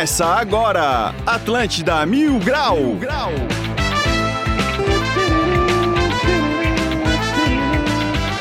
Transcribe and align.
Começa 0.00 0.24
agora, 0.24 1.14
Atlântida 1.26 2.06
Mil 2.06 2.38
Grau. 2.38 2.76
Mil 2.78 2.96
Grau. 2.96 3.32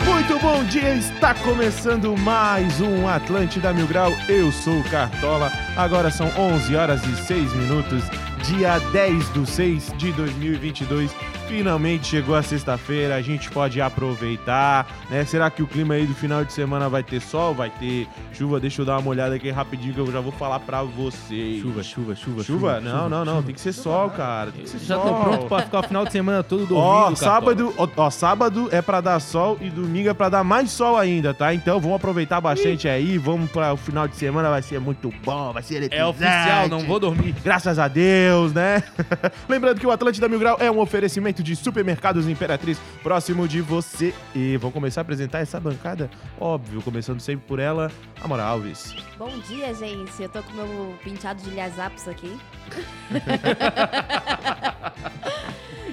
Muito 0.05 0.39
bom 0.39 0.63
dia, 0.63 0.95
está 0.95 1.33
começando 1.33 2.15
mais 2.19 2.79
um 2.79 3.05
Atlântida 3.09 3.73
Mil 3.73 3.87
Grau. 3.87 4.13
Eu 4.29 4.53
sou 4.53 4.79
o 4.79 4.83
Cartola. 4.85 5.51
Agora 5.75 6.09
são 6.09 6.31
11 6.37 6.73
horas 6.77 7.03
e 7.03 7.17
6 7.17 7.53
minutos, 7.53 8.05
dia 8.45 8.79
10 8.93 9.27
do 9.31 9.45
6 9.45 9.91
de 9.97 10.13
2022. 10.13 11.11
Finalmente 11.49 12.05
chegou 12.05 12.35
a 12.35 12.43
sexta-feira, 12.43 13.15
a 13.15 13.21
gente 13.23 13.49
pode 13.49 13.81
aproveitar, 13.81 14.85
né? 15.09 15.25
Será 15.25 15.49
que 15.49 15.63
o 15.63 15.67
clima 15.67 15.95
aí 15.95 16.05
do 16.05 16.13
final 16.13 16.45
de 16.45 16.53
semana 16.53 16.87
vai 16.87 17.01
ter 17.01 17.19
sol, 17.19 17.55
vai 17.55 17.71
ter 17.71 18.07
chuva? 18.31 18.59
Deixa 18.59 18.81
eu 18.83 18.85
dar 18.85 18.99
uma 18.99 19.09
olhada 19.09 19.33
aqui 19.33 19.49
rapidinho 19.49 19.95
que 19.95 19.99
eu 19.99 20.11
já 20.11 20.19
vou 20.19 20.31
falar 20.31 20.59
pra 20.59 20.83
vocês. 20.83 21.59
Chuva, 21.61 21.81
chuva, 21.81 22.15
chuva, 22.15 22.43
Chuva? 22.43 22.79
Não, 22.79 23.09
não, 23.09 23.25
não, 23.25 23.41
tem 23.41 23.55
que 23.55 23.59
ser 23.59 23.73
sol, 23.73 24.11
cara. 24.11 24.51
Tem 24.51 24.61
que 24.61 24.69
ser 24.69 24.77
Já 24.77 24.95
sol. 24.95 25.05
tô 25.05 25.21
pronto 25.21 25.45
pra 25.47 25.61
ficar 25.63 25.79
o 25.79 25.83
final 25.83 26.05
de 26.05 26.11
semana 26.11 26.43
todo 26.43 26.67
dormindo. 26.67 26.77
Ó, 26.85 27.15
sábado, 27.15 27.73
ó, 27.77 27.87
ó, 27.97 28.09
sábado 28.11 28.69
é 28.71 28.79
pra 28.81 29.01
dar 29.01 29.19
sol 29.19 29.57
e 29.59 29.71
domingo 29.71 30.07
é 30.07 30.13
pra 30.13 30.29
dar 30.29 30.43
mais 30.43 30.69
sol 30.69 30.97
ainda, 30.97 31.33
tá? 31.33 31.51
Então 31.51 31.79
vamos 31.79 31.95
aproveitar 31.95 32.39
bastante 32.39 32.87
aí, 32.87 33.17
vamos 33.17 33.49
para 33.49 33.73
o 33.73 33.77
final 33.77 34.07
de 34.07 34.15
semana, 34.15 34.51
vai 34.51 34.61
ser 34.61 34.79
muito 34.79 35.11
bom, 35.25 35.51
vai 35.51 35.63
ser 35.63 35.75
É 35.75 35.77
eletrizante. 35.77 36.09
oficial, 36.11 36.67
não 36.69 36.81
vou 36.81 36.99
dormir. 36.99 37.33
Graças 37.43 37.79
a 37.79 37.87
Deus, 37.87 38.53
né? 38.53 38.83
Lembrando 39.49 39.79
que 39.79 39.87
o 39.87 39.91
Atlântida 39.91 40.27
Mil 40.29 40.37
Grau 40.37 40.55
é 40.59 40.69
um 40.69 40.79
oferecimento 40.79 41.38
de 41.43 41.55
supermercados 41.55 42.27
Imperatriz 42.27 42.79
próximo 43.01 43.47
de 43.47 43.61
você. 43.61 44.13
E 44.35 44.57
vamos 44.57 44.73
começar 44.73 45.01
a 45.01 45.03
apresentar 45.03 45.39
essa 45.39 45.59
bancada? 45.59 46.09
Óbvio, 46.39 46.81
começando 46.81 47.19
sempre 47.19 47.45
por 47.47 47.59
ela, 47.59 47.91
Amora 48.21 48.43
Alves. 48.43 48.95
Bom 49.17 49.37
dia, 49.47 49.73
gente. 49.73 50.21
Eu 50.21 50.29
tô 50.29 50.41
com 50.43 50.53
meu 50.53 50.95
penteado 51.03 51.41
de 51.41 51.49
Liazapos 51.49 52.07
aqui. 52.07 52.37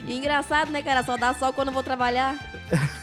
E 0.07 0.17
engraçado, 0.17 0.71
né, 0.71 0.83
cara? 0.83 1.03
Só 1.03 1.17
dá 1.17 1.35
sol 1.35 1.53
quando 1.53 1.69
eu 1.69 1.75
vou 1.75 1.83
trabalhar. 1.83 2.37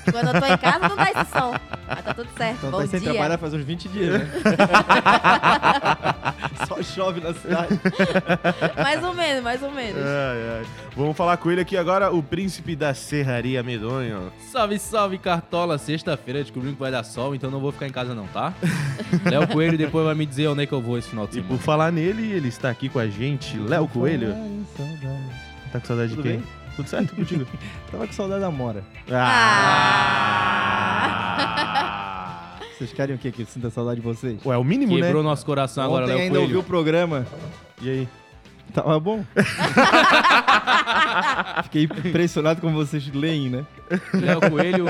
Quando 0.09 0.33
eu 0.33 0.39
tô 0.41 0.45
em 0.45 0.57
casa, 0.57 0.87
não 0.89 0.95
dá 0.95 1.11
esse 1.11 1.31
sol. 1.31 1.53
Mas 1.85 2.01
tá 2.03 2.13
tudo 2.13 2.29
certo. 2.37 2.55
Então 2.57 2.71
Bom 2.71 2.79
tá 2.79 2.87
sem 2.87 2.99
dia. 3.01 3.11
trabalhar 3.11 3.37
faz 3.37 3.53
uns 3.53 3.63
20 3.63 3.89
dias, 3.89 4.19
né? 4.19 4.27
Só 6.67 6.81
chove 6.81 7.19
na 7.19 7.33
cidade. 7.33 7.77
Mais 8.81 9.03
ou 9.03 9.13
menos, 9.13 9.43
mais 9.43 9.61
ou 9.61 9.69
menos. 9.71 10.01
Ai, 10.01 10.59
ai. 10.59 10.65
Vamos 10.95 11.17
falar 11.17 11.35
com 11.37 11.51
ele 11.51 11.59
aqui 11.61 11.75
agora, 11.75 12.11
o 12.13 12.23
príncipe 12.23 12.73
da 12.75 12.93
Serraria 12.93 13.61
Medonho. 13.63 14.31
Salve, 14.51 14.79
salve, 14.79 15.17
Cartola. 15.17 15.77
Sexta-feira 15.77 16.39
descobrimos 16.41 16.75
que 16.77 16.81
vai 16.81 16.91
dar 16.91 17.03
sol, 17.03 17.35
então 17.35 17.51
não 17.51 17.59
vou 17.59 17.71
ficar 17.73 17.87
em 17.87 17.91
casa 17.91 18.15
não, 18.15 18.27
tá? 18.27 18.53
Léo 19.29 19.47
Coelho 19.49 19.77
depois 19.77 20.05
vai 20.05 20.15
me 20.15 20.25
dizer 20.25 20.47
onde 20.47 20.63
é 20.63 20.65
que 20.65 20.73
eu 20.73 20.81
vou 20.81 20.97
esse 20.97 21.09
final 21.09 21.25
de 21.25 21.31
E 21.31 21.33
semana. 21.41 21.57
por 21.57 21.61
falar 21.63 21.91
nele, 21.91 22.31
ele 22.31 22.47
está 22.47 22.69
aqui 22.69 22.87
com 22.87 22.99
a 22.99 23.07
gente, 23.07 23.57
Léo 23.67 23.87
Coelho. 23.87 24.33
Tá 25.71 25.79
com 25.79 25.85
saudade 25.87 26.09
Tudo 26.15 26.23
de 26.23 26.29
quem? 26.29 26.37
bem? 26.39 26.47
Tudo 26.75 26.89
certo 26.89 27.15
contigo? 27.15 27.45
Tava 27.91 28.07
com 28.07 28.13
saudade 28.13 28.41
da 28.41 28.51
Mora. 28.51 28.83
Ah! 30.83 32.59
Vocês 32.77 32.91
querem 32.93 33.15
o 33.15 33.19
quê? 33.19 33.31
Que 33.31 33.43
eu 33.43 33.45
sinta 33.45 33.69
saudade 33.69 34.01
de 34.01 34.05
vocês? 34.05 34.43
Ué, 34.45 34.55
é 34.55 34.57
o 34.57 34.63
mínimo, 34.63 34.95
Quebrou 34.95 35.21
né? 35.23 35.29
nosso 35.29 35.45
coração 35.45 35.83
agora, 35.83 36.03
Ontem 36.05 36.15
Léo 36.15 36.23
ainda 36.23 36.39
ouvi 36.39 36.53
Coelho. 36.53 36.65
o 36.65 36.67
programa. 36.67 37.25
E 37.81 37.89
aí? 37.89 38.07
Tava 38.73 38.99
bom. 38.99 39.23
Fiquei 41.63 41.83
impressionado 41.83 42.61
como 42.61 42.75
vocês 42.75 43.07
leem, 43.13 43.49
né? 43.49 43.65
Léo 44.13 44.41
Coelho, 44.49 44.85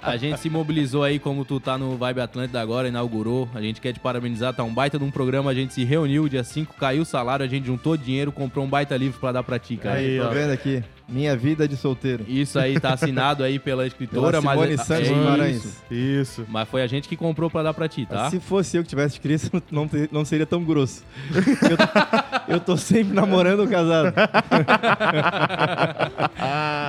a 0.00 0.16
gente 0.16 0.38
se 0.38 0.48
mobilizou 0.48 1.02
aí, 1.02 1.18
como 1.18 1.44
tu 1.44 1.58
tá 1.58 1.76
no 1.76 1.96
Vibe 1.96 2.20
Atlântida 2.20 2.60
agora, 2.60 2.88
inaugurou. 2.88 3.48
A 3.54 3.60
gente 3.60 3.80
quer 3.80 3.92
te 3.92 4.00
parabenizar, 4.00 4.54
tá 4.54 4.62
um 4.62 4.72
baita 4.72 4.98
de 4.98 5.04
um 5.04 5.10
programa. 5.10 5.50
A 5.50 5.54
gente 5.54 5.74
se 5.74 5.84
reuniu, 5.84 6.28
dia 6.28 6.44
5, 6.44 6.74
caiu 6.78 7.02
o 7.02 7.06
salário, 7.06 7.44
a 7.44 7.48
gente 7.48 7.66
juntou 7.66 7.96
dinheiro, 7.96 8.30
comprou 8.30 8.64
um 8.64 8.68
baita 8.68 8.96
livro 8.96 9.18
pra 9.18 9.32
dar 9.32 9.42
pra 9.42 9.58
ti, 9.58 9.76
cara. 9.76 9.96
Aí, 9.96 10.20
Tô 10.20 10.28
vendo 10.28 10.52
aqui. 10.52 10.84
Minha 11.08 11.34
vida 11.34 11.66
de 11.66 11.74
solteiro. 11.74 12.22
Isso 12.28 12.58
aí 12.58 12.78
tá 12.78 12.92
assinado 12.92 13.42
aí 13.42 13.58
pela 13.58 13.86
escritora, 13.86 14.42
Pela 14.42 14.52
Simone 14.54 14.76
mas 14.76 14.86
Santos 14.86 15.08
é 15.08 15.14
Guimarães. 15.14 15.64
isso. 15.64 15.76
Isso. 15.90 16.44
Mas 16.48 16.68
foi 16.68 16.82
a 16.82 16.86
gente 16.86 17.08
que 17.08 17.16
comprou 17.16 17.48
pra 17.48 17.62
dar 17.62 17.72
pra 17.72 17.88
ti, 17.88 18.04
tá? 18.04 18.28
Se 18.28 18.38
fosse 18.38 18.76
eu 18.76 18.82
que 18.82 18.88
tivesse 18.90 19.14
escrito, 19.14 19.62
não, 19.72 19.88
te- 19.88 20.08
não 20.12 20.22
seria 20.24 20.44
tão 20.44 20.62
grosso. 20.62 21.02
Eu, 21.34 21.76
eu 22.56 22.60
tô 22.60 22.76
sempre 22.76 23.14
namorando 23.14 23.60
ou 23.60 23.68
casado. 23.68 24.12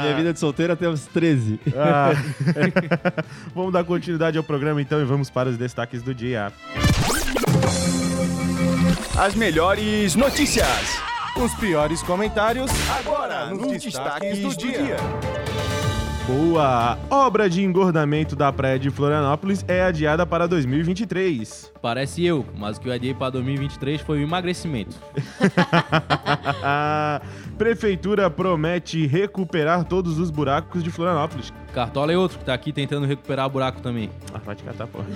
Minha 0.02 0.16
vida 0.16 0.34
de 0.34 0.40
solteiro 0.40 0.74
até 0.74 0.88
os 0.90 1.06
13. 1.08 1.60
Ah. 1.78 2.12
vamos 3.56 3.72
dar 3.72 3.84
continuidade 3.86 4.38
ao 4.38 4.44
programa 4.44 4.82
então 4.82 5.00
e 5.02 5.06
vamos 5.06 5.30
para 5.30 5.48
os 5.50 5.58
destaques 5.58 6.02
do 6.02 6.14
dia. 6.14 6.52
As 9.18 9.36
melhores 9.36 10.16
notícias. 10.16 11.00
Os 11.44 11.54
piores 11.56 12.02
comentários 12.04 12.70
Agora, 13.00 13.48
nos 13.48 13.82
destaques 13.82 14.40
do 14.40 14.56
dia. 14.58 14.98
Boa! 16.28 16.98
Obra 17.10 17.50
de 17.50 17.64
engordamento 17.64 18.36
da 18.36 18.52
praia 18.54 18.78
de 18.78 18.92
Florianópolis 18.92 19.66
é 19.68 19.82
adiada 19.82 20.26
para 20.28 20.48
2023. 20.48 21.72
Parece 21.82 22.24
eu, 22.24 22.46
mas 22.56 22.78
o 22.78 22.82
que 22.82 22.90
eu 22.90 22.94
adiei 22.94 23.14
pra 23.16 23.32
2023 23.32 24.02
foi 24.02 24.20
o 24.20 24.24
emagrecimento. 24.24 24.96
Prefeitura 27.58 28.30
promete 28.30 29.08
recuperar 29.08 29.86
todos 29.86 30.20
os 30.20 30.30
buracos 30.30 30.84
de 30.84 30.92
Florianópolis. 30.92 31.52
Cartola 31.74 32.12
é 32.14 32.18
outro 32.18 32.38
que 32.38 32.46
tá 32.46 32.54
aqui 32.54 32.72
tentando 32.72 33.08
recuperar 33.08 33.50
buraco 33.50 33.82
também. 33.82 34.12
Ah, 34.34 34.40
vai 34.46 34.56
te 34.56 34.64
catar, 34.64 34.86
porra. 34.88 35.06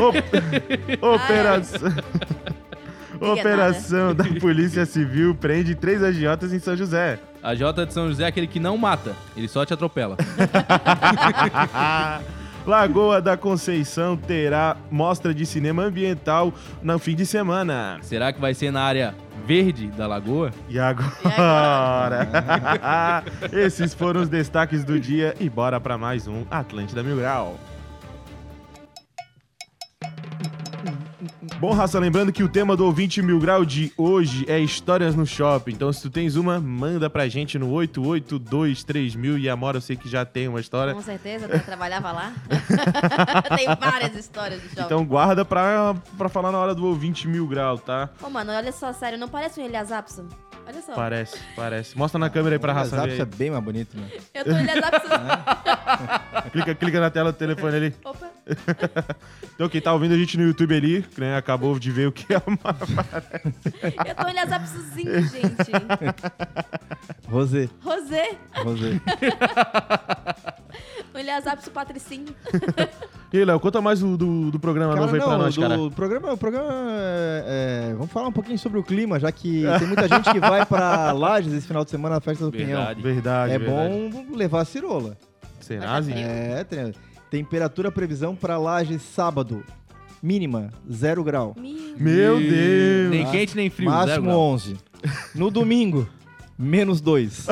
Op- 0.00 1.02
Operação... 1.24 1.90
Operação 3.32 4.14
da 4.14 4.24
Polícia 4.40 4.84
Civil 4.86 5.34
prende 5.34 5.74
três 5.74 6.02
agiotas 6.02 6.52
em 6.52 6.58
São 6.58 6.76
José. 6.76 7.18
A 7.42 7.54
J 7.54 7.86
de 7.86 7.92
São 7.92 8.08
José 8.08 8.24
é 8.24 8.26
aquele 8.26 8.46
que 8.46 8.58
não 8.58 8.78
mata, 8.78 9.14
ele 9.36 9.48
só 9.48 9.64
te 9.64 9.74
atropela. 9.74 10.16
Lagoa 12.66 13.20
da 13.20 13.36
Conceição 13.36 14.16
terá 14.16 14.78
mostra 14.90 15.34
de 15.34 15.44
cinema 15.44 15.82
ambiental 15.82 16.52
no 16.82 16.98
fim 16.98 17.14
de 17.14 17.26
semana. 17.26 17.98
Será 18.00 18.32
que 18.32 18.40
vai 18.40 18.54
ser 18.54 18.70
na 18.70 18.82
área 18.82 19.14
verde 19.46 19.88
da 19.88 20.06
lagoa? 20.06 20.50
E 20.70 20.78
agora? 20.78 22.26
Esses 23.52 23.92
foram 23.92 24.22
os 24.22 24.30
destaques 24.30 24.82
do 24.82 24.98
dia 24.98 25.34
e 25.38 25.50
bora 25.50 25.78
pra 25.78 25.98
mais 25.98 26.26
um 26.26 26.44
Atlântida 26.50 27.02
Mil 27.02 27.16
Grau. 27.16 27.58
Bom, 31.58 31.72
raça, 31.72 31.98
lembrando 31.98 32.32
que 32.32 32.42
o 32.42 32.48
tema 32.48 32.76
do 32.76 32.84
ouvinte 32.84 33.22
Mil 33.22 33.38
Grau 33.38 33.64
de 33.64 33.92
hoje 33.96 34.44
é 34.48 34.58
histórias 34.58 35.14
no 35.14 35.26
shopping. 35.26 35.72
Então, 35.72 35.92
se 35.92 36.02
tu 36.02 36.10
tens 36.10 36.36
uma, 36.36 36.60
manda 36.60 37.08
pra 37.08 37.28
gente 37.28 37.58
no 37.58 37.70
8823000 37.72 39.38
e 39.40 39.48
a 39.48 39.56
Mora 39.56 39.78
eu 39.78 39.80
sei 39.80 39.96
que 39.96 40.08
já 40.08 40.24
tem 40.24 40.48
uma 40.48 40.60
história. 40.60 40.94
Com 40.94 41.02
certeza, 41.02 41.46
eu 41.46 41.60
trabalhava 41.60 42.12
lá. 42.12 42.32
Tem 43.56 43.66
várias 43.78 44.16
histórias 44.16 44.60
de 44.62 44.68
shopping. 44.68 44.82
Então 44.82 45.04
guarda 45.04 45.44
pra, 45.44 45.94
pra 46.16 46.28
falar 46.28 46.50
na 46.52 46.58
hora 46.58 46.74
do 46.74 46.86
ouvinte 46.86 47.28
Mil 47.28 47.46
Grau, 47.46 47.78
tá? 47.78 48.10
Ô, 48.22 48.28
mano, 48.28 48.52
olha 48.52 48.72
só, 48.72 48.92
sério, 48.92 49.18
não 49.18 49.28
parece 49.28 49.60
um 49.60 49.64
Eliasapson? 49.64 50.26
Olha 50.66 50.82
só. 50.82 50.94
Parece, 50.94 51.38
parece. 51.54 51.98
Mostra 51.98 52.18
na 52.18 52.30
câmera 52.30 52.56
aí 52.56 52.58
pra 52.58 52.72
raça 52.72 52.96
Zap 52.96 53.08
ver. 53.08 53.20
é 53.20 53.24
bem 53.24 53.50
mais 53.50 53.62
bonito, 53.62 53.96
né? 53.96 54.08
Eu 54.32 54.44
tô 54.44 54.50
Eliasapson. 54.50 55.08
Clica, 56.52 56.74
clica 56.74 57.00
na 57.00 57.10
tela 57.10 57.32
do 57.32 57.38
telefone 57.38 57.76
ali. 57.76 57.94
Opa. 58.04 58.30
Então, 59.54 59.68
quem 59.68 59.80
tá 59.80 59.92
ouvindo 59.92 60.14
a 60.14 60.18
gente 60.18 60.36
no 60.36 60.42
YouTube 60.44 60.74
ali, 60.74 61.06
né, 61.16 61.36
acabou 61.36 61.78
de 61.78 61.88
ver 61.88 62.08
o 62.08 62.12
que 62.12 62.34
é 62.34 62.42
uma... 62.44 62.58
Eu 64.04 64.14
tô 64.16 64.26
Eliasapsozinho, 64.28 65.22
gente. 65.22 65.70
Rosé. 67.28 67.68
Rosé. 67.80 68.36
Rosé. 68.56 69.00
O 71.14 71.18
Eliasapso 71.18 71.70
Patricinho. 71.70 72.34
E 73.34 73.38
aí, 73.38 73.44
Léo, 73.44 73.58
conta 73.58 73.80
mais 73.80 73.98
do, 73.98 74.16
do, 74.16 74.48
do 74.52 74.60
programa 74.60 74.92
Cara, 74.94 75.06
novo 75.06 75.16
aí 75.16 75.20
pra 75.20 75.30
não, 75.32 75.38
nós, 75.38 75.56
do 75.56 75.60
cara. 75.60 75.90
programa, 75.90 76.32
o 76.34 76.36
programa 76.38 76.70
é, 76.70 77.88
é, 77.90 77.94
vamos 77.94 78.12
falar 78.12 78.28
um 78.28 78.32
pouquinho 78.32 78.56
sobre 78.56 78.78
o 78.78 78.82
clima, 78.84 79.18
já 79.18 79.32
que 79.32 79.64
tem 79.76 79.88
muita 79.88 80.06
gente 80.06 80.30
que 80.30 80.38
vai 80.38 80.64
pra 80.64 81.10
Lages 81.10 81.52
esse 81.52 81.66
final 81.66 81.84
de 81.84 81.90
semana 81.90 82.14
na 82.14 82.20
festa 82.20 82.44
do 82.44 82.52
Pinhão. 82.52 82.76
Verdade. 82.78 83.02
Verdade, 83.02 83.52
É 83.52 83.58
verdade. 83.58 83.92
bom 84.12 84.36
levar 84.36 84.60
a 84.60 84.64
cirola. 84.64 85.18
Será, 85.58 86.00
Zinho? 86.00 86.16
É, 86.16 86.62
tem, 86.62 86.92
temperatura 87.28 87.90
previsão 87.90 88.36
pra 88.36 88.56
Lages 88.56 89.02
sábado. 89.02 89.64
Mínima, 90.22 90.70
0 90.88 91.24
grau. 91.24 91.56
Meu 91.58 92.38
Meu 92.38 92.38
Deus! 92.38 93.10
Nem 93.10 93.26
quente 93.32 93.56
nem 93.56 93.68
frio. 93.68 93.90
zero 93.90 94.06
Máximo 94.06 94.26
grau. 94.26 94.40
11. 94.40 94.76
No 95.34 95.50
domingo, 95.50 96.08
menos 96.58 97.00
2. 97.00 97.46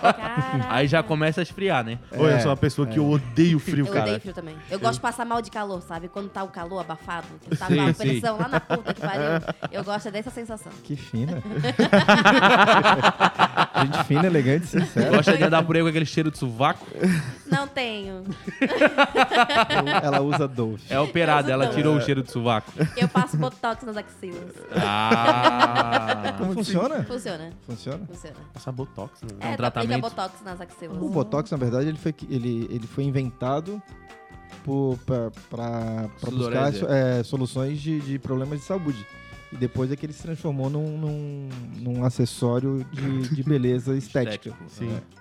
cara. 0.00 0.66
Aí 0.68 0.86
já 0.88 1.02
começa 1.02 1.40
a 1.40 1.42
esfriar, 1.42 1.84
né? 1.84 1.98
Olha, 2.12 2.20
eu 2.20 2.36
É, 2.36 2.40
sou 2.40 2.50
uma 2.50 2.56
pessoa 2.56 2.86
que 2.86 2.98
eu 2.98 3.08
odeio 3.08 3.58
frio, 3.58 3.86
Eu 3.86 3.92
cara. 3.92 4.02
odeio 4.06 4.20
frio 4.20 4.32
também. 4.34 4.56
Eu 4.70 4.78
gosto 4.80 4.94
de 4.94 5.00
passar 5.00 5.24
mal 5.26 5.40
de 5.42 5.50
calor, 5.50 5.82
sabe? 5.82 6.08
Quando 6.08 6.28
tá 6.28 6.42
o 6.42 6.48
calor 6.48 6.80
abafado, 6.80 7.26
que 7.42 7.56
tá 7.56 7.66
Sei, 7.66 7.76
com 7.76 7.82
a 7.82 7.94
sei. 7.94 8.10
pressão 8.20 8.38
lá 8.38 8.48
na 8.48 8.60
puta 8.60 8.94
que 8.94 9.00
pariu. 9.00 9.20
Eu 9.72 9.84
gosto 9.84 10.10
dessa 10.10 10.30
sensação. 10.30 10.72
Que 10.84 10.96
fina. 10.96 11.42
Gente 13.82 14.04
fina, 14.04 14.26
elegante, 14.26 14.66
sincera. 14.66 15.16
Gosta 15.16 15.36
de 15.36 15.44
andar 15.44 15.62
por 15.64 15.76
aí 15.76 15.82
com 15.82 15.88
aquele 15.88 16.06
cheiro 16.06 16.30
de 16.30 16.38
sovaco? 16.38 16.86
Não 17.50 17.66
tenho. 17.66 18.24
Ela 20.02 20.20
usa 20.20 20.46
Dove. 20.48 20.82
É 20.88 20.98
operada, 20.98 21.50
ela 21.52 21.68
tirou 21.68 21.96
o 21.96 22.00
cheiro 22.00 22.22
de 22.22 22.30
sovaco. 22.30 22.70
Eu 22.96 23.08
passo 23.08 23.36
botox 23.36 23.82
nas 23.84 23.96
axilas. 23.96 24.54
Ah. 24.74 26.34
Como 26.38 26.52
funciona? 26.54 27.04
Funciona. 27.04 27.49
Funciona? 27.66 28.06
Funciona. 28.06 28.36
Passar 28.52 28.72
botox, 28.72 29.22
né? 29.22 29.28
É, 29.40 29.48
um 29.52 29.56
tratamento. 29.56 30.02
botox 30.02 30.42
nas 30.42 30.60
axilas. 30.60 31.02
O 31.02 31.08
Botox, 31.08 31.50
na 31.50 31.56
verdade, 31.56 31.88
ele 31.88 31.98
foi, 31.98 32.14
ele, 32.28 32.68
ele 32.70 32.86
foi 32.86 33.04
inventado 33.04 33.82
para 35.48 36.30
buscar 36.30 36.72
é, 36.90 37.22
soluções 37.22 37.80
de, 37.80 38.00
de 38.00 38.18
problemas 38.18 38.60
de 38.60 38.64
saúde. 38.64 39.06
E 39.52 39.56
depois 39.56 39.90
é 39.90 39.96
que 39.96 40.06
ele 40.06 40.12
se 40.12 40.22
transformou 40.22 40.70
num, 40.70 40.96
num, 40.96 41.48
num 41.78 42.04
acessório 42.04 42.86
de, 42.92 43.34
de 43.34 43.42
beleza 43.42 43.94
estética. 43.98 44.50
Estético. 44.50 44.64
Sim. 44.68 44.90
É 45.16 45.19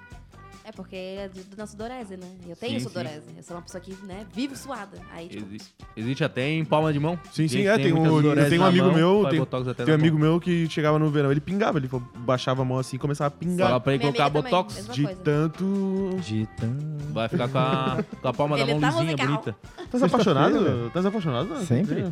porque 0.72 0.96
é 0.96 1.30
de- 1.34 1.44
da 1.56 1.66
sudorese, 1.68 2.18
né? 2.18 2.28
Eu 2.48 2.56
tenho 2.56 2.80
Sim, 2.80 2.88
sudorese. 2.88 3.24
Eu 3.38 3.44
sou 3.44 3.56
uma 3.56 3.62
pessoa 3.62 3.82
que, 3.82 3.94
né, 4.06 4.26
vivo 4.34 4.56
suada. 4.56 4.98
Aí, 5.12 5.28
tipo, 5.30 5.46
Existe, 5.48 5.74
existe 5.96 6.24
até 6.24 6.50
em 6.50 6.66
palma 6.66 6.92
de 6.94 7.00
mão. 7.00 7.20
Sim, 7.32 7.48
sim, 7.48 7.68
é. 7.68 7.78
Tem 7.78 7.94
muita 7.94 8.10
um, 8.12 8.16
sudorese 8.18 8.50
tem 8.50 8.60
um 8.60 8.66
amigo 8.66 8.86
mão, 8.88 8.96
meu, 8.96 9.28
tem, 9.30 9.40
botox 9.40 9.68
até 9.68 9.86
tem 9.86 9.94
um 9.94 9.98
amigo 9.98 10.18
mão. 10.20 10.30
meu 10.32 10.40
que 10.40 10.68
chegava 10.70 11.00
no 11.00 11.10
verão, 11.10 11.32
ele 11.32 11.40
pingava, 11.42 11.78
ele 11.78 11.90
baixava 12.18 12.62
a 12.62 12.66
mão 12.66 12.80
assim 12.80 12.96
e 12.96 13.00
começava 13.00 13.28
a 13.28 13.32
pingar. 13.32 13.68
Fala 13.68 13.80
pra 13.80 13.94
ele 13.94 14.02
colocar 14.04 14.26
também, 14.30 14.44
botox. 14.44 14.76
mesma 14.76 14.94
De 14.94 15.04
coisa. 15.04 15.22
tanto. 15.24 16.18
De 16.22 16.48
tan- 16.58 16.90
Vai 17.12 17.28
ficar 17.28 17.48
com 17.50 17.58
a, 17.58 18.04
com 18.22 18.28
a 18.28 18.34
palma 18.34 18.58
da 18.58 18.66
mão 18.66 18.80
tá 18.80 18.90
lisinha, 18.92 19.18
bonita. 19.18 19.56
Tá 19.92 20.06
apaixonado? 20.06 20.90
Tá 20.94 21.00
apaixonado? 21.00 21.50
né? 21.50 21.66
Sempre. 21.66 22.06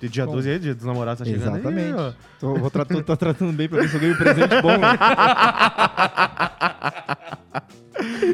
Tem 0.00 0.10
dia 0.10 0.26
Bom. 0.26 0.32
12 0.32 0.50
aí, 0.50 0.58
dia 0.58 0.74
dos 0.74 0.84
namorados 0.84 1.20
tá 1.20 1.24
chegando 1.24 1.56
Exatamente. 1.56 1.86
aí, 1.86 1.94
ó. 1.94 2.12
Tô, 2.38 2.54
vou 2.56 2.70
tra 2.70 2.84
tô, 2.84 3.02
tô 3.02 3.16
tratando 3.16 3.52
bem 3.52 3.68
pra 3.68 3.80
ver 3.80 3.88
se 3.88 3.94
eu 3.94 4.00
ganho 4.00 4.14
um 4.14 4.18
presente 4.18 4.60
bom. 4.60 4.76
né? 4.76 4.76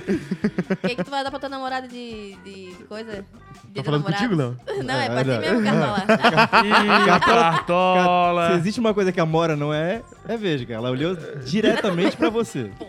o 0.01 0.77
que, 0.89 0.97
que 0.97 1.05
tu 1.05 1.11
vai 1.11 1.23
dar 1.25 1.31
pra 1.31 1.41
tua 1.41 1.49
namorada 1.49 1.89
de, 1.89 2.35
de 2.45 2.75
coisa? 2.89 3.25
De 3.65 3.75
Tá 3.75 3.85
falando 3.85 4.05
contigo, 4.05 4.35
Léo? 4.35 4.57
Não, 4.85 4.95
é 4.95 5.07
É, 5.07 5.11
pra 5.11 5.25
ti 5.25 5.31
mesmo, 5.41 5.63
Cartola. 5.65 6.05
Ih, 6.65 7.21
cartola. 7.21 8.49
Se 8.51 8.57
existe 8.59 8.81
uma 8.81 8.93
coisa 8.95 9.13
que 9.13 9.21
a 9.21 9.27
Mora 9.27 9.57
não 9.57 9.73
é, 9.73 10.03
é 10.27 10.37
vesga. 10.37 10.75
Ela 10.75 10.91
olhou 10.91 11.17
diretamente 11.45 12.17
pra 12.17 12.31
você. 12.31 12.71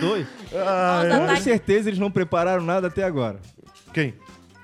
Dois. 0.00 0.26
Ah, 0.54 1.02
Nossa, 1.08 1.26
Com 1.34 1.36
certeza 1.36 1.88
eles 1.90 1.98
não 1.98 2.10
prepararam 2.10 2.62
nada 2.62 2.86
até 2.88 3.04
agora. 3.04 3.38
Quem? 3.92 4.14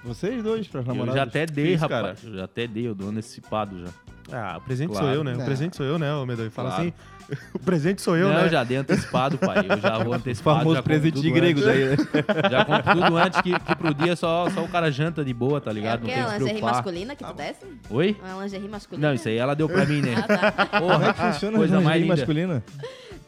Vocês 0.05 0.43
dois, 0.43 0.69
para 0.69 0.81
Eu 0.83 0.87
namoradas. 0.87 1.15
já 1.17 1.23
até 1.25 1.47
dei, 1.47 1.75
Isso, 1.75 1.83
rapaz. 1.83 2.21
cara. 2.21 2.33
Eu 2.33 2.39
já 2.39 2.45
até 2.45 2.67
dei, 2.67 2.87
eu 2.87 2.95
dou 2.95 3.09
antecipado 3.09 3.81
já. 3.85 3.91
Ah, 4.33 4.57
o 4.59 4.61
presente 4.61 4.91
Claro. 4.91 5.07
sou 5.07 5.15
eu, 5.15 5.25
né? 5.25 5.35
O 5.35 5.39
Não. 5.39 5.45
presente 5.45 5.77
sou 5.77 5.87
eu, 5.87 5.99
né, 5.99 6.13
ô 6.15 6.27
Medonho? 6.27 6.51
Fala 6.51 6.71
Claro. 6.71 6.83
assim. 6.85 6.93
O 7.55 7.59
presente 7.59 8.01
sou 8.03 8.17
eu, 8.17 8.29
não, 8.29 8.35
né? 8.37 8.45
eu 8.45 8.49
já 8.49 8.63
dei 8.63 8.77
antecipado, 8.77 9.37
pai. 9.37 9.59
Eu 9.69 9.81
já 9.81 9.99
vou 9.99 10.13
O 10.15 10.15
antecipado. 10.15 10.59
famoso 10.61 10.83
presente 10.85 11.21
de 11.21 11.31
grego 11.31 11.59
antes. 11.61 11.65
daí. 11.65 11.85
né? 11.85 11.97
Já 12.51 12.65
compro 12.65 12.93
tudo 12.95 13.17
antes 13.17 13.41
que, 13.41 13.59
que 13.59 13.77
pro 13.77 13.93
dia 13.95 14.15
só, 14.15 14.49
só 14.51 14.63
o 14.63 14.69
cara 14.69 14.93
janta 14.93 15.25
de 15.25 15.35
boa, 15.35 15.61
tá 15.61 15.71
É 15.73 15.75
ligado? 15.75 16.05
o 16.05 16.07
Não 16.07 16.15
tem 16.15 16.21
A 16.23 16.25
que 16.27 16.33
se 16.35 16.39
lingerie 16.39 16.63
masculina 16.63 17.17
que 17.17 17.25
tu 17.25 17.33
desce? 17.35 17.67
Oi? 17.91 18.17
Uma 18.23 18.43
lingerie 18.45 18.69
masculina? 18.69 19.09
Não, 19.09 19.15
isso 19.15 19.29
aí 19.29 19.37
ela 19.37 19.55
deu 19.57 19.69
pra 19.69 19.85
mim, 19.85 20.01
né? 20.03 20.15
Ah, 20.17 20.53
tá. 20.53 20.67
Como 20.67 20.93
é 20.93 20.97
Porra, 20.99 21.15
que 21.15 21.21
funciona 21.21 21.57
a 21.57 21.59
coisa 21.59 21.75
mais 21.81 21.85
lingerie 22.01 22.03
linda. 22.03 22.17
masculina? 22.17 22.65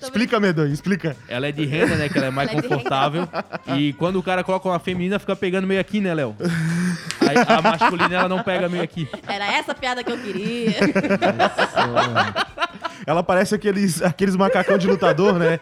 Explica, 0.00 0.38
Medonho, 0.38 0.72
explica. 0.72 1.16
Ela 1.28 1.48
é 1.48 1.52
de 1.52 1.64
renda, 1.64 1.96
né? 1.96 2.08
Que 2.08 2.18
ela 2.18 2.28
é 2.28 2.30
mais 2.30 2.48
Ela 2.50 2.58
é 2.58 2.62
confortável. 2.62 3.28
E 3.76 3.92
quando 3.94 4.16
o 4.16 4.22
cara 4.22 4.44
coloca 4.44 4.68
uma 4.68 4.78
feminina, 4.78 5.18
fica 5.18 5.34
pegando 5.34 5.66
meio 5.66 5.80
aqui, 5.80 6.00
né, 6.00 6.14
Léo? 6.14 6.36
Aí 7.20 7.36
a 7.36 7.62
masculina, 7.62 8.14
ela 8.14 8.28
não 8.28 8.42
pega 8.42 8.68
meio 8.68 8.82
aqui. 8.82 9.08
Era 9.26 9.52
essa 9.52 9.72
a 9.72 9.74
piada 9.74 10.04
que 10.04 10.12
eu 10.12 10.18
queria. 10.18 10.72
Ela 13.06 13.22
parece 13.22 13.54
aqueles, 13.54 14.02
aqueles 14.02 14.36
macacão 14.36 14.78
de 14.78 14.86
lutador, 14.86 15.34
né? 15.38 15.58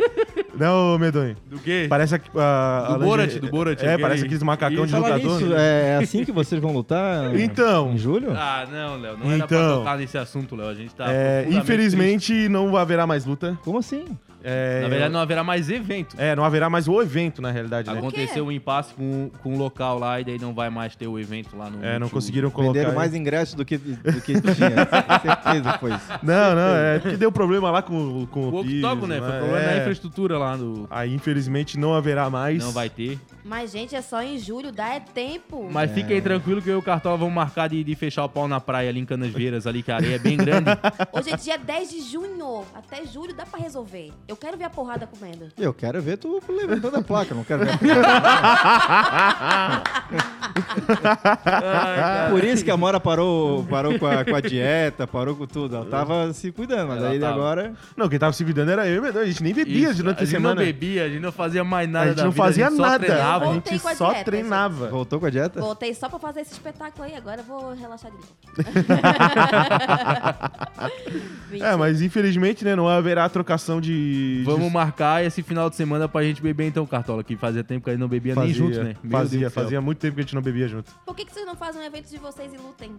Não, 0.58 0.99
Medonho. 0.99 1.37
Do 1.49 1.58
quê? 1.58 1.87
Parece 1.88 2.14
a, 2.14 2.19
a, 2.19 2.88
Do 2.88 2.94
a 2.94 2.99
Borat, 2.99 3.35
do 3.38 3.49
Borat, 3.50 3.82
É, 3.82 3.99
parece 3.99 4.25
aqueles 4.25 4.43
macacão 4.43 4.85
Isso. 4.85 4.94
de 4.94 5.00
lutador. 5.00 5.19
nisso, 5.41 5.47
né? 5.47 5.88
é 5.91 5.97
assim 6.03 6.25
que 6.25 6.32
vocês 6.32 6.61
vão 6.61 6.73
lutar 6.73 7.35
Então. 7.38 7.93
em 7.93 7.99
julho? 7.99 8.32
Ah, 8.35 8.67
não, 8.70 9.00
Léo. 9.00 9.17
Não 9.19 9.31
era 9.32 9.47
pra 9.47 9.56
Então. 9.58 9.79
tocar 9.79 9.99
nesse 9.99 10.17
assunto, 10.19 10.56
Léo. 10.56 10.69
A 10.69 10.75
gente 10.75 10.94
tá. 10.94 11.06
É, 11.08 11.47
infelizmente, 11.50 12.49
não 12.49 12.76
haverá 12.76 13.06
mais 13.06 13.25
luta. 13.25 13.58
Como 13.64 13.79
assim? 13.79 14.05
É. 14.49 14.81
Na 14.83 14.89
verdade, 14.89 15.13
não 15.13 15.19
haverá 15.19 15.43
mais 15.43 15.69
evento. 15.69 16.15
É, 16.17 16.37
não 16.37 16.45
haverá 16.45 16.71
mais 16.71 16.87
o 16.87 17.03
evento, 17.03 17.43
na 17.43 17.51
realidade, 17.51 17.91
né? 17.91 17.99
Aconteceu 17.99 18.47
um 18.47 18.53
impasse 18.53 18.95
com, 18.95 19.29
com 19.43 19.55
o 19.55 19.59
local 19.59 19.99
lá 19.99 20.21
e 20.21 20.25
daí 20.25 20.39
não 20.39 20.55
vai 20.55 20.71
mais 20.71 20.95
ter 20.95 21.09
o 21.09 21.19
evento 21.19 21.57
lá 21.57 21.69
no. 21.69 21.85
É, 21.85 21.99
não 21.99 22.07
no 22.07 22.11
conseguiram 22.11 22.49
colocar... 22.49 22.75
Venderam 22.75 22.95
mais 22.95 23.13
ingressos 23.13 23.57
do 23.57 23.65
que, 23.65 23.77
do 23.77 24.21
que 24.21 24.41
tinha. 24.41 25.21
certeza 25.21 25.79
foi 25.81 25.95
isso. 25.95 26.07
Não, 26.23 26.55
não, 26.55 26.77
é 26.77 26.99
porque 26.99 27.17
deu 27.17 27.31
problema 27.31 27.71
lá 27.71 27.83
com, 27.83 28.27
com 28.27 28.49
O 28.49 28.55
o 28.55 28.61
Octógono, 28.61 29.07
né? 29.07 29.19
Foi 29.19 29.29
né? 29.29 29.39
problema 29.39 29.65
na 29.65 29.73
É. 29.73 29.79
infraestrutura 29.81 30.39
lá 30.39 30.57
do. 30.57 30.87
Aí, 30.91 31.13
infelizmente, 31.15 31.79
não 31.79 31.95
haverá 31.95 32.29
mais. 32.31 32.63
Não 32.63 32.73
vai 32.73 32.89
ter. 32.89 33.19
Mas, 33.45 33.71
gente, 33.73 33.95
é 33.95 34.03
só 34.03 34.23
em 34.23 34.39
julho, 34.39 34.73
dá 34.73 34.95
é 34.95 35.01
tempo. 35.01 35.69
Mas 35.71 35.91
fiquem 35.93 36.21
tranquilo 36.21 36.61
que 36.61 36.69
eu 36.69 36.75
e 36.75 36.79
o 36.79 36.83
Cartola 36.83 37.17
vamos 37.17 37.35
marcar 37.35 37.69
de, 37.69 37.83
de 37.83 37.95
fechar 37.95 38.25
o 38.25 38.29
pau 38.29 38.49
na 38.49 38.61
praia 38.61 38.89
ali 38.91 39.01
em 39.01 39.05
Canasvieiras, 39.05 39.67
ali 39.67 39.83
que 39.83 39.91
a 39.93 39.97
areia 39.97 40.17
é 40.17 40.19
bem 40.19 40.37
grande. 40.37 40.71
Hoje 41.13 41.31
é 41.31 41.37
dia 41.37 41.57
10 41.59 41.91
de 41.91 42.01
junho. 42.01 42.65
Até 42.75 43.05
julho 43.07 43.35
dá 43.35 43.47
pra 43.47 43.61
resolver. 43.61 44.13
Eu 44.27 44.36
quero 44.37 44.56
ver 44.56 44.65
a 44.65 44.71
porrada 44.71 45.06
comendo. 45.06 45.49
Eu 45.59 45.73
quero 45.75 46.00
ver 46.03 46.17
tu 46.19 46.41
levantando 46.49 46.97
a 46.97 47.03
placa, 47.03 47.35
não 47.35 47.44
quero 47.44 47.65
ver. 47.65 47.79
Por 52.31 52.44
isso 52.44 52.65
que 52.65 52.71
a 52.71 52.77
Mora 52.77 53.00
parou, 53.00 53.65
parou 53.65 53.99
com, 53.99 54.06
a, 54.06 54.25
com 54.25 54.35
a 54.35 54.41
dieta, 54.41 55.06
parou 55.06 55.37
com 55.37 55.47
tudo. 55.47 55.77
Ela 55.77 55.85
tava 55.87 56.33
se 56.33 56.50
cuidando, 56.53 56.88
mas 56.88 56.99
Ela 56.99 57.11
aí 57.11 57.21
tava. 57.21 57.35
agora. 57.35 57.75
Não, 57.97 58.09
quem 58.09 58.19
tava 58.19 58.33
se 58.33 58.44
cuidando 58.44 58.71
era 58.71 58.87
eu 58.88 58.97
e 58.97 59.00
Medonho. 59.00 59.25
A 59.25 59.29
gente 59.29 59.43
nem 59.43 59.55
bebia 59.55 59.91
Isso, 59.91 59.99
durante 60.03 60.19
a 60.19 60.23
a 60.23 60.25
gente 60.25 60.35
semana. 60.35 60.55
não 60.55 60.62
bebia, 60.65 61.05
a 61.05 61.09
gente 61.09 61.21
não 61.21 61.33
fazia 61.33 61.65
mais 61.65 61.88
nada 61.88 62.05
a 62.05 62.09
gente 62.09 62.17
da 62.17 62.25
não 62.25 62.31
vida, 62.31 62.43
fazia 62.44 62.67
a 62.67 62.71
gente 62.71 62.77
só 62.79 62.83
nada. 62.83 63.05
treinava. 63.06 63.44
A 63.44 63.49
Voltei 63.49 63.73
gente 63.73 63.83
com 63.83 63.88
a 63.88 63.94
só 63.94 64.11
dieta, 64.11 64.25
treinava. 64.25 64.88
Voltou 64.88 65.21
com 65.21 65.27
a 65.27 65.31
dieta? 65.31 65.61
Voltei 65.61 65.94
só 65.94 66.09
pra 66.09 66.19
fazer 66.19 66.41
esse 66.41 66.53
espetáculo 66.53 67.05
aí. 67.05 67.15
Agora 67.15 67.41
eu 67.41 67.44
vou 67.44 67.75
relaxar 67.75 68.11
de 68.11 68.17
novo. 68.17 68.29
É, 71.61 71.77
mas 71.77 72.03
infelizmente, 72.03 72.65
né, 72.65 72.75
não 72.77 72.88
haverá 72.88 73.29
trocação 73.29 73.81
de... 73.81 74.16
Vamos 74.45 74.67
de... 74.69 74.73
marcar 74.73 75.25
esse 75.25 75.43
final 75.43 75.69
de 75.71 75.77
semana 75.77 76.09
pra 76.09 76.23
gente 76.23 76.43
beber 76.43 76.67
então, 76.67 76.87
Cartola, 76.87 77.23
que 77.25 77.37
fazia 77.37 77.63
tempo 77.65 77.85
que 77.85 77.91
a 77.91 77.93
gente 77.93 78.01
não 78.01 78.09
bebia 78.09 78.35
nem 78.35 78.53
juntos, 78.53 78.79
né? 78.79 78.97
Meu 79.03 79.13
Fazia, 79.19 79.41
Deus 79.41 79.55
fazia 79.55 79.81
muito 79.81 79.99
tempo 79.99 80.15
que 80.15 80.21
a 80.21 80.23
gente 80.25 80.35
não 80.35 80.43
bebia 80.43 80.69
junto. 80.69 80.91
Por 81.05 81.15
que, 81.15 81.25
que 81.25 81.33
vocês 81.33 81.47
não 81.47 81.57
fazem 81.57 81.81
um 81.81 81.85
evento 81.85 82.09
de 82.11 82.19
vocês 82.19 82.53
e 82.53 82.57
lutem? 82.57 82.91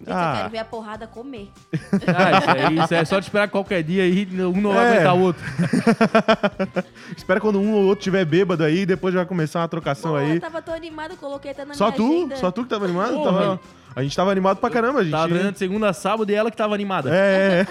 Gente, 0.00 0.08
Ah. 0.10 0.30
eu 0.32 0.36
quero 0.38 0.50
ver 0.50 0.58
a 0.58 0.64
porrada 0.64 1.06
comer. 1.06 1.48
Ah, 2.06 2.38
isso, 2.38 2.50
aí, 2.50 2.78
isso 2.84 2.94
é 2.94 3.04
só 3.04 3.20
te 3.20 3.24
esperar 3.24 3.48
qualquer 3.48 3.82
dia 3.82 4.02
aí, 4.02 4.26
um 4.32 4.60
não 4.60 4.72
vai 4.72 4.86
É. 4.86 4.90
aguentar 4.92 5.16
o 5.16 5.20
outro. 5.20 5.42
Espera 7.16 7.40
quando 7.40 7.60
um 7.60 7.72
ou 7.74 7.84
outro 7.86 8.02
tiver 8.04 8.24
bêbado 8.24 8.64
aí, 8.64 8.86
depois 8.86 9.14
vai 9.14 9.24
começar 9.26 9.60
uma 9.60 9.68
trocação 9.68 10.12
Pô, 10.12 10.16
aí. 10.16 10.34
eu 10.36 10.40
tava 10.40 10.62
tão 10.62 10.74
animado, 10.74 11.16
coloquei 11.16 11.50
até 11.50 11.64
na 11.64 11.74
Só 11.74 11.86
minha 11.86 11.96
tu? 11.96 12.16
agenda. 12.16 12.36
Só 12.36 12.50
tu 12.50 12.62
que 12.64 12.68
tava 12.70 12.84
animado? 12.86 13.14
Pô, 13.14 13.24
Tava- 13.24 13.40
mano. 13.40 13.60
A 13.94 14.02
gente 14.02 14.16
tava 14.16 14.30
animado 14.30 14.58
pra 14.58 14.70
caramba, 14.70 15.00
a 15.00 15.02
gente. 15.02 15.12
Tava 15.12 15.28
treinando 15.28 15.52
de 15.52 15.58
segunda 15.58 15.88
a 15.88 15.92
sábado 15.92 16.30
e 16.30 16.34
ela 16.34 16.50
que 16.50 16.56
tava 16.56 16.74
animada. 16.74 17.10
É. 17.12 17.66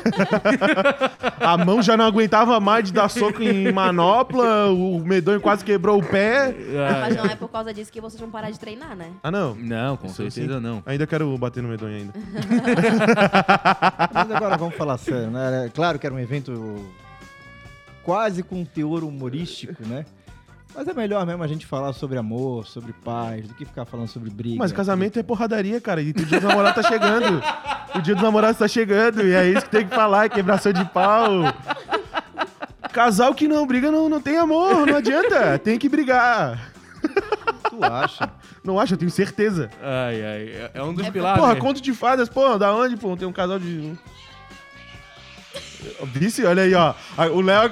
a 1.40 1.58
mão 1.58 1.82
já 1.82 1.96
não 1.96 2.06
aguentava 2.06 2.60
mais 2.60 2.86
de 2.86 2.94
dar 2.94 3.10
soco 3.10 3.42
em 3.42 3.72
manopla, 3.72 4.68
o 4.68 5.00
medonho 5.00 5.40
quase 5.40 5.64
quebrou 5.64 6.00
o 6.00 6.06
pé. 6.06 6.54
Ah, 6.76 7.00
Mas 7.02 7.16
não 7.16 7.26
é 7.26 7.36
por 7.36 7.50
causa 7.50 7.74
disso 7.74 7.92
que 7.92 8.02
vocês 8.02 8.20
vão 8.20 8.30
parar 8.30 8.52
de 8.52 8.60
treinar, 8.60 8.96
né? 8.96 9.12
Ah, 9.24 9.32
não. 9.32 9.56
Não, 9.56 9.98
com 9.98 10.08
Isso 10.08 10.16
certeza 10.16 10.56
sim. 10.56 10.60
não. 10.62 10.84
Ainda 10.86 11.08
quero 11.08 11.36
bater 11.38 11.64
no 11.64 11.70
medonho 11.70 11.96
ainda. 11.96 12.14
Mas 14.14 14.32
agora 14.32 14.58
vamos 14.58 14.76
falar 14.76 14.98
sério, 14.98 15.30
né? 15.32 15.66
É 15.66 15.70
Claro 15.70 15.98
que 15.98 16.06
era 16.06 16.14
um 16.14 16.20
evento 16.20 16.86
quase 18.04 18.44
com 18.44 18.64
teor 18.66 19.04
humorístico, 19.04 19.86
né? 19.86 20.06
Mas 20.76 20.88
é 20.88 20.94
melhor 20.94 21.26
mesmo 21.26 21.44
a 21.44 21.48
gente 21.48 21.66
falar 21.66 21.92
sobre 21.94 22.18
amor, 22.18 22.66
sobre 22.68 22.94
paz, 22.94 23.48
do 23.48 23.54
que 23.54 23.66
ficar 23.66 23.86
falando 23.86 24.08
sobre 24.08 24.30
briga. 24.30 24.58
Mas 24.60 24.72
casamento 24.72 25.20
é 25.20 25.24
porradaria, 25.24 25.82
cara. 25.82 26.02
E 26.02 26.12
o 26.12 26.14
dia 26.14 26.40
dos 26.40 26.48
namorados 26.50 26.82
tá 26.84 26.88
chegando. 26.90 27.42
O 27.96 28.02
dia 28.02 28.14
dos 28.14 28.24
namorados 28.24 28.60
tá 28.60 28.68
chegando. 28.68 29.26
E 29.26 29.34
é 29.34 29.48
isso 29.50 29.64
que 29.66 29.72
tem 29.72 29.88
que 29.88 29.94
falar, 29.96 30.26
é 30.26 30.30
quebração 30.30 30.72
de 30.72 30.86
pau. 30.86 31.30
Casal 32.94 33.34
que 33.34 33.48
não 33.48 33.66
briga 33.68 33.92
não, 33.92 34.08
não 34.08 34.22
tem 34.22 34.38
amor, 34.38 34.86
não 34.86 34.96
adianta. 34.98 35.58
Tem 35.60 35.78
que 35.78 35.90
brigar. 35.90 36.72
Tu 37.70 37.84
acha? 37.84 38.30
Não 38.64 38.80
acho, 38.80 38.94
eu 38.94 38.98
tenho 38.98 39.12
certeza. 39.12 39.70
Ai, 39.82 40.16
ai. 40.24 40.42
é- 40.50 40.72
É 40.76 40.84
um 40.84 40.94
dos 40.94 41.06
É 41.06 41.12
pilares. 41.12 41.40
Porra, 41.42 41.54
né? 41.56 41.60
conto 41.60 41.82
de 41.82 41.94
fadas, 41.94 42.30
pô, 42.30 42.58
da 42.58 42.74
onde, 42.76 42.96
pô? 42.96 43.16
Tem 43.18 43.28
um 43.28 43.32
casal 43.34 43.58
de. 43.60 43.94
Vice, 46.14 46.46
olha 46.46 46.64
aí, 46.64 46.74
ó. 46.76 46.94
Ah, 47.18 47.28
O 47.28 47.42
Léo. 47.42 47.72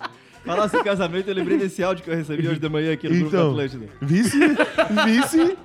Falasse 0.45 0.75
em 0.77 0.83
casamento, 0.83 1.27
eu 1.29 1.35
lembrei 1.35 1.57
desse 1.57 1.83
áudio 1.83 2.03
que 2.03 2.09
eu 2.09 2.15
recebi 2.15 2.47
hoje 2.47 2.59
de 2.59 2.67
manhã 2.69 2.93
aqui 2.93 3.07
no 3.07 3.15
Grupo 3.15 3.27
Então. 3.35 3.49
Atlântida. 3.51 3.87
Vice, 4.01 4.37
vice. 5.05 5.57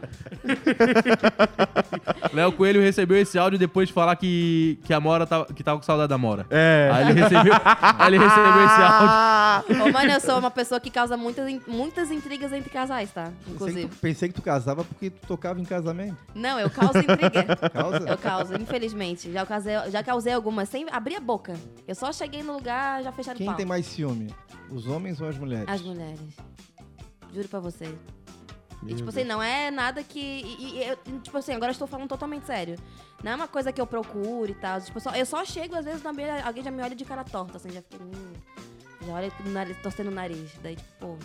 Léo 2.33 2.53
Coelho 2.53 2.81
recebeu 2.81 3.17
esse 3.19 3.39
áudio 3.39 3.59
depois 3.59 3.89
de 3.89 3.95
falar 3.95 4.17
que, 4.17 4.79
que 4.85 4.93
a 4.93 5.01
Mora 5.01 5.27
tava, 5.27 5.47
que 5.47 5.63
tava 5.63 5.79
com 5.79 5.85
saudade 5.85 6.09
da 6.09 6.19
Mora. 6.19 6.47
É. 6.51 6.91
Aí 6.93 7.11
ele 7.11 7.21
recebeu, 7.21 7.53
aí 7.55 8.07
ele 8.15 8.19
recebeu 8.19 8.65
esse 8.67 8.83
áudio. 8.83 9.85
Ô, 9.85 9.93
mano, 9.93 10.11
eu 10.13 10.21
sou 10.21 10.39
uma 10.39 10.51
pessoa 10.51 10.79
que 10.81 10.91
causa 10.91 11.17
muitas, 11.17 11.51
muitas 11.67 12.11
intrigas 12.11 12.53
entre 12.53 12.71
casais, 12.71 13.11
tá? 13.11 13.25
Pensei 13.25 13.45
que, 13.47 13.53
Inclusive. 13.53 13.89
tu, 13.89 13.97
pensei 14.01 14.29
que 14.29 14.35
tu 14.35 14.43
casava 14.43 14.85
porque 14.85 15.11
tu 15.11 15.27
tocava 15.27 15.61
em 15.61 15.65
casamento. 15.65 16.17
Não, 16.35 16.59
eu 16.61 16.69
causo 16.71 16.99
intriga. 16.99 17.57
Causa? 17.73 18.09
Eu 18.09 18.19
causo, 18.19 18.55
infelizmente. 18.55 19.33
Já 19.33 19.47
causei, 19.47 19.75
já 19.91 20.03
causei 20.03 20.33
algumas 20.33 20.69
sem 20.69 20.87
abrir 20.93 21.17
a 21.17 21.21
boca. 21.21 21.55
Eu 21.89 21.95
só 21.95 22.13
cheguei 22.13 22.43
no 22.43 22.53
lugar, 22.55 23.03
já 23.03 23.13
fecharam 23.13 23.37
o 23.37 23.39
Quem 23.39 23.47
pau. 23.47 23.57
tem 23.57 23.67
mais 23.67 23.87
ciúme? 23.87 24.29
Os 24.71 24.87
homens 24.87 25.21
ou 25.21 25.29
as 25.29 25.39
mulheres? 25.39 25.69
As 25.69 25.83
mulheres. 25.83 26.21
Juro 27.33 27.49
pra 27.49 27.61
você. 27.61 27.87
E, 28.87 28.95
tipo 28.95 29.09
assim, 29.09 29.25
não 29.25 29.43
é 29.43 29.71
nada 29.71 30.03
que. 30.03 30.21
e- 30.21 30.79
e 30.79 30.85
eu- 30.89 30.97
tipo 31.23 31.37
assim, 31.39 31.55
agora 31.55 31.73
estou 31.73 31.87
falando 31.89 32.09
totalmente 32.09 32.47
sério. 32.47 32.77
Não 33.25 33.33
é 33.33 33.35
uma 33.35 33.49
coisa 33.49 33.73
que 33.73 33.81
eu 33.81 33.87
procuro 33.87 34.51
e 34.51 34.55
tal. 34.55 34.81
Tipo, 34.81 35.01
só- 35.01 35.15
eu 35.15 35.27
só 35.27 35.45
chego, 35.45 35.75
às 35.75 35.85
vezes, 35.85 36.03
na 36.03 36.13
beira, 36.13 36.43
alguém 36.45 36.63
já 36.63 36.71
me 36.71 36.83
olha 36.83 36.95
de 36.95 37.05
cara 37.05 37.25
torta, 37.25 37.57
assim, 37.57 37.71
já 37.71 37.83
fiquei. 37.83 38.07
Hum, 38.07 38.33
já 39.07 39.13
olha 39.13 39.33
no 39.45 39.51
nariz, 39.51 39.77
torcendo 39.83 40.09
o 40.09 40.15
nariz. 40.15 40.53
Daí, 40.63 40.77
tipo, 40.77 40.89
pô. 41.01 41.17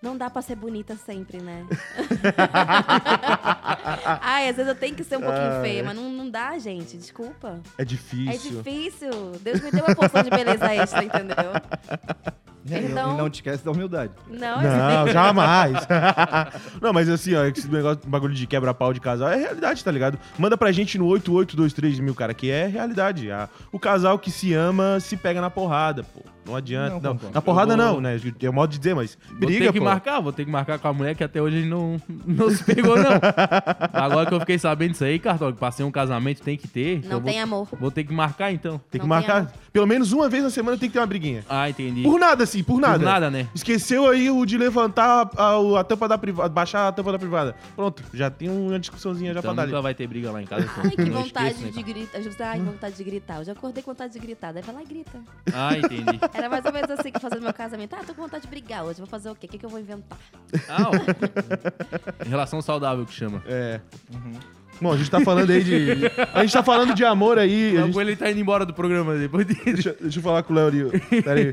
Não 0.00 0.16
dá 0.16 0.28
pra 0.28 0.42
ser 0.42 0.56
bonita 0.56 0.96
sempre, 0.96 1.40
né? 1.40 1.64
Ai, 4.20 4.48
às 4.48 4.56
vezes 4.56 4.68
eu 4.72 4.74
tenho 4.74 4.96
que 4.96 5.04
ser 5.04 5.16
um 5.16 5.20
pouquinho 5.20 5.52
Ai. 5.52 5.62
feia, 5.62 5.84
mas 5.84 5.94
não, 5.94 6.10
não 6.10 6.28
dá, 6.28 6.58
gente. 6.58 6.96
Desculpa. 6.96 7.60
É 7.78 7.82
É 7.82 7.84
difícil. 7.84 8.56
difícil. 8.62 9.10
Deus 9.40 9.60
me 9.60 9.70
deu 9.70 9.84
uma 9.84 9.94
porção 9.94 10.24
de 10.24 10.30
beleza 10.30 10.74
extra, 10.74 11.04
entendeu? 11.04 11.52
É, 12.70 12.78
e 12.78 12.82
não- 12.82 12.90
Então- 12.90 13.14
E 13.14 13.16
não 13.18 13.30
te 13.30 13.34
esquece 13.36 13.64
da 13.64 13.70
humildade. 13.70 14.12
Não, 14.28 14.62
Não, 14.62 15.08
jamais. 15.08 15.72
não, 16.80 16.92
mas 16.92 17.08
assim, 17.08 17.34
ó, 17.34 17.44
esse 17.44 17.68
negócio, 17.68 18.00
bagulho 18.06 18.34
de 18.34 18.46
quebra-pau 18.46 18.92
de 18.92 19.00
casal 19.00 19.28
é 19.30 19.36
realidade, 19.36 19.82
tá 19.84 19.90
ligado? 19.90 20.18
Manda 20.38 20.56
pra 20.56 20.70
gente 20.72 20.96
no 20.98 21.06
8823 21.06 21.98
mil, 22.00 22.14
cara, 22.14 22.32
que 22.34 22.50
é 22.50 22.66
realidade. 22.66 23.30
A- 23.30 23.48
o 23.72 23.78
casal 23.78 24.18
que 24.18 24.30
se 24.30 24.54
ama 24.54 24.98
se 25.00 25.16
pega 25.16 25.40
na 25.40 25.50
porrada, 25.50 26.02
pô. 26.04 26.20
Não 26.44 26.56
adianta. 26.56 27.00
Não 27.00 27.14
Não, 27.14 27.30
na 27.32 27.40
porrada 27.42 27.76
vou- 27.76 27.84
não, 27.86 28.00
né? 28.00 28.16
É 28.42 28.48
o 28.48 28.52
modo 28.52 28.70
de 28.70 28.78
dizer, 28.78 28.94
mas 28.94 29.16
Vou 29.28 29.38
briga, 29.38 29.66
ter 29.66 29.72
que 29.72 29.78
pô. 29.78 29.84
marcar, 29.84 30.20
vou 30.20 30.32
ter 30.32 30.44
que 30.44 30.50
marcar 30.50 30.78
com 30.78 30.88
a 30.88 30.92
mulher 30.92 31.14
que 31.14 31.22
até 31.22 31.40
hoje 31.40 31.58
ele 31.58 31.68
não, 31.68 32.00
não 32.26 32.50
se 32.50 32.64
pegou, 32.64 32.96
não. 32.96 33.10
Agora 33.92 34.26
que 34.26 34.34
eu 34.34 34.40
fiquei 34.40 34.58
sabendo 34.58 34.92
disso 34.92 35.04
aí, 35.04 35.18
Cartola, 35.18 35.52
que 35.52 35.58
passei 35.58 35.84
um 35.84 35.90
casamento, 35.90 36.42
tem 36.42 36.56
que 36.56 36.66
ter. 36.68 36.98
então 36.98 37.10
não 37.10 37.18
eu 37.18 37.22
tem 37.24 37.34
vou, 37.34 37.42
amor. 37.42 37.68
vou 37.80 37.90
ter 37.90 38.04
que 38.04 38.12
marcar 38.12 38.52
então. 38.52 38.80
Tem 38.90 39.00
que 39.00 39.06
Não 39.06 39.08
marcar. 39.08 39.46
tem. 39.46 39.54
Pelo 39.72 39.86
menos 39.86 40.12
uma 40.12 40.28
vez 40.28 40.42
na 40.42 40.50
semana 40.50 40.76
tem 40.76 40.88
que 40.88 40.92
ter 40.94 40.98
uma 40.98 41.06
briguinha. 41.06 41.44
Ah, 41.48 41.68
entendi. 41.70 42.02
Por 42.02 42.18
nada, 42.18 42.44
assim, 42.44 42.62
por 42.62 42.80
nada. 42.80 42.98
Por 42.98 43.04
nada, 43.04 43.30
né? 43.30 43.46
Esqueceu 43.54 44.08
aí 44.08 44.30
o 44.30 44.44
de 44.44 44.58
levantar 44.58 45.30
a, 45.36 45.80
a 45.80 45.84
tampa 45.84 46.08
da 46.08 46.18
privada, 46.18 46.48
baixar 46.48 46.88
a 46.88 46.92
tampa 46.92 47.12
da 47.12 47.18
privada. 47.18 47.54
Pronto, 47.76 48.02
já 48.12 48.30
tem 48.30 48.48
uma 48.50 48.78
discussãozinha 48.78 49.32
já 49.32 49.40
Então 49.40 49.54
pra 49.54 49.62
dar 49.62 49.66
nunca 49.66 49.76
ali. 49.78 49.82
vai 49.82 49.94
ter 49.94 50.06
briga 50.06 50.30
lá 50.30 50.42
em 50.42 50.46
casa. 50.46 50.64
então 50.64 50.82
Ai, 50.84 50.90
que 50.90 51.04
não 51.04 51.22
vontade 51.22 51.48
esqueço, 51.52 51.64
né, 51.66 51.70
de 51.70 51.82
gritar. 51.82 52.18
Eu 52.18 52.24
disse, 52.28 52.42
Ai, 52.42 52.58
que 52.58 52.64
vontade 52.64 52.96
de 52.96 53.04
gritar. 53.04 53.38
Eu 53.38 53.44
já 53.44 53.52
acordei 53.52 53.82
com 53.82 53.90
vontade 53.92 54.12
de 54.12 54.18
gritar. 54.18 54.52
Daí 54.52 54.62
vai 54.62 54.74
lá 54.74 54.82
e 54.82 54.86
grita. 54.86 55.20
Ah, 55.54 55.76
entendi. 55.78 56.18
Era 56.34 56.48
mais 56.48 56.64
ou 56.64 56.72
menos 56.72 56.90
assim 56.90 57.10
que 57.12 57.20
fazendo 57.20 57.42
meu 57.42 57.52
casamento. 57.52 57.94
Ah, 57.94 58.02
tô 58.06 58.14
com 58.14 58.22
vontade 58.22 58.42
de 58.44 58.48
brigar 58.48 58.84
hoje. 58.84 58.98
Vou 58.98 59.06
fazer 59.06 59.30
o 59.30 59.34
quê? 59.34 59.46
O 59.46 59.48
que, 59.50 59.58
que 59.58 59.66
eu 59.66 59.70
vou 59.70 59.78
inventar? 59.80 60.18
Ah, 60.68 60.88
ó. 60.88 62.24
Relação 62.28 62.60
saudável 62.62 63.04
que 63.04 63.12
chama. 63.12 63.42
É. 63.46 63.80
Bom, 64.80 64.92
a 64.92 64.96
gente 64.96 65.10
tá 65.10 65.20
falando 65.20 65.50
aí 65.50 65.62
de. 65.62 65.92
A 66.32 66.40
gente 66.42 66.52
tá 66.52 66.62
falando 66.62 66.94
de 66.94 67.04
amor 67.04 67.38
aí. 67.38 67.76
a 67.76 67.80
Não, 67.80 67.86
gente- 67.88 67.98
ele 68.00 68.16
tá 68.16 68.30
indo 68.30 68.40
embora 68.40 68.64
do 68.66 68.72
programa 68.74 69.14
depois 69.16 69.46
de... 69.46 69.54
Deixa, 69.54 69.94
deixa 70.00 70.18
eu 70.18 70.22
falar 70.22 70.42
com 70.42 70.52
o 70.52 70.56
Léo 70.56 70.66
ali. 70.68 71.22
Pera 71.22 71.38
aí. 71.40 71.52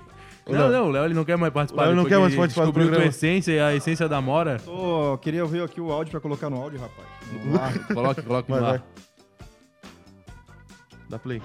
Não, 0.46 0.68
não, 0.70 0.88
o 0.88 0.90
Léo 0.90 1.06
ele 1.06 1.14
não 1.14 1.24
quer 1.24 1.38
mais 1.38 1.50
participar. 1.54 1.84
O 1.84 1.86
Léo 1.86 1.96
não 1.96 2.04
quer 2.04 2.18
mais 2.18 2.34
participar 2.34 2.64
do 2.64 2.66
descobriu 2.66 2.88
programa. 2.88 3.10
tua 3.10 3.16
essência 3.16 3.50
e 3.52 3.58
a 3.60 3.74
essência 3.74 4.06
da 4.06 4.20
Mora. 4.20 4.58
Tô, 4.62 5.16
queria 5.22 5.42
ouvir 5.42 5.62
aqui 5.62 5.80
o 5.80 5.90
áudio 5.90 6.10
pra 6.10 6.20
colocar 6.20 6.50
no 6.50 6.60
áudio, 6.60 6.78
rapaz. 6.78 7.08
No 7.46 7.58
ar. 7.58 7.72
Coloque, 7.86 8.20
coloque 8.20 8.50
Vai, 8.50 8.60
no 8.60 8.66
vai. 8.66 8.74
ar. 8.76 8.82
Dá 11.08 11.18
play. 11.18 11.40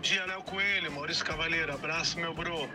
Bom 0.00 0.08
dia, 0.08 0.24
Léo 0.24 0.42
Coelho, 0.44 0.90
Maurício 0.92 1.22
Cavaleiro, 1.22 1.74
abraço, 1.74 2.18
meu 2.18 2.32
bro. 2.32 2.66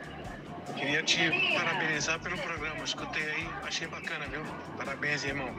Queria 0.77 1.01
te 1.01 1.17
parabenizar 1.57 2.19
pelo 2.19 2.37
programa, 2.37 2.83
escutei 2.83 3.23
aí, 3.23 3.49
achei 3.63 3.87
bacana, 3.87 4.27
viu? 4.27 4.41
Parabéns, 4.77 5.23
irmão. 5.23 5.49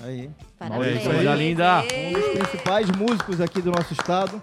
Aí. 0.00 0.30
Parabéns. 0.56 1.02
Coisa 1.02 1.34
linda. 1.34 1.82
Um 1.82 2.12
dos 2.12 2.24
principais 2.28 2.88
músicos 2.90 3.40
aqui 3.40 3.60
do 3.60 3.72
nosso 3.72 3.92
estado. 3.94 4.40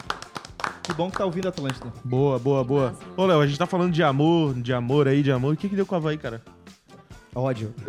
Que 0.84 0.92
bom 0.92 1.10
que 1.10 1.18
tá 1.18 1.24
ouvindo 1.24 1.48
Atlântida. 1.48 1.94
Boa, 2.04 2.38
boa, 2.38 2.62
boa. 2.62 3.00
Ô, 3.16 3.26
Léo, 3.26 3.40
a 3.40 3.48
gente 3.48 3.58
tá 3.58 3.66
falando 3.66 3.94
de 3.94 4.04
amor, 4.04 4.54
de 4.54 4.74
amor 4.74 5.08
aí, 5.08 5.24
de 5.24 5.32
amor. 5.32 5.54
O 5.54 5.58
que 5.58 5.70
que 5.70 5.78
deu 5.78 5.86
com 5.86 5.96
o 5.96 5.98
Havaí, 5.98 6.18
cara? 6.18 6.42
Ódio. 7.40 7.74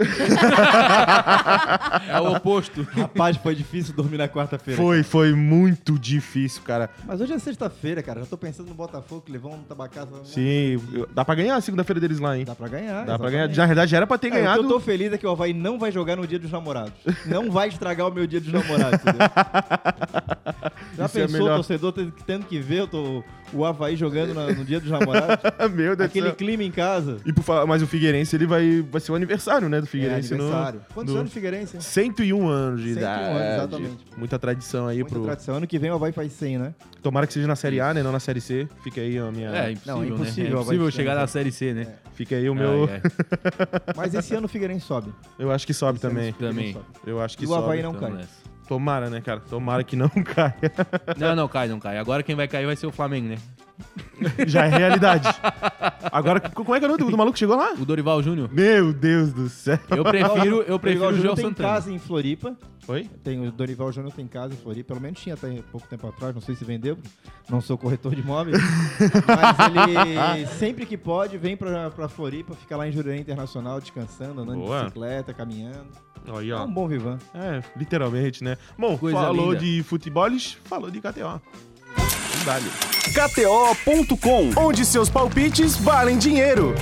É 2.09 2.21
o 2.21 2.33
oposto. 2.37 2.83
Rapaz, 2.93 3.37
foi 3.37 3.55
difícil 3.55 3.95
dormir 3.95 4.17
na 4.19 4.29
quarta-feira. 4.29 4.81
Foi, 4.81 5.03
foi 5.03 5.33
muito 5.33 5.99
difícil, 5.99 6.63
cara. 6.63 6.89
Mas 7.07 7.21
hoje 7.21 7.33
é 7.33 7.39
sexta-feira, 7.39 8.03
cara. 8.03 8.21
Já 8.21 8.27
tô 8.27 8.37
pensando 8.37 8.69
no 8.69 8.75
Botafogo 8.75 9.23
que 9.25 9.33
levou 9.33 9.53
um 9.55 9.59
tabacaço. 9.63 10.09
Sim, 10.25 10.81
eu- 10.93 11.09
dá 11.15 11.25
pra 11.25 11.35
ganhar 11.35 11.57
a 11.57 11.61
segunda-feira 11.61 12.01
deles 12.01 12.19
lá, 12.19 12.37
hein? 12.37 12.45
Dá 12.45 12.55
pra 12.55 12.69
ganhar. 12.69 13.05
Dá 13.05 13.19
pra 13.19 13.29
exatamente. 13.29 13.33
ganhar. 13.33 13.57
Na 13.59 13.67
verdade, 13.67 13.91
já 13.91 13.97
era 13.97 14.07
pra 14.07 14.19
ter 14.19 14.29
É, 14.29 14.31
ganhado. 14.31 14.61
O 14.61 14.67
que 14.67 14.67
eu 14.73 14.79
tô 14.79 14.81
feliz 14.81 15.13
é 15.13 15.19
que 15.19 15.27
o 15.27 15.31
Havaí 15.31 15.53
não 15.53 15.79
vai 15.79 15.91
jogar 15.93 16.17
no 16.17 16.27
dia 16.27 16.39
dos 16.39 16.51
namorados. 16.51 16.93
Não 17.27 17.51
vai 17.51 17.69
estragar 17.69 18.09
o 18.09 18.13
meu 18.13 18.27
dia 18.27 18.41
dos 18.41 18.53
namorados, 18.53 19.01
entendeu? 19.01 19.29
Já 20.99 21.07
Isso 21.07 21.19
é 21.19 21.23
pensou, 21.23 21.41
melhor. 21.41 21.55
torcedor, 21.57 21.95
tendo, 22.27 22.45
que 22.47 22.59
ver 22.59 22.89
tô- 22.89 23.23
o 23.53 23.65
Havaí 23.65 23.95
jogando 23.97 24.35
na- 24.35 24.53
no 24.53 24.65
dia 24.65 24.81
dos 24.81 24.91
namorados? 24.91 25.39
Meu 25.73 25.95
Deus 25.95 25.97
do 25.97 26.03
Aquele 26.05 26.27
céu. 26.27 26.35
clima 26.37 26.65
em 26.65 26.71
casa. 26.71 27.19
E 27.25 27.33
por 27.33 27.43
falar, 27.45 27.65
mas 27.67 27.81
o 27.83 27.87
Figueirense, 27.87 28.35
ele 28.37 28.47
vai, 28.47 28.83
vai 28.91 29.01
ser 29.01 29.13
o 29.13 29.15
aniversário, 29.15 29.69
né, 29.69 29.81
do 29.81 29.85
É, 29.85 29.89
Figueirense 29.89 30.35
aniversário. 30.35 30.81
no... 30.89 30.95
Quantos 30.95 31.15
no- 31.15 31.21
anos 31.21 31.31
de 31.31 31.35
Figueirense? 31.35 31.81
101 31.81 32.49
anos 32.49 32.83
de 32.83 32.95
101 32.95 33.01
idade. 33.01 33.25
anos, 33.39 33.55
exatamente. 33.55 34.05
Muita 34.17 34.39
tradição 34.39 34.87
aí 34.89 34.99
Muita 34.99 35.15
pro... 35.15 35.25
tradição. 35.25 35.55
Ano 35.55 35.67
que 35.67 35.79
vem 35.79 35.91
o 35.91 35.95
Havaí 35.95 36.13
faz 36.13 36.33
100, 36.33 36.59
né? 36.59 36.75
Tomara 37.03 37.27
que 37.27 37.33
seja 37.33 37.47
na 37.47 37.57
Série 37.57 37.81
A, 37.81 37.95
né, 37.95 38.03
não 38.03 38.11
na 38.13 38.21
Série 38.21 38.41
C. 38.41 38.69
Fica 38.83 39.01
aí 39.01 39.17
a 39.19 39.31
minha... 39.31 39.51
É, 39.51 39.71
impossível, 39.71 39.95
Não, 39.95 40.01
né? 40.03 40.09
impossível, 40.09 40.45
É 40.47 40.51
vai 40.51 40.61
impossível 40.63 40.91
chegar 40.91 41.15
na 41.15 41.27
Série 41.29 41.53
C, 41.53 41.73
né? 41.73 41.87
Fica 42.15 42.35
aí 42.35 42.51
o 42.51 42.55
meu... 42.55 42.89
Ai. 42.91 43.01
Mas 43.97 44.15
esse 44.15 44.35
ano 44.35 44.47
o 44.47 44.49
Figueirense 44.49 44.85
sobe. 44.85 45.13
Eu 45.39 45.51
acho 45.53 45.65
que 45.67 45.73
sobe 45.73 45.99
Esse 45.99 46.09
também. 46.09 46.33
Também. 46.33 46.73
sobe. 46.73 46.85
Eu 47.07 47.21
acho 47.21 47.39
que 47.39 47.45
E 47.45 47.47
o 47.47 47.51
sobe. 47.51 47.63
Havaí 47.63 47.83
não 47.83 47.93
Então, 47.95 48.11
cai. 48.13 48.25
Tomara, 48.69 49.09
né, 49.09 49.23
cara? 49.23 49.41
Tomara 49.41 49.83
que 49.83 49.97
não 49.97 50.09
caia. 50.23 50.55
Não, 51.17 51.35
não, 51.35 51.49
cai, 51.49 51.67
não 51.69 51.81
cai. 51.81 51.97
Agora 51.99 52.23
quem 52.23 52.37
vai 52.37 52.47
cair 52.47 52.67
vai 52.67 52.77
ser 52.77 52.87
o 52.87 52.93
Flamengo, 52.93 53.29
né? 53.29 53.39
Já 54.47 54.67
é 54.67 54.69
realidade. 54.69 55.29
Agora, 56.13 56.41
como 56.41 56.75
é 56.75 56.79
que 56.79 56.85
é 56.85 56.89
o 56.89 56.91
nome 56.91 57.05
do, 57.05 57.11
do 57.11 57.17
maluco 57.17 57.35
que 57.35 57.39
chegou 57.39 57.57
lá? 57.57 57.73
O 57.73 57.85
Dorival 57.85 58.23
Júnior. 58.23 58.51
Meu 58.53 58.93
Deus 58.93 59.33
do 59.33 59.49
céu. 59.49 59.79
Eu 59.91 60.05
prefiro, 60.05 60.63
eu 60.63 60.79
prefiro 60.79 61.05
o 61.07 61.09
Júnior 61.13 61.23
Joel 61.23 61.35
tem 61.37 61.45
Santana. 61.47 61.69
casa 61.69 61.93
em 61.93 61.99
Floripa. 61.99 62.57
Oi? 62.89 63.09
Tem, 63.23 63.47
o 63.47 63.53
Dorival 63.53 63.93
Júnior 63.93 64.13
tem 64.13 64.27
casa 64.27 64.55
em 64.55 64.57
Floripa. 64.57 64.89
Pelo 64.89 65.01
menos 65.01 65.21
tinha 65.21 65.35
até 65.35 65.63
pouco 65.71 65.87
tempo 65.87 66.07
atrás. 66.09 66.35
Não 66.35 66.43
sei 66.43 66.55
se 66.55 66.65
vendeu. 66.65 66.99
Não 67.49 67.61
sou 67.61 67.79
corretor 67.79 68.15
de 68.15 68.21
imóveis. 68.21 68.59
mas 69.27 70.37
ele, 70.37 70.47
sempre 70.59 70.85
que 70.85 70.97
pode, 70.97 71.39
vem 71.39 71.57
pra, 71.57 71.91
pra 71.91 72.09
Floripa. 72.09 72.55
Fica 72.55 72.77
lá 72.77 72.89
em 72.89 72.93
Jurerê 72.93 73.19
Internacional, 73.19 73.81
descansando, 73.81 74.41
andando 74.41 74.59
Boa. 74.59 74.79
de 74.79 74.85
bicicleta, 74.85 75.33
caminhando. 75.33 75.87
Aí, 76.37 76.51
É 76.51 76.55
ó. 76.55 76.65
um 76.65 76.73
bom 76.73 76.87
vivan. 76.89 77.19
É, 77.35 77.63
literalmente, 77.77 78.43
né? 78.45 78.57
Bom, 78.79 78.97
Coisa 78.99 79.19
falou 79.19 79.53
linda. 79.53 79.65
de 79.65 79.83
futeboles, 79.83 80.57
falou 80.65 80.91
de 80.91 81.01
KTO. 81.01 81.41
Vale. 82.45 82.71
KTO.com, 83.15 84.51
onde 84.57 84.85
seus 84.85 85.09
palpites 85.09 85.77
valem 85.77 86.17
dinheiro. 86.19 86.75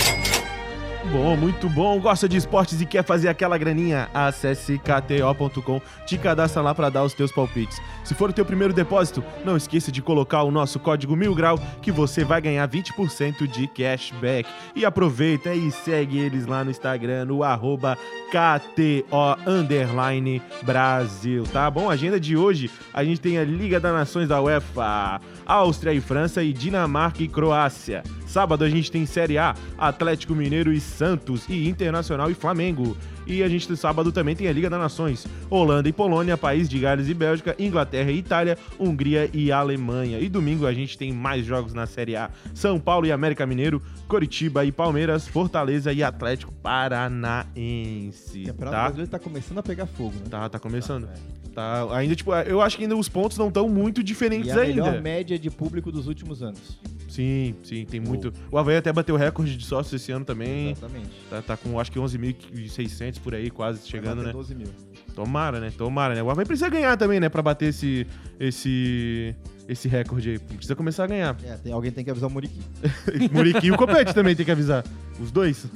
Bom, 1.12 1.36
muito 1.36 1.68
bom. 1.68 2.00
Gosta 2.00 2.28
de 2.28 2.36
esportes 2.36 2.80
e 2.80 2.86
quer 2.86 3.04
fazer 3.04 3.28
aquela 3.28 3.56
graninha? 3.56 4.08
Acesse 4.12 4.78
kto.com, 4.78 5.80
te 6.04 6.18
cadastra 6.18 6.60
lá 6.60 6.75
para 6.75 6.90
dar 6.90 7.04
os 7.04 7.14
teus 7.14 7.30
palpites. 7.30 7.80
Se 8.04 8.14
for 8.14 8.30
o 8.30 8.32
teu 8.32 8.44
primeiro 8.44 8.75
depósito, 8.75 9.22
não 9.44 9.56
esqueça 9.56 9.92
de 9.92 10.02
colocar 10.02 10.42
o 10.42 10.50
nosso 10.50 10.80
código 10.80 11.14
mil 11.14 11.34
grau 11.34 11.58
que 11.80 11.92
você 11.92 12.25
vai 12.25 12.40
ganhar 12.40 12.68
20% 12.68 13.46
de 13.46 13.66
cashback. 13.68 14.48
E 14.75 14.84
aproveita 14.84 15.54
e 15.54 15.70
segue 15.70 16.18
eles 16.18 16.46
lá 16.46 16.64
no 16.64 16.70
Instagram, 16.70 17.25
no 17.26 17.42
arroba 17.42 17.96
KTO 18.30 19.36
Brasil, 20.62 21.44
tá 21.52 21.70
bom? 21.70 21.88
Agenda 21.88 22.18
de 22.18 22.36
hoje, 22.36 22.70
a 22.92 23.04
gente 23.04 23.20
tem 23.20 23.38
a 23.38 23.44
Liga 23.44 23.78
das 23.78 23.92
Nações 23.92 24.28
da 24.28 24.40
UEFA, 24.40 25.20
Áustria 25.44 25.92
e 25.92 26.00
França 26.00 26.42
e 26.42 26.52
Dinamarca 26.52 27.22
e 27.22 27.28
Croácia. 27.28 28.02
Sábado 28.26 28.64
a 28.64 28.68
gente 28.68 28.90
tem 28.90 29.06
Série 29.06 29.38
A, 29.38 29.54
Atlético 29.78 30.35
Mineiro 30.35 30.73
e 30.73 30.80
Santos 30.80 31.49
e 31.49 31.68
Internacional 31.68 32.30
e 32.30 32.35
Flamengo. 32.35 32.97
E 33.26 33.42
a 33.42 33.49
gente 33.49 33.75
sábado 33.76 34.12
também 34.12 34.37
tem 34.37 34.47
a 34.49 34.52
Liga 34.52 34.71
das 34.71 34.78
Nações, 34.78 35.26
Holanda 35.50 35.88
e 35.88 35.92
Polônia, 35.92 36.37
País 36.37 36.68
de 36.68 36.78
Gales 36.78 37.09
e 37.09 37.14
Bélgica, 37.14 37.56
Inglaterra 37.59 38.11
e 38.11 38.18
Itália, 38.18 38.56
Hungria 38.78 39.28
e 39.33 39.50
Alemanha. 39.50 40.18
E 40.21 40.28
domingo 40.28 40.66
a 40.66 40.73
gente 40.73 40.97
tem 40.97 41.12
mais 41.12 41.45
jogos 41.45 41.75
na 41.75 41.87
Série 41.87 42.14
A, 42.16 42.30
São 42.54 42.78
Paulo 42.78 43.06
e 43.06 43.12
América 43.12 43.45
Mineiro, 43.47 43.83
Coritiba 44.06 44.64
e 44.64 44.71
Palmeiras, 44.73 45.26
Fortaleza 45.26 45.92
e 45.92 46.02
Atlético 46.02 46.52
Paranaense. 46.62 48.42
O 48.42 48.47
Campeonato 48.47 48.76
Tá? 48.76 48.83
Brasileiro 48.83 49.11
tá 49.11 49.18
começando 49.18 49.59
a 49.59 49.62
pegar 49.62 49.87
fogo, 49.87 50.14
né? 50.16 50.25
Tá, 50.30 50.49
tá 50.49 50.59
começando. 50.59 51.09
Tá, 51.54 51.87
ainda, 51.97 52.14
tipo, 52.14 52.35
eu 52.35 52.61
acho 52.61 52.76
que 52.76 52.83
ainda 52.83 52.95
os 52.95 53.09
pontos 53.09 53.38
não 53.38 53.49
estão 53.49 53.66
muito 53.66 54.02
E 54.02 54.04
diferentes 54.04 54.50
é 54.50 54.52
a 54.52 54.56
melhor 54.66 54.88
ainda. 54.88 55.00
média 55.00 55.38
de 55.38 55.50
público 55.50 55.90
dos 55.90 56.06
últimos 56.06 56.42
anos. 56.42 56.78
Sim, 57.09 57.54
sim, 57.62 57.87
tem 57.87 57.99
muito. 57.99 58.30
O 58.50 58.59
Havaí 58.59 58.76
até 58.76 58.92
bateu 58.92 59.16
recorde 59.16 59.56
de 59.56 59.64
sócios 59.64 60.02
esse 60.02 60.12
ano 60.12 60.25
também. 60.25 60.73
Exatamente. 60.73 61.11
Tá, 61.30 61.40
tá 61.40 61.56
com 61.56 61.80
acho 61.80 61.90
que 61.90 61.99
11.600 61.99 63.15
por 63.18 63.35
aí, 63.35 63.50
quase 63.50 63.87
chegando, 63.88 64.16
Vai 64.16 64.26
né? 64.26 64.32
bater 64.32 64.37
12 64.37 64.54
mil. 64.54 64.68
Tomara, 65.14 65.61
né? 65.61 65.73
Tomara, 65.76 66.14
né? 66.14 66.23
O 66.23 66.30
Havaí 66.30 66.44
precisa 66.44 66.68
ganhar 66.68 66.96
também, 66.96 67.18
né? 67.18 67.28
Pra 67.28 67.40
bater 67.42 67.70
esse, 67.70 68.06
esse, 68.38 69.35
esse 69.68 69.88
recorde 69.88 70.30
aí. 70.30 70.38
Precisa 70.38 70.76
começar 70.76 71.04
a 71.04 71.06
ganhar. 71.06 71.37
É, 71.42 71.54
tem, 71.56 71.73
alguém 71.73 71.90
tem 71.90 72.04
que 72.04 72.11
avisar 72.11 72.28
o 72.28 72.32
Muriqui. 72.32 72.61
Muriqui 73.32 73.66
e 73.68 73.70
o 73.73 73.76
Copete 73.76 74.14
também 74.14 74.37
tem 74.37 74.44
que 74.44 74.52
avisar. 74.52 74.85
Os 75.18 75.30
dois. 75.30 75.66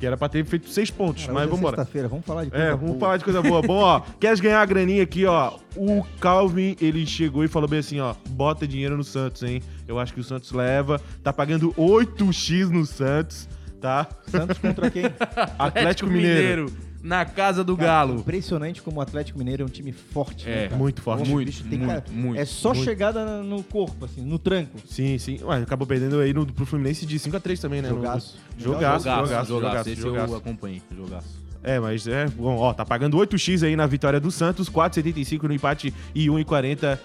Que 0.00 0.06
era 0.06 0.16
pra 0.16 0.28
ter 0.28 0.44
feito 0.44 0.68
seis 0.68 0.90
pontos, 0.90 1.22
Cara, 1.22 1.34
mas 1.34 1.44
hoje 1.44 1.52
é 1.52 1.56
vambora. 1.56 1.76
sexta-feira, 1.76 2.08
vamos 2.08 2.24
falar 2.24 2.44
de 2.44 2.50
coisa 2.50 2.64
É, 2.64 2.70
vamos 2.72 2.86
boa. 2.88 2.98
falar 3.00 3.16
de 3.16 3.24
coisa 3.24 3.42
boa. 3.42 3.62
Bom, 3.62 3.78
ó, 3.78 4.00
queres 4.20 4.38
ganhar 4.40 4.60
a 4.60 4.66
graninha 4.66 5.02
aqui, 5.02 5.24
ó. 5.26 5.54
O 5.76 6.04
Calvin, 6.20 6.76
ele 6.80 7.04
chegou 7.06 7.44
e 7.44 7.48
falou 7.48 7.68
bem 7.68 7.78
assim, 7.80 7.98
ó, 8.00 8.14
bota 8.30 8.66
dinheiro 8.66 8.96
no 8.96 9.02
Santos, 9.04 9.42
hein? 9.44 9.62
Eu 9.86 9.98
acho 9.98 10.12
que 10.12 10.20
o 10.20 10.24
Santos 10.24 10.52
leva. 10.52 11.00
Tá 11.22 11.32
pagando 11.32 11.72
8x 11.74 12.68
no 12.68 12.84
Santos, 12.86 13.48
tá? 13.80 14.06
Santos 14.26 14.58
contra 14.58 14.90
quem? 14.90 15.04
Atlético 15.58 16.10
Mineiro. 16.10 16.70
Na 17.02 17.24
casa 17.24 17.62
do 17.62 17.76
Cara, 17.76 17.88
Galo. 17.88 18.14
Impressionante 18.16 18.82
como 18.82 18.98
o 18.98 19.00
Atlético 19.00 19.38
Mineiro 19.38 19.62
é 19.62 19.66
um 19.66 19.68
time 19.68 19.92
forte. 19.92 20.44
né, 20.46 20.64
É, 20.64 20.68
cara? 20.68 20.76
muito 20.76 21.00
forte. 21.00 21.20
Poxa, 21.20 21.30
muito, 21.32 21.46
bicho, 21.46 21.62
tem 21.64 21.78
muito, 21.78 21.88
cara- 21.90 22.04
muito, 22.10 22.40
É 22.40 22.44
só 22.44 22.74
muito. 22.74 22.84
chegada 22.84 23.42
no 23.42 23.62
corpo, 23.62 24.04
assim, 24.04 24.20
no 24.22 24.38
tranco. 24.38 24.78
Sim, 24.84 25.16
sim. 25.18 25.38
Ué, 25.44 25.58
acabou 25.62 25.86
perdendo 25.86 26.18
aí 26.18 26.34
no, 26.34 26.44
pro 26.44 26.66
Fluminense 26.66 27.06
de 27.06 27.16
5x3 27.18 27.60
também, 27.60 27.80
né? 27.82 27.88
No- 27.90 27.96
Jogaço. 27.96 28.36
Jogaço, 28.58 29.04
jogaço, 29.04 29.04
Jogaço, 29.28 29.48
jogaço, 29.48 29.88
Esse 29.90 30.00
jogaço. 30.00 30.32
eu 30.32 30.36
acompanhei. 30.38 30.82
Jogaço. 30.94 31.28
É, 31.62 31.78
mas 31.80 32.06
é 32.06 32.26
bom, 32.28 32.56
ó, 32.56 32.72
tá 32.72 32.84
pagando 32.84 33.16
8x 33.16 33.62
aí 33.64 33.76
na 33.76 33.86
vitória 33.86 34.18
do 34.20 34.30
Santos, 34.30 34.68
4,75 34.68 35.44
no 35.48 35.54
empate 35.54 35.92
e 36.14 36.28
1,40. 36.28 36.98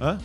Hã? 0.00 0.18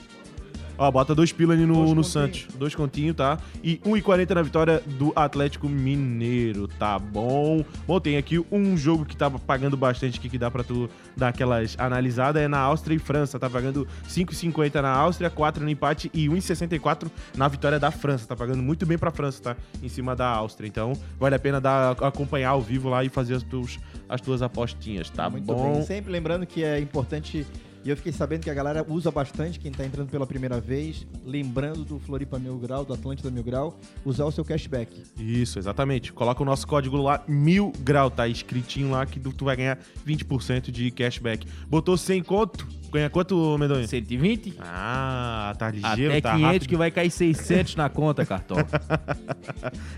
Ó, 0.78 0.92
bota 0.92 1.16
dois 1.16 1.32
pila 1.32 1.54
ali 1.54 1.66
no, 1.66 1.74
Dois 1.76 1.94
no. 1.94 2.04
Santos. 2.04 2.48
Dois 2.58 2.76
continhos, 2.76 3.16
tá? 3.16 3.38
E 3.64 3.78
1,40 3.78 4.32
na 4.36 4.42
vitória 4.42 4.84
do 4.98 5.14
Atlético 5.16 5.70
Mineiro, 5.70 6.68
tá 6.68 7.00
bom? 7.00 7.64
Bom, 7.88 8.00
tem 8.00 8.18
aqui 8.18 8.44
um 8.52 8.76
jogo 8.76 9.06
que 9.06 9.16
tá 9.16 9.30
pagando 9.30 9.78
bastante 9.78 10.20
aqui, 10.20 10.30
que 10.30 10.38
dá 10.38 10.52
pra 10.52 10.64
tu 10.64 10.90
dar 11.16 11.30
aquelas 11.30 11.76
analisadas, 11.80 12.42
é 12.42 12.48
na 12.48 12.60
Áustria 12.60 12.96
e 12.96 13.00
França. 13.00 13.40
Tá 13.40 13.50
pagando 13.50 13.88
5,50 14.08 14.82
na 14.82 14.92
Áustria, 14.92 15.30
4 15.30 15.64
no 15.64 15.70
empate 15.70 16.12
e 16.14 16.28
1,64 16.28 17.10
na 17.38 17.48
vitória 17.48 17.80
da 17.80 17.92
França. 17.92 18.28
Tá 18.28 18.36
pagando 18.36 18.62
muito 18.62 18.86
bem 18.86 18.98
pra 18.98 19.12
França, 19.12 19.42
tá? 19.42 19.58
Em 19.82 19.88
cima 19.90 20.16
da 20.16 20.28
Áustria. 20.28 20.68
Então, 20.68 20.94
vale 21.20 21.36
a 21.36 21.40
pena 21.40 21.62
dar, 21.62 21.92
acompanhar 22.04 22.50
ao 22.50 22.62
vivo 22.62 22.90
lá 22.90 23.04
e 23.04 23.10
fazer 23.10 23.36
as 23.36 23.44
tuas, 23.44 23.80
as 24.10 24.20
tuas 24.20 24.42
apostinhas, 24.42 25.10
tá 25.10 25.30
Muito 25.30 25.46
bom? 25.46 25.74
bem. 25.76 25.82
Sempre 25.84 26.12
lembrando 26.12 26.46
que 26.46 26.64
é 26.64 26.80
importante, 26.80 27.46
e 27.86 27.90
eu 27.92 27.96
fiquei 27.96 28.12
sabendo 28.12 28.42
que 28.44 28.50
a 28.50 28.54
galera 28.54 28.84
usa 28.90 29.12
bastante, 29.12 29.60
quem 29.60 29.72
tá 29.72 29.86
entrando 29.86 30.10
pela 30.10 30.26
primeira 30.26 30.60
vez, 30.60 31.06
lembrando 31.24 31.86
do 31.86 32.00
Floripa 32.00 32.40
Mil 32.40 32.58
Grau, 32.58 32.84
do 32.84 32.94
Atlântida 32.94 33.30
Mil 33.30 33.44
Grau, 33.44 33.80
usar 34.04 34.26
o 34.26 34.32
seu 34.32 34.44
cashback. 34.44 35.04
Isso, 35.20 35.60
exatamente. 35.60 36.12
Coloca 36.12 36.42
o 36.42 36.46
nosso 36.46 36.66
código 36.68 36.98
lá, 36.98 37.24
mil 37.28 37.72
grau, 37.82 38.10
tá 38.10 38.28
escritinho 38.28 38.90
lá 38.90 39.06
que 39.06 39.20
tu 39.20 39.32
tu 39.32 39.46
vai 39.46 39.56
ganhar 39.56 39.78
20% 40.06 40.72
de 40.72 40.90
cashback. 40.90 41.48
Botou 41.70 41.96
100 41.96 42.24
conto, 42.24 42.68
ganha 42.92 43.10
quanto, 43.10 43.56
Medonha? 43.60 43.88
120? 43.88 44.56
Ah, 44.60 45.54
tá 45.58 45.70
ligeiro, 45.70 46.12
Até 46.12 46.22
tá 46.22 46.32
500 46.32 46.46
rápido. 46.54 46.68
que 46.70 46.76
vai 46.76 46.90
cair 46.90 47.12
600 47.12 47.76
na 47.76 47.88
conta, 47.90 48.26
Cartola. 48.26 48.66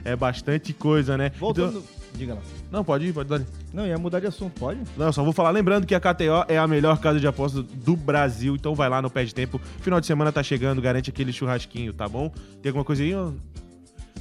É 0.03 0.15
bastante 0.15 0.74
coisa, 0.74 1.17
né? 1.17 1.32
Voltando. 1.38 1.79
Então- 1.79 1.96
Diga 2.15 2.33
lá. 2.33 2.41
Não, 2.71 2.83
pode 2.83 3.05
ir, 3.05 3.13
pode 3.13 3.29
dar. 3.29 3.41
Não, 3.73 3.85
ia 3.85 3.97
mudar 3.97 4.19
de 4.19 4.27
assunto, 4.27 4.59
pode? 4.59 4.79
Não, 4.95 5.11
só 5.11 5.23
vou 5.23 5.33
falar 5.33 5.51
lembrando 5.51 5.85
que 5.85 5.93
a 5.93 5.99
KTO 5.99 6.45
é 6.47 6.57
a 6.57 6.67
melhor 6.67 6.99
casa 6.99 7.19
de 7.19 7.27
apostas 7.27 7.63
do 7.63 7.95
Brasil, 7.95 8.55
então 8.55 8.73
vai 8.73 8.89
lá 8.89 9.01
no 9.01 9.09
pé 9.09 9.23
de 9.23 9.33
tempo. 9.33 9.59
Final 9.81 9.99
de 9.99 10.07
semana 10.07 10.31
tá 10.31 10.41
chegando, 10.41 10.81
garante 10.81 11.09
aquele 11.09 11.31
churrasquinho, 11.31 11.93
tá 11.93 12.07
bom? 12.07 12.31
Tem 12.61 12.69
alguma 12.69 12.85
coisa 12.85 13.03
aí? 13.03 13.13
ó? 13.13 13.31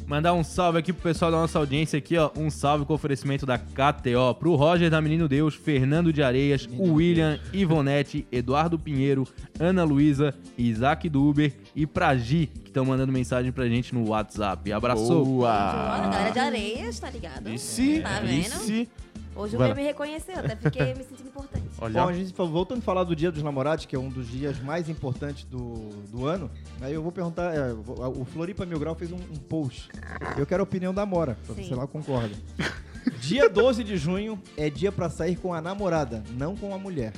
Mandar 0.06 0.34
um 0.34 0.44
salve 0.44 0.78
aqui 0.78 0.92
pro 0.92 1.02
pessoal 1.02 1.32
da 1.32 1.36
nossa 1.38 1.58
audiência 1.58 1.98
aqui, 1.98 2.16
ó. 2.16 2.30
Um 2.36 2.48
salve 2.48 2.84
com 2.84 2.94
oferecimento 2.94 3.44
da 3.44 3.58
KTO. 3.58 4.34
Pro 4.38 4.54
Roger 4.54 4.88
da 4.88 5.00
Menino 5.00 5.26
Deus, 5.28 5.56
Fernando 5.56 6.12
de 6.12 6.22
Areias, 6.22 6.68
o 6.78 6.92
William, 6.94 7.40
Ivonete, 7.52 8.24
Eduardo 8.30 8.78
Pinheiro, 8.78 9.26
Ana 9.58 9.82
Luísa, 9.82 10.32
Isaac 10.56 11.08
do 11.08 11.28
Uber 11.28 11.52
e 11.76 11.86
pra 11.86 12.16
Gi, 12.16 12.46
que 12.46 12.70
estão 12.70 12.84
mandando 12.86 13.12
mensagem 13.12 13.52
pra 13.52 13.68
gente 13.68 13.94
no 13.94 14.08
WhatsApp. 14.08 14.72
Abraçou. 14.72 15.18
Olha, 15.18 15.24
Boa! 15.26 16.08
galera 16.10 16.30
de 16.30 16.38
areias, 16.38 16.98
tá 16.98 17.10
ligado? 17.10 17.48
Esse, 17.48 18.00
Tá 18.00 18.18
vendo? 18.20 18.40
esse. 18.40 18.88
Hoje 19.36 19.54
o 19.54 19.58
Vai 19.58 19.68
lá. 19.68 19.74
me 19.74 19.82
reconheceu, 19.82 20.34
até 20.38 20.56
fiquei 20.56 20.94
me 20.94 21.04
sentindo 21.04 21.28
importante. 21.28 21.66
Olha, 21.78 22.02
Bom, 22.02 22.08
a 22.08 22.12
gente, 22.14 22.32
voltando 22.32 22.78
a 22.78 22.80
falar 22.80 23.04
do 23.04 23.14
Dia 23.14 23.30
dos 23.30 23.42
Namorados, 23.42 23.84
que 23.84 23.94
é 23.94 23.98
um 23.98 24.08
dos 24.08 24.26
dias 24.26 24.58
mais 24.60 24.88
importantes 24.88 25.44
do, 25.44 25.90
do 26.10 26.24
ano, 26.24 26.50
aí 26.80 26.94
eu 26.94 27.02
vou 27.02 27.12
perguntar, 27.12 27.54
é, 27.54 27.70
o 27.74 28.24
Floripa 28.24 28.64
Mil 28.64 28.78
Grau 28.78 28.94
fez 28.94 29.12
um, 29.12 29.16
um 29.16 29.36
post. 29.36 29.90
Eu 30.38 30.46
quero 30.46 30.62
a 30.62 30.64
opinião 30.64 30.94
da 30.94 31.04
Mora, 31.04 31.36
pra 31.44 31.54
Sim. 31.54 31.64
se 31.64 31.72
ela 31.74 31.86
concorda. 31.86 32.34
Dia 33.20 33.48
12 33.50 33.84
de 33.84 33.96
junho 33.98 34.40
é 34.56 34.68
dia 34.70 34.90
pra 34.90 35.08
sair 35.10 35.36
com 35.36 35.52
a 35.54 35.60
namorada, 35.60 36.24
não 36.36 36.56
com 36.56 36.74
a 36.74 36.78
mulher. 36.78 37.12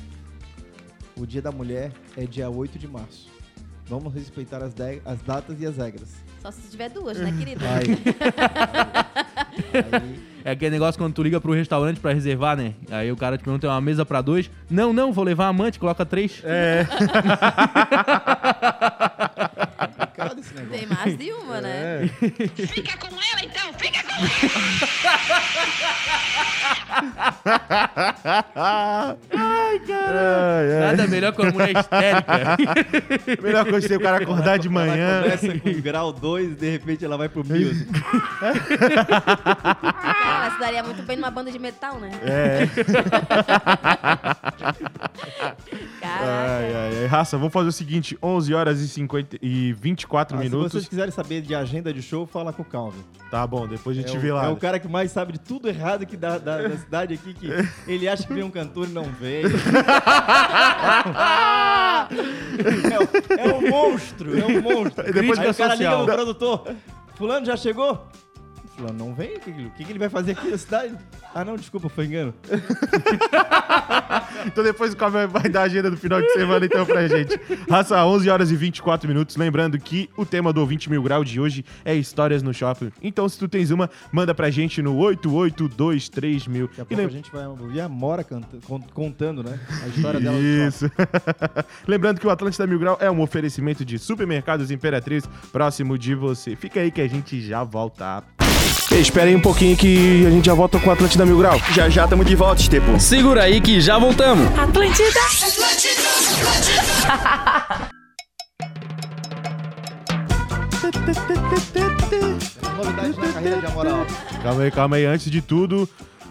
O 1.16 1.24
dia 1.24 1.40
da 1.40 1.50
mulher 1.52 1.92
é 2.16 2.26
dia 2.26 2.50
8 2.50 2.78
de 2.78 2.86
março. 2.88 3.28
Vamos 3.88 4.12
respeitar 4.14 4.62
as, 4.62 4.74
de- 4.74 5.00
as 5.04 5.20
datas 5.22 5.60
e 5.60 5.66
as 5.66 5.76
regras. 5.76 6.08
Só 6.42 6.50
se 6.50 6.60
tiver 6.70 6.88
duas, 6.90 7.16
né, 7.18 7.32
querida? 7.38 7.64
Aí. 7.68 7.86
Aí, 9.92 10.20
É 10.44 10.50
aquele 10.52 10.70
negócio 10.70 10.98
quando 11.00 11.14
tu 11.14 11.22
liga 11.22 11.40
pro 11.40 11.52
restaurante 11.52 11.98
pra 12.00 12.12
reservar, 12.12 12.56
né? 12.56 12.74
Aí 12.90 13.10
o 13.10 13.16
cara 13.16 13.36
te 13.38 13.44
pergunta, 13.44 13.66
é 13.66 13.70
uma 13.70 13.80
mesa 13.80 14.04
pra 14.06 14.20
dois? 14.22 14.50
Não, 14.70 14.92
não, 14.92 15.12
vou 15.12 15.24
levar 15.24 15.48
amante, 15.48 15.78
coloca 15.78 16.04
três. 16.06 16.40
É, 16.44 16.86
complicado 19.78 20.40
esse 20.40 20.54
negócio. 20.54 20.78
Tem 20.78 20.86
mais 20.86 21.16
de 21.18 21.32
uma, 21.32 21.60
né? 21.60 22.04
é. 22.04 22.08
Fica 22.66 22.96
com 22.98 23.08
ela 23.14 23.44
então, 23.44 23.72
fica 23.74 23.87
com 23.87 23.87
Ai, 28.54 29.80
ai. 29.90 30.80
Nada 30.80 31.06
melhor 31.06 31.32
que 31.32 31.42
uma 31.42 31.50
mulher 31.52 31.70
histérica. 31.76 32.56
Melhor 33.42 33.64
coisa 33.66 33.86
é 33.86 33.88
ter 33.88 33.96
o 33.96 34.00
cara 34.00 34.22
acordar 34.22 34.58
de 34.58 34.68
manhã. 34.68 35.22
Ela 35.24 35.38
começa 35.38 35.58
com 35.60 35.80
grau 35.80 36.12
2 36.12 36.52
e 36.52 36.54
de 36.54 36.70
repente 36.70 37.04
ela 37.04 37.16
vai 37.16 37.28
pro 37.28 37.44
music. 37.46 37.86
Cara, 38.40 38.56
ela 40.46 40.50
se 40.52 40.60
daria 40.60 40.82
muito 40.82 41.02
bem 41.02 41.16
numa 41.16 41.30
banda 41.30 41.50
de 41.50 41.58
metal, 41.58 41.98
né? 41.98 42.10
É. 42.22 42.68
Ai, 46.10 46.74
ai, 46.74 46.98
ai. 47.02 47.06
Raça, 47.06 47.36
vamos 47.36 47.52
fazer 47.52 47.68
o 47.68 47.72
seguinte: 47.72 48.16
11 48.22 48.54
horas 48.54 48.80
e, 48.80 48.88
50 48.88 49.36
e 49.42 49.72
24 49.74 50.34
Ah, 50.36 50.38
se 50.38 50.44
minutos. 50.44 50.72
vocês 50.72 50.88
quiserem 50.88 51.10
saber 51.12 51.42
de 51.42 51.54
agenda 51.54 51.92
de 51.92 52.00
show, 52.02 52.26
fala 52.26 52.52
com 52.52 52.62
o 52.62 52.64
Calvin. 52.64 53.04
Tá 53.30 53.46
bom, 53.46 53.66
depois 53.68 53.96
a 53.96 54.00
gente 54.00 54.07
é, 54.16 54.32
o, 54.32 54.38
é 54.38 54.48
o 54.48 54.56
cara 54.56 54.78
que 54.78 54.88
mais 54.88 55.10
sabe 55.12 55.32
de 55.32 55.38
tudo 55.40 55.68
errado 55.68 56.06
que 56.06 56.16
da, 56.16 56.38
da, 56.38 56.62
da 56.68 56.76
cidade 56.76 57.14
aqui, 57.14 57.34
que 57.34 57.48
ele 57.90 58.08
acha 58.08 58.26
que 58.26 58.32
vem 58.32 58.42
um 58.42 58.50
cantor 58.50 58.86
e 58.88 58.92
não 58.92 59.04
vem. 59.04 59.42
é, 62.90 62.98
um- 62.98 63.50
é 63.50 63.54
um 63.54 63.70
monstro, 63.70 64.38
é 64.38 64.44
um 64.44 64.60
monstro. 64.62 65.04
Depois 65.12 65.38
Aí 65.38 65.50
o 65.50 65.54
cara 65.54 65.70
social. 65.76 65.76
liga 65.76 65.96
no 65.98 66.04
produtor, 66.06 66.74
fulano 67.16 67.46
já 67.46 67.56
chegou? 67.56 68.06
Fulano 68.78 68.98
não 69.06 69.14
vem? 69.14 69.34
O 69.36 69.40
que, 69.40 69.52
que- 69.52 69.64
o 69.66 69.70
que 69.70 69.84
que 69.84 69.92
ele 69.92 69.98
vai 69.98 70.08
fazer 70.08 70.32
aqui 70.32 70.48
na 70.50 70.56
cidade? 70.58 70.94
Ah 71.34 71.44
não, 71.44 71.56
desculpa, 71.56 71.88
foi 71.88 72.06
engano. 72.06 72.32
Então 74.46 74.62
depois 74.62 74.92
o 74.92 74.96
Calvin 74.96 75.26
vai 75.26 75.48
dar 75.48 75.62
a 75.62 75.64
agenda 75.64 75.90
do 75.90 75.96
final 75.96 76.20
de 76.22 76.32
semana 76.32 76.64
então 76.64 76.86
pra 76.86 77.06
gente. 77.08 77.38
Raça, 77.68 78.04
11 78.04 78.30
horas 78.30 78.50
e 78.50 78.56
24 78.56 79.08
minutos. 79.08 79.36
Lembrando 79.36 79.78
que 79.78 80.08
o 80.16 80.24
tema 80.24 80.52
do 80.52 80.64
20 80.64 80.90
mil 80.90 81.02
grau 81.02 81.24
de 81.24 81.40
hoje 81.40 81.64
é 81.84 81.94
histórias 81.94 82.42
no 82.42 82.54
shopping. 82.54 82.90
Então 83.02 83.28
se 83.28 83.38
tu 83.38 83.48
tens 83.48 83.70
uma, 83.70 83.90
manda 84.12 84.34
pra 84.34 84.48
gente 84.50 84.80
no 84.80 84.96
8823 84.96 86.46
mil. 86.46 86.68
Daqui 86.68 86.80
a 86.80 86.82
E 86.82 86.86
pouco 86.86 87.02
a 87.02 87.08
gente 87.08 87.32
vai 87.32 87.46
ouvir 87.46 87.80
a 87.80 87.88
Mora 87.88 88.22
canta- 88.24 88.58
con- 88.66 88.80
contando, 88.94 89.42
né? 89.42 89.58
A 89.82 89.88
história 89.88 90.20
dela. 90.20 90.38
Isso. 90.38 90.90
Lembrando 91.86 92.20
que 92.20 92.26
o 92.26 92.30
Atlântida 92.30 92.66
Mil 92.66 92.78
Grau 92.78 92.96
é 93.00 93.10
um 93.10 93.20
oferecimento 93.20 93.84
de 93.84 93.98
supermercados 93.98 94.70
Imperatriz 94.70 95.24
próximo 95.52 95.98
de 95.98 96.14
você. 96.14 96.54
Fica 96.56 96.80
aí 96.80 96.90
que 96.90 97.00
a 97.00 97.08
gente 97.08 97.40
já 97.40 97.64
volta. 97.64 98.22
Espera 98.90 99.26
aí 99.26 99.36
um 99.36 99.40
pouquinho 99.40 99.76
que 99.76 100.26
a 100.26 100.30
gente 100.30 100.46
já 100.46 100.54
volta 100.54 100.78
com 100.78 100.88
o 100.88 100.92
Atlântida 100.92 101.24
Mil 101.24 101.38
Grau. 101.38 101.60
Já 101.72 101.88
já 101.88 102.08
tamo 102.08 102.24
de 102.24 102.34
volta, 102.34 102.60
Estepo. 102.60 102.98
Segura 102.98 103.42
aí 103.42 103.60
que 103.60 103.80
já 103.80 103.98
voltamos. 103.98 104.46
Atlântida. 104.58 105.20
Novidades 112.76 113.16
na 113.16 113.28
carreira 113.32 113.60
de 113.60 113.66
Amoral. 113.66 114.06
Calma 114.42 114.62
aí, 114.62 114.70
calma 114.70 114.96
aí. 114.96 115.04
Antes 115.04 115.30
de 115.30 115.42
tudo, 115.42 115.88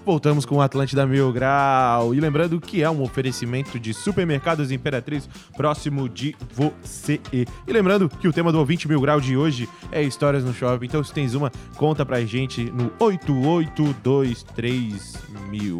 voltamos 0.07 0.43
com 0.45 0.55
o 0.55 0.61
Atlântida 0.61 1.05
Mil 1.05 1.33
Grau. 1.33 2.15
E 2.15 2.21
lembrando 2.21 2.61
que 2.61 2.81
é 2.81 2.89
um 2.89 3.01
oferecimento 3.01 3.77
de 3.77 3.93
supermercados 3.93 4.71
Imperatriz 4.71 5.29
próximo 5.57 6.07
de 6.07 6.33
você. 6.53 7.19
E 7.33 7.45
lembrando 7.67 8.07
que 8.07 8.25
o 8.25 8.31
tema 8.31 8.49
do 8.49 8.65
20 8.65 8.87
Mil 8.87 9.01
Grau 9.01 9.19
de 9.19 9.35
hoje 9.35 9.67
é 9.91 10.01
histórias 10.01 10.45
no 10.45 10.53
shopping. 10.53 10.85
Então, 10.85 11.03
se 11.03 11.11
tens 11.11 11.33
uma, 11.33 11.51
conta 11.75 12.05
pra 12.05 12.21
gente 12.21 12.71
no 12.71 12.89
8823 12.99 15.17
mil. 15.49 15.79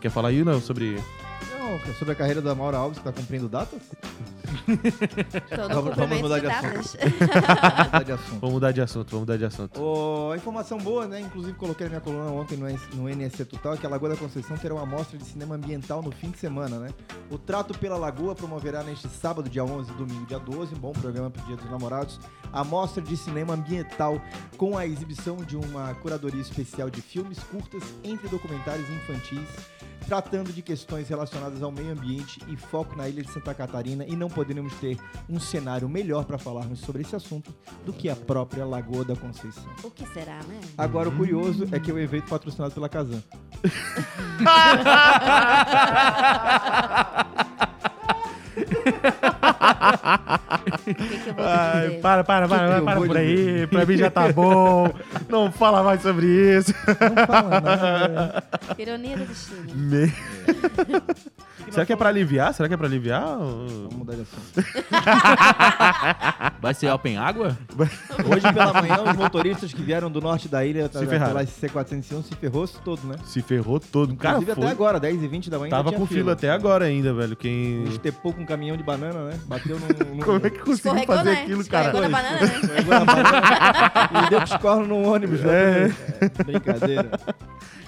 Quer 0.00 0.10
falar 0.10 0.28
aí, 0.28 0.44
não, 0.44 0.60
sobre... 0.60 1.02
Não, 1.58 1.94
sobre 1.94 2.12
a 2.12 2.14
carreira 2.14 2.40
da 2.40 2.54
Maura 2.54 2.76
Alves, 2.76 2.98
que 2.98 3.04
tá 3.04 3.12
cumprindo 3.12 3.48
data? 3.48 3.76
Tô 4.46 5.68
no 5.68 5.74
Vamos- 5.74 5.96
vamos 5.96 6.20
mudar 6.20 6.38
de. 6.40 6.46
Mudar 6.46 8.12
assunto. 8.14 8.40
Vamos 8.40 8.52
mudar 8.54 8.72
de 8.72 8.80
assunto, 8.80 9.10
vamos 9.10 9.20
mudar 9.20 9.36
de 9.36 9.44
assunto. 9.44 9.80
Ô, 9.82 10.30
a 10.32 10.36
informação 10.36 10.78
boa, 10.78 11.06
né? 11.06 11.20
Inclusive 11.20 11.54
coloquei 11.56 11.86
na 11.86 11.90
minha 11.90 12.00
coluna 12.00 12.30
ontem 12.30 12.56
no, 12.56 12.66
no 12.94 13.08
NSC 13.08 13.44
Total 13.44 13.74
é 13.74 13.76
que 13.76 13.86
a 13.86 13.88
Lagoa 13.88 14.10
da 14.10 14.16
Conceição 14.16 14.56
terá 14.56 14.74
uma 14.74 14.86
mostra 14.86 15.18
de 15.18 15.24
cinema 15.24 15.54
ambiental 15.54 16.02
no 16.02 16.10
fim 16.12 16.30
de 16.30 16.38
semana, 16.38 16.78
né? 16.78 16.90
O 17.30 17.38
Trato 17.38 17.76
pela 17.78 17.96
Lagoa 17.96 18.34
promoverá 18.34 18.82
neste 18.82 19.08
sábado, 19.08 19.48
dia 19.48 19.64
11 19.64 19.90
e 19.90 19.94
domingo, 19.94 20.26
dia 20.26 20.38
12, 20.38 20.74
um 20.74 20.78
bom 20.78 20.92
programa 20.92 21.30
pro 21.30 21.42
Dia 21.44 21.56
dos 21.56 21.70
Namorados, 21.70 22.20
a 22.52 22.62
mostra 22.64 23.02
de 23.02 23.16
cinema 23.16 23.54
ambiental 23.54 24.20
com 24.56 24.76
a 24.78 24.86
exibição 24.86 25.36
de 25.36 25.56
uma 25.56 25.94
curadoria 25.96 26.40
especial 26.40 26.88
de 26.90 27.00
filmes 27.02 27.38
curtas 27.40 27.82
entre 28.04 28.28
documentários 28.28 28.88
infantis, 28.90 29.46
tratando 30.06 30.52
de 30.52 30.62
questões 30.62 31.08
relacionadas 31.08 31.62
ao 31.62 31.72
meio 31.72 31.90
ambiente 31.92 32.40
e 32.48 32.56
foco 32.56 32.94
na 32.96 33.08
ilha 33.08 33.22
de 33.24 33.30
Santa 33.30 33.52
Catarina 33.52 34.04
e 34.06 34.14
não 34.14 34.28
poderíamos 34.36 34.74
ter 34.74 34.98
um 35.30 35.40
cenário 35.40 35.88
melhor 35.88 36.26
para 36.26 36.36
falarmos 36.36 36.80
sobre 36.80 37.00
esse 37.00 37.16
assunto 37.16 37.54
do 37.86 37.92
que 37.92 38.10
a 38.10 38.14
própria 38.14 38.66
Lagoa 38.66 39.02
da 39.02 39.16
Conceição. 39.16 39.64
O 39.82 39.90
que 39.90 40.06
será, 40.08 40.40
né? 40.46 40.60
Agora, 40.76 41.08
o 41.08 41.12
curioso 41.16 41.66
é 41.72 41.80
que 41.80 41.90
é 41.90 41.94
o 41.94 41.98
evento 41.98 42.28
patrocinado 42.28 42.74
pela 42.74 42.88
Kazan. 42.88 43.22
Que, 50.84 50.94
que 50.94 51.34
Ai, 51.38 51.90
para, 52.00 52.24
para, 52.24 52.48
para, 52.48 52.68
para, 52.68 52.82
para 52.82 53.00
por 53.00 53.16
aí. 53.16 53.66
Pra 53.66 53.84
mim 53.84 53.96
já 53.96 54.10
tá 54.10 54.32
bom. 54.32 54.92
Não 55.28 55.50
fala 55.52 55.82
mais 55.82 56.00
sobre 56.02 56.26
isso. 56.26 56.72
Não 56.86 57.26
fala 57.26 57.60
nada. 57.60 58.44
Ironia 58.78 59.16
do 59.16 59.26
destino. 59.26 59.74
Me- 59.74 60.12
Será 61.70 61.84
que 61.86 61.92
é 61.92 61.96
pra 61.96 62.08
aliviar? 62.08 62.54
Será 62.54 62.68
que 62.68 62.74
é 62.74 62.76
pra 62.76 62.86
aliviar? 62.86 63.26
ou- 63.38 63.66
Vamos 63.68 63.94
mudar 63.94 64.14
de 64.14 64.22
assunto. 64.22 64.66
Vai 66.60 66.74
ser 66.74 66.90
Open 66.90 67.16
Água? 67.18 67.56
Hoje 67.76 68.52
pela 68.52 68.72
manhã, 68.80 69.02
os 69.02 69.16
motoristas 69.16 69.72
que 69.72 69.82
vieram 69.82 70.10
do 70.10 70.20
norte 70.20 70.48
da 70.48 70.64
ilha 70.64 70.88
Se 70.92 71.06
ferraram. 71.06 71.34
pela 71.34 71.44
SC401 71.44 72.22
se 72.24 72.34
ferrou 72.34 72.66
todo, 72.84 73.06
né? 73.06 73.16
Se 73.24 73.42
ferrou 73.42 73.78
todo. 73.80 74.14
Cara, 74.16 74.36
Inclusive 74.36 74.54
foi. 74.54 74.64
até 74.64 74.72
agora, 74.72 75.00
10 75.00 75.22
e 75.22 75.28
20 75.28 75.50
da 75.50 75.58
manhã. 75.58 75.70
Tava 75.70 75.92
com 75.92 76.06
fila 76.06 76.32
até 76.32 76.50
agora 76.50 76.84
ainda, 76.86 77.12
velho. 77.12 77.36
Quem. 77.36 77.84
Estepou 77.84 78.32
com 78.32 78.42
um 78.42 78.46
caminhão 78.46 78.76
de 78.76 78.82
banana, 78.82 79.24
né? 79.24 79.38
Bateu 79.46 79.78
no. 79.78 79.86
no 80.16 80.24
Como 80.24 80.46
é 80.46 80.50
que 80.50 80.58
conseguiu 80.58 81.04
fazer 81.06 81.30
né? 81.30 81.42
aquilo, 81.42 81.64
cara? 81.66 81.86
Escorregou 81.86 82.02
na 82.02 82.08
banana, 82.08 82.40
né? 82.40 82.56
Escorregou 82.62 82.94
na 82.94 83.04
banana 83.04 84.26
e 84.26 84.30
deu 84.30 84.42
escorro 84.42 84.86
no 84.86 85.02
ônibus. 85.12 85.40
É. 85.44 85.88
Né? 85.88 85.94
Brincadeira. 86.44 87.10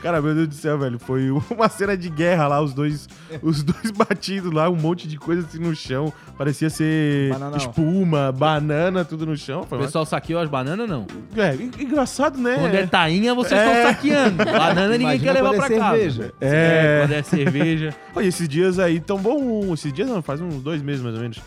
Cara, 0.02 0.22
meu 0.22 0.32
Deus 0.32 0.48
do 0.48 0.54
céu, 0.54 0.78
velho. 0.78 0.96
Foi 0.98 1.28
uma 1.50 1.68
cena 1.68 1.96
de 1.96 2.08
guerra 2.08 2.46
lá, 2.46 2.60
os 2.60 2.72
dois, 2.72 3.08
os 3.42 3.64
dois 3.72 3.90
batidos 3.96 4.52
lá, 4.52 4.68
um 4.68 4.76
monte 4.76 5.06
de 5.08 5.16
coisa 5.18 5.46
assim 5.46 5.58
no 5.58 5.74
chão. 5.74 6.12
Parecia 6.36 6.70
ser 6.70 7.32
espuma, 7.56 8.32
banana, 8.32 9.04
tudo 9.04 9.26
no 9.26 9.36
chão. 9.36 9.64
Foi 9.64 9.78
O 9.78 9.80
pessoal 9.82 10.04
saqueou 10.06 10.40
as 10.40 10.48
bananas, 10.48 10.88
não? 10.88 11.06
É, 11.36 11.54
en- 11.54 11.70
engraçado, 11.82 12.38
né? 12.38 12.56
Quando 12.58 12.74
é 12.74 12.86
tainha, 12.86 13.34
vocês 13.34 13.58
É. 13.60 13.66
estão 13.66 13.92
saqueando. 13.92 14.36
Banana 14.44 14.88
ninguém 14.92 15.00
Imagina 15.16 15.24
quer 15.24 15.32
levar 15.32 15.48
quando 15.50 15.66
pra 15.66 15.74
é 15.74 15.78
casa. 15.78 15.96
cerveja. 15.96 16.34
É. 16.40 16.98
Quando 17.02 17.12
é 17.12 17.22
cerveja. 17.22 17.94
Olha, 18.14 18.26
esses 18.26 18.48
dias 18.48 18.78
aí 18.78 19.00
tombou 19.00 19.42
um. 19.42 19.74
Esses 19.74 19.92
dias 19.92 20.08
não, 20.08 20.22
faz 20.22 20.40
uns 20.40 20.62
dois 20.62 20.82
meses 20.82 21.02
mais 21.02 21.14
ou 21.14 21.20
menos. 21.20 21.40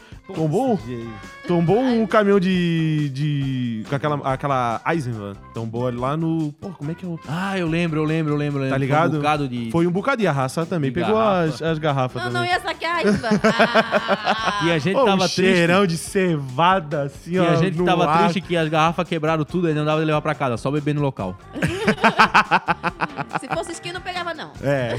Dia 0.85 0.97
aí. 0.97 1.09
Tombou 1.51 1.79
um 1.81 2.07
caminhão 2.07 2.39
de. 2.39 3.09
de. 3.09 3.83
com 3.89 3.95
aquela, 3.95 4.15
aquela 4.33 4.81
Eisenbahn. 4.87 5.33
Tombou 5.53 5.87
ali 5.87 5.97
lá 5.97 6.15
no. 6.15 6.53
Pô, 6.53 6.69
como 6.69 6.91
é 6.91 6.93
que 6.95 7.05
é 7.05 7.07
o. 7.09 7.19
Ah, 7.27 7.57
eu 7.59 7.67
lembro, 7.67 7.99
eu 7.99 8.05
lembro, 8.05 8.33
eu 8.33 8.37
lembro. 8.37 8.59
eu 8.59 8.63
lembro. 8.63 8.69
Tá 8.69 8.77
Foi 8.79 8.85
ligado? 8.85 9.13
Um 9.15 9.17
bocado 9.17 9.47
de... 9.49 9.69
Foi 9.71 9.85
um 9.87 9.91
bocado 9.91 10.21
e 10.21 10.27
a 10.27 10.31
raça 10.31 10.65
também. 10.65 10.89
De 10.91 10.99
Pegou 11.01 11.15
garrafa. 11.15 11.43
as, 11.43 11.61
as 11.61 11.77
garrafas 11.77 12.23
Não, 12.23 12.31
não 12.31 12.39
também. 12.41 12.51
ia 12.55 12.59
saquear 12.61 13.05
isso, 13.05 13.17
velho. 13.17 13.39
Ah. 13.43 14.61
E 14.65 14.71
a 14.71 14.77
gente 14.79 14.95
Ô, 14.95 15.03
tava 15.05 15.15
um 15.15 15.27
triste. 15.27 15.35
cheirão 15.41 15.85
de 15.85 15.97
cevada 15.97 17.03
assim, 17.03 17.31
E 17.33 17.39
ó. 17.39 17.49
a 17.49 17.55
gente 17.55 17.77
no 17.77 17.83
tava 17.85 18.05
ar. 18.09 18.19
triste 18.23 18.39
que 18.41 18.55
as 18.55 18.69
garrafas 18.69 19.07
quebraram 19.07 19.43
tudo 19.43 19.69
e 19.69 19.73
não 19.73 19.83
dava 19.83 19.99
de 19.99 20.05
levar 20.05 20.21
pra 20.21 20.33
casa, 20.33 20.55
só 20.57 20.71
beber 20.71 20.95
no 20.95 21.01
local. 21.01 21.37
Se 23.41 23.47
fosse 23.47 23.71
skin, 23.73 23.91
não 23.91 24.01
pegava, 24.01 24.33
não. 24.33 24.51
É. 24.63 24.95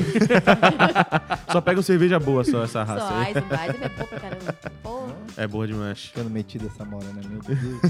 só 1.51 1.61
pega 1.61 1.81
cerveja 1.83 2.19
boa, 2.19 2.45
só 2.45 2.65
essa 2.65 2.83
raça 2.83 3.07
Só. 3.07 3.23
Eisenbahn. 3.23 3.59
Eisenbahn 3.61 3.85
é 3.85 3.89
boa 3.89 4.07
pra 4.09 4.21
caramba. 4.21 4.55
Porra. 4.83 5.22
É 5.37 5.47
boa 5.47 5.67
demais. 5.67 6.07
Ficando 6.07 6.31
metida 6.31 6.67
essa 6.67 6.85
mora, 6.85 7.05
né? 7.07 7.23
Meu 7.29 7.41
Deus. 7.41 7.81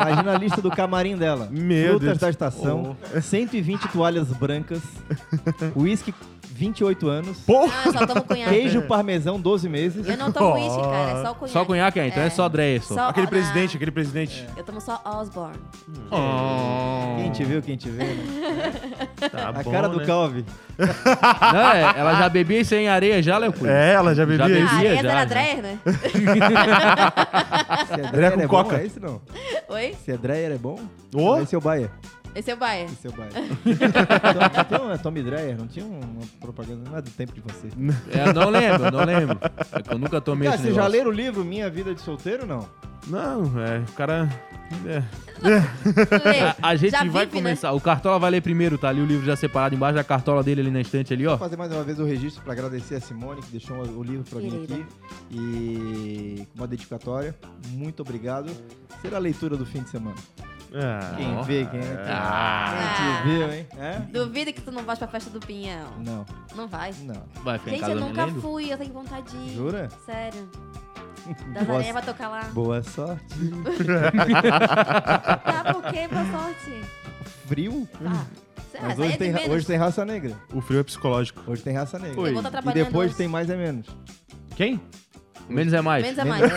Imagina 0.00 0.34
a 0.34 0.38
lista 0.38 0.60
do 0.62 0.70
camarim 0.70 1.16
dela. 1.16 1.48
Meu 1.50 1.98
Frutas 1.98 2.08
Deus. 2.08 2.18
da 2.18 2.30
estação, 2.30 2.96
120 3.20 3.88
toalhas 3.88 4.28
brancas, 4.28 4.80
uísque 5.76 6.14
28 6.60 7.08
anos, 7.08 7.38
Porra! 7.40 7.72
Eu 7.86 7.92
só 7.94 8.06
tomo 8.06 8.22
cunhaque. 8.22 8.50
queijo 8.50 8.82
parmesão 8.82 9.40
12 9.40 9.66
meses. 9.66 10.06
Eu 10.06 10.16
não 10.18 10.30
tomo 10.30 10.54
uísque, 10.54 10.82
cara. 10.82 11.10
É 11.10 11.22
só 11.22 11.34
cunhaque. 11.34 11.52
Só 11.52 11.64
conhaque, 11.64 12.00
é, 12.00 12.06
então 12.08 12.22
é, 12.22 12.28
só 12.28 12.48
Dreyer, 12.50 12.84
só. 12.84 13.08
Aquele 13.08 13.26
presidente, 13.26 13.76
aquele 13.76 13.90
presidente. 13.90 14.46
Eu 14.54 14.62
tomo 14.62 14.78
só 14.78 15.00
Osborne. 15.04 15.56
Quem 17.16 17.32
te 17.32 17.44
viu, 17.44 17.62
quem 17.62 17.76
te 17.76 17.88
vê, 17.88 18.04
né? 18.04 18.72
Tá 19.30 19.48
A 19.48 19.52
bom, 19.52 19.70
cara 19.70 19.88
do 19.88 19.98
né? 19.98 20.06
Calvi. 20.06 20.44
Não, 20.78 21.72
é, 21.72 21.80
ela 21.96 22.14
já 22.14 22.28
bebia 22.28 22.60
isso 22.60 22.74
em 22.74 22.88
areia 22.88 23.22
já, 23.22 23.38
Léo? 23.38 23.54
É, 23.64 23.92
ela 23.92 24.14
já 24.14 24.26
bebia 24.26 24.48
Já 24.48 24.58
isso. 24.58 24.74
Ah, 24.74 24.76
bebia 24.76 24.92
essa 24.92 25.02
já, 25.02 25.10
era 25.10 25.18
já. 25.20 25.24
Dreyer, 25.26 25.62
né? 25.62 25.78
Se 27.86 28.00
é 28.00 28.10
Dreyer 28.10 28.32
com 28.32 28.40
é 28.40 28.46
bom, 28.46 28.48
coca. 28.48 28.76
é 28.78 28.86
esse 28.86 29.00
não? 29.00 29.20
Oi? 29.68 29.94
Se 30.04 30.12
é 30.12 30.16
Dreyer 30.16 30.52
é 30.52 30.58
bom? 30.58 30.78
Ô, 31.14 31.38
Esse 31.38 31.54
é 31.54 31.58
o 31.58 31.60
Baia. 31.60 31.90
Esse 32.34 32.50
é 32.50 32.54
o 32.54 32.56
Baia. 32.56 32.84
Esse 32.84 33.06
é 33.06 33.10
o 33.10 33.12
Baia. 33.12 33.30
Então, 33.66 34.64
tem 34.78 34.86
um 34.88 34.98
Tommy 34.98 35.22
Dreyer, 35.22 35.58
não 35.58 35.66
tinha 35.66 35.84
uma 35.84 36.26
propaganda, 36.40 36.88
não 36.88 36.96
é 36.96 37.02
do 37.02 37.10
tempo 37.10 37.32
de 37.32 37.40
vocês. 37.40 37.72
É, 38.12 38.28
eu 38.28 38.34
não 38.34 38.50
lembro, 38.50 38.84
eu 38.84 38.92
não 38.92 39.04
lembro. 39.04 39.38
É 39.72 39.82
que 39.82 39.92
eu 39.92 39.98
nunca 39.98 40.20
tomei 40.20 40.48
Cara, 40.48 40.56
esse 40.56 40.64
vocês 40.64 40.76
já 40.76 40.86
leram 40.86 41.10
o 41.10 41.12
livro 41.12 41.44
Minha 41.44 41.68
Vida 41.68 41.94
de 41.94 42.00
Solteiro 42.00 42.46
não? 42.46 42.68
Não, 43.06 43.60
é, 43.60 43.78
o 43.78 43.92
cara... 43.92 44.28
É. 44.86 45.02
Lê. 45.42 45.56
A, 46.38 46.56
a 46.62 46.76
gente 46.76 46.92
Já 46.92 46.98
vai 46.98 47.26
vive, 47.26 47.36
né? 47.36 47.42
começar. 47.42 47.72
O 47.72 47.80
Cartola 47.80 48.18
vai 48.18 48.30
ler 48.30 48.42
primeiro, 48.42 48.78
tá 48.78 48.88
ali 48.88 49.00
o 49.00 49.06
livro 49.06 49.24
já 49.26 49.34
separado 49.34 49.74
embaixo 49.74 49.96
da 49.96 50.04
cartola 50.04 50.42
dele 50.44 50.60
ali 50.60 50.70
na 50.70 50.80
estante 50.80 51.12
ali, 51.12 51.26
ó. 51.26 51.30
Vou 51.30 51.38
fazer 51.38 51.56
mais 51.56 51.72
uma 51.72 51.82
vez 51.82 51.98
o 51.98 52.04
registro 52.04 52.42
para 52.42 52.52
agradecer 52.52 52.96
a 52.96 53.00
Simone, 53.00 53.40
que 53.40 53.50
deixou 53.50 53.76
o 53.76 54.02
livro 54.02 54.24
para 54.28 54.38
mim 54.38 54.62
aqui. 54.62 54.86
E 55.30 56.46
uma 56.54 56.66
dedicatória. 56.66 57.34
Muito 57.68 58.00
obrigado. 58.00 58.52
Será 59.02 59.16
a 59.16 59.20
leitura 59.20 59.56
do 59.56 59.66
fim 59.66 59.82
de 59.82 59.90
semana. 59.90 60.16
Ah, 60.74 61.14
Quem 61.16 61.42
vê, 61.42 61.64
quem, 61.66 61.80
quem, 61.80 61.90
Ah, 62.06 62.64
Ah. 62.66 63.22
quem 63.22 63.32
te 63.32 63.38
viu, 63.38 63.52
hein? 63.52 63.66
É? 63.78 63.98
Duvido 64.12 64.52
que 64.52 64.60
tu 64.60 64.70
não 64.70 64.82
vais 64.84 64.98
pra 64.98 65.08
festa 65.08 65.28
do 65.30 65.40
Pinhão. 65.40 65.88
Não, 66.04 66.24
Não 66.54 66.68
vai. 66.68 66.94
não. 67.02 67.22
vai 67.42 67.58
ficar 67.58 67.70
em 67.70 67.74
Gente, 67.74 67.80
casa 67.80 67.92
eu 67.92 68.00
nunca 68.00 68.24
lendo? 68.24 68.40
fui, 68.40 68.72
eu 68.72 68.78
tenho 68.78 68.92
vontade 68.92 69.30
de 69.30 69.36
ir. 69.36 69.54
Jura? 69.56 69.88
Sério. 70.06 70.48
Areias 71.58 71.92
vai 71.92 72.02
tocar 72.02 72.28
lá. 72.28 72.42
boa 72.52 72.82
sorte. 72.82 73.24
Tá, 75.44 75.72
por 75.74 75.82
quê? 75.92 76.08
Boa 76.08 76.24
sorte. 76.30 76.82
Frio? 77.46 77.88
Ah, 78.04 78.08
lá, 78.08 78.26
Mas 78.82 78.98
hoje 78.98 79.12
é 79.12 79.16
tem, 79.16 79.32
menos. 79.32 79.48
hoje 79.48 79.66
tem 79.66 79.76
raça 79.76 80.04
negra. 80.04 80.36
O 80.52 80.60
frio 80.60 80.80
é 80.80 80.82
psicológico. 80.82 81.42
Hoje 81.46 81.62
tem 81.62 81.74
raça 81.74 81.98
negra. 81.98 82.30
E 82.30 82.72
depois 82.74 83.08
hoje. 83.10 83.16
tem 83.16 83.28
mais 83.28 83.50
é 83.50 83.56
menos. 83.56 83.86
Quem? 84.56 84.80
Menos 85.50 85.72
é 85.72 85.80
mais. 85.80 86.02
Menos 86.04 86.18
é 86.18 86.24
mais. 86.24 86.42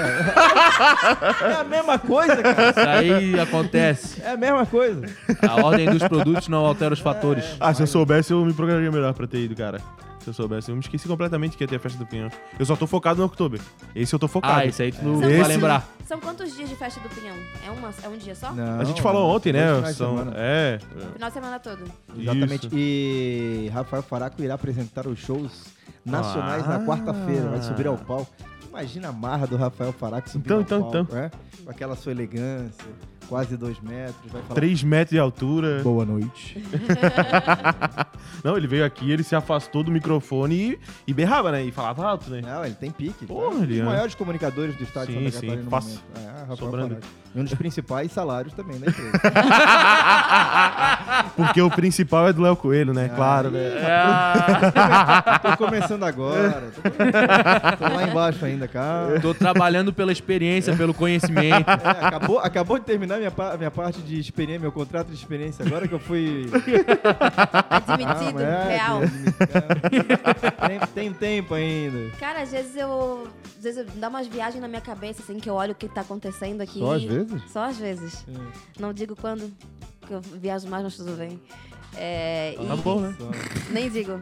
É 1.43 1.53
a 1.55 1.63
mesma 1.63 1.99
coisa, 1.99 2.35
cara. 2.41 2.69
Isso 2.69 2.79
aí 2.79 3.39
acontece. 3.39 4.21
É 4.21 4.31
a 4.31 4.37
mesma 4.37 4.65
coisa. 4.65 5.05
A 5.47 5.65
ordem 5.65 5.89
dos 5.89 6.03
produtos 6.07 6.47
não 6.47 6.65
altera 6.65 6.93
os 6.93 6.99
fatores. 6.99 7.45
Ah, 7.59 7.73
se 7.73 7.81
eu 7.83 7.87
soubesse, 7.87 8.31
eu 8.31 8.43
me 8.45 8.53
programaria 8.53 8.91
melhor 8.91 9.13
pra 9.13 9.27
ter 9.27 9.39
ido, 9.39 9.55
cara. 9.55 9.79
Se 10.19 10.29
eu 10.29 10.33
soubesse. 10.33 10.69
Eu 10.69 10.75
me 10.75 10.81
esqueci 10.81 11.05
completamente 11.07 11.57
que 11.57 11.63
ia 11.63 11.67
ter 11.67 11.75
a 11.75 11.79
festa 11.79 11.97
do 11.99 12.05
Pinhão. 12.05 12.29
Eu 12.57 12.65
só 12.65 12.75
tô 12.75 12.87
focado 12.87 13.19
no 13.19 13.25
Oktober. 13.25 13.59
Esse 13.95 14.15
eu 14.15 14.19
tô 14.19 14.27
focado. 14.27 14.59
Ah, 14.61 14.65
isso 14.65 14.81
aí 14.81 14.91
tu 14.91 15.03
não 15.03 15.21
Esse- 15.21 15.37
vai 15.39 15.47
lembrar. 15.49 15.85
São 16.07 16.19
quantos 16.19 16.55
dias 16.55 16.69
de 16.69 16.75
festa 16.75 16.99
do 17.01 17.09
Pinhão? 17.09 17.35
É, 17.65 17.69
uma, 17.71 17.89
é 18.03 18.07
um 18.07 18.17
dia 18.17 18.33
só? 18.35 18.51
Não, 18.51 18.79
A 18.79 18.83
gente 18.85 19.01
falou 19.01 19.35
ontem, 19.35 19.51
dois 19.51 19.65
né? 19.65 19.75
finais 19.75 19.93
de 19.93 19.97
São... 19.97 20.17
semana. 20.17 20.33
É. 20.37 20.79
Final 21.13 21.29
de 21.29 21.33
semana 21.33 21.59
todo. 21.59 21.83
Exatamente. 22.17 22.67
Isso. 22.67 22.75
E 22.77 23.69
Rafael 23.73 24.01
Faraco 24.03 24.41
irá 24.41 24.53
apresentar 24.55 25.07
os 25.07 25.19
shows 25.19 25.51
nacionais 26.05 26.63
Ah. 26.65 26.77
na 26.77 26.85
quarta-feira. 26.85 27.49
Vai 27.49 27.61
subir 27.61 27.87
ao 27.87 27.97
palco. 27.97 28.27
Imagina 28.73 29.09
a 29.09 29.11
marra 29.11 29.45
do 29.45 29.55
Rafael 29.55 29.93
Faraco 29.93 30.27
subir 30.27 30.47
Então, 30.47 30.61
então, 30.61 31.05
palco, 31.05 31.15
é? 31.15 31.29
Com 31.63 31.69
aquela 31.69 31.95
sua 31.95 32.11
elegância, 32.11 32.83
quase 33.27 33.57
dois 33.57 33.79
metros. 33.79 34.31
Vai 34.31 34.41
falar, 34.41 34.55
3 34.55 34.83
metros 34.83 35.11
de 35.11 35.19
altura. 35.19 35.81
boa 35.83 36.05
noite. 36.05 36.63
Não, 38.43 38.57
ele 38.57 38.67
veio 38.67 38.85
aqui, 38.85 39.11
ele 39.11 39.23
se 39.23 39.35
afastou 39.35 39.83
do 39.83 39.91
microfone 39.91 40.55
e, 40.55 40.79
e 41.07 41.13
berrava, 41.13 41.51
né? 41.51 41.63
E 41.63 41.71
falava 41.71 42.05
alto, 42.05 42.29
né? 42.29 42.41
Não, 42.41 42.65
ele 42.65 42.75
tem 42.75 42.91
pique. 42.91 43.25
Porra, 43.25 43.45
é 43.45 43.49
um 43.49 43.57
ele 43.63 43.67
dos 43.67 43.79
é. 43.79 43.83
maiores 43.83 44.15
comunicadores 44.15 44.75
do 44.75 44.83
estado 44.83 45.07
Sim, 45.07 45.19
de 45.19 45.31
Santa 45.31 45.39
sim, 45.39 45.47
Catarina 45.47 45.63
no 45.63 45.69
fácil. 45.69 45.99
momento. 46.13 46.15
É, 46.15 46.39
Rafael 46.39 46.57
Sobrando. 46.57 46.95
Faraco. 46.95 47.07
E 47.35 47.39
um 47.39 47.43
dos 47.43 47.53
principais 47.55 48.11
salários 48.11 48.53
também 48.53 48.79
da 48.79 48.87
empresa. 48.87 49.11
Porque 51.35 51.61
o 51.61 51.69
principal 51.71 52.27
é 52.27 52.33
do 52.33 52.43
Léo 52.43 52.55
Coelho, 52.55 52.93
né? 52.93 53.09
Claro, 53.09 53.49
né? 53.49 53.71
Tô 55.41 55.57
começando 55.57 56.03
agora. 56.03 56.71
Tô, 56.75 56.91
começando. 56.91 57.77
Tô 57.79 57.95
lá 57.95 58.07
embaixo 58.07 58.45
ainda, 58.45 58.67
cara. 58.67 59.19
Tô 59.19 59.33
trabalhando 59.33 59.91
pela 59.91 60.11
experiência, 60.11 60.75
pelo 60.75 60.93
conhecimento. 60.93 61.69
É, 61.69 62.05
acabou, 62.05 62.39
acabou 62.39 62.77
de 62.77 62.85
terminar 62.85 63.12
minha, 63.17 63.31
pa- 63.31 63.57
minha 63.57 63.71
parte 63.71 64.01
de 64.01 64.19
experiência, 64.19 64.59
meu 64.61 64.71
contrato 64.71 65.07
de 65.07 65.13
experiência 65.15 65.65
agora 65.65 65.87
que 65.87 65.93
eu 65.93 65.99
fui. 65.99 66.45
Admitido, 67.69 68.39
Ah, 68.39 68.41
é, 68.41 68.77
real. 68.77 68.99
Tem, 70.67 70.79
tem 70.93 71.13
tempo 71.13 71.53
ainda. 71.53 72.09
Cara, 72.19 72.41
às 72.41 72.51
vezes 72.51 72.75
eu. 72.75 73.27
Às 73.57 73.63
vezes 73.63 73.77
eu 73.79 73.85
dá 73.95 74.09
umas 74.09 74.27
viagens 74.27 74.61
na 74.61 74.67
minha 74.67 74.81
cabeça, 74.81 75.21
assim, 75.21 75.39
que 75.39 75.49
eu 75.49 75.53
olho 75.55 75.71
o 75.71 75.75
que 75.75 75.87
tá 75.87 76.01
acontecendo 76.01 76.61
aqui. 76.61 76.79
Só 76.79 76.93
às 76.95 77.03
vezes? 77.03 77.41
Só 77.51 77.63
às 77.65 77.77
vezes. 77.77 78.25
Não 78.79 78.93
digo 78.93 79.15
quando, 79.15 79.51
que 80.05 80.13
eu 80.13 80.21
viajo 80.21 80.67
mais, 80.67 80.83
mas 80.83 80.95
tudo 80.97 81.13
bem. 81.13 81.39
É, 81.95 82.55
Tá 82.57 82.73
e- 82.75 82.77
bom, 82.77 82.99
né? 83.01 83.15
Nem 83.69 83.89
digo. 83.89 84.19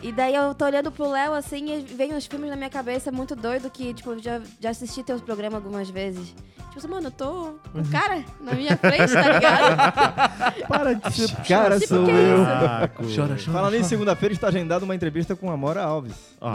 E 0.00 0.12
daí 0.12 0.32
eu 0.34 0.54
tô 0.54 0.64
olhando 0.64 0.92
pro 0.92 1.10
Léo 1.10 1.32
assim 1.32 1.76
e 1.76 1.80
vem 1.82 2.14
uns 2.14 2.26
filmes 2.26 2.48
na 2.48 2.54
minha 2.56 2.70
cabeça 2.70 3.10
muito 3.10 3.34
doido 3.34 3.68
que, 3.68 3.92
tipo, 3.92 4.12
eu 4.12 4.18
já, 4.22 4.40
já 4.60 4.70
assisti 4.70 5.02
teus 5.02 5.20
programas 5.20 5.56
algumas 5.56 5.90
vezes. 5.90 6.32
Tipo 6.76 6.86
assim, 6.86 6.88
mano, 6.94 7.06
eu 7.06 7.10
tô 7.10 7.54
com 7.72 7.78
um 7.78 7.84
cara 7.84 8.22
na 8.38 8.52
minha 8.52 8.76
frente, 8.76 9.10
tá 9.10 9.32
ligado? 9.32 10.58
Para 10.68 10.92
de 10.92 11.10
ser 11.10 11.34
cara, 11.48 11.80
Tipo, 11.80 11.94
sou 11.94 12.04
que 12.04 12.10
eu. 12.10 12.44
Saco. 12.44 13.02
Chora, 13.04 13.28
chora. 13.28 13.52
Falando 13.52 13.72
nisso, 13.72 13.88
segunda-feira 13.88 14.34
está 14.34 14.48
agendada 14.48 14.84
uma 14.84 14.94
entrevista 14.94 15.34
com 15.34 15.50
a 15.50 15.54
Amora 15.54 15.82
Alves. 15.82 16.12
Ah. 16.38 16.52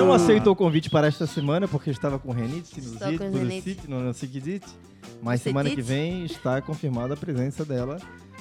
Não 0.00 0.12
aceitou 0.12 0.52
o 0.52 0.56
convite 0.56 0.88
para 0.90 1.06
esta 1.06 1.26
semana 1.26 1.68
porque 1.68 1.90
estava 1.90 2.18
com 2.18 2.32
renite, 2.32 2.68
sinusite, 2.68 3.18
que 4.26 4.40
dite. 4.40 4.66
Mas 5.22 5.42
semana 5.42 5.68
que 5.70 5.82
vem 5.82 6.24
está 6.24 6.60
confirmada 6.62 7.14
a 7.14 7.16
presença 7.16 7.64
dela. 7.64 7.98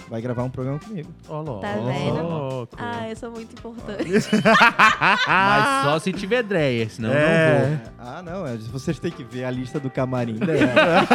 Vai 0.08 0.22
gravar 0.22 0.44
um 0.44 0.50
programa 0.50 0.80
comigo. 0.80 1.10
Ó, 1.28 1.42
louco. 1.42 1.62
Tá 1.62 1.74
vendo? 1.74 2.24
Louco. 2.24 2.76
Ah, 2.80 3.08
eu 3.10 3.16
sou 3.16 3.30
muito 3.32 3.54
importante. 3.54 4.04
Mas 5.28 5.84
só 5.84 6.00
se 6.00 6.14
tiver 6.14 6.42
dreia, 6.42 6.90
senão 6.90 7.10
eu 7.10 7.16
não 7.16 7.22
É. 7.22 7.68
vou. 7.68 7.92
Ah, 8.00 8.22
não, 8.24 8.48
é, 8.48 8.56
vocês 8.58 8.98
têm 8.98 9.12
que 9.12 9.24
ver 9.24 9.44
a 9.44 9.52
lista 9.52 9.80
do 9.80 9.90
camarim 9.90 10.36
dela. 10.36 11.06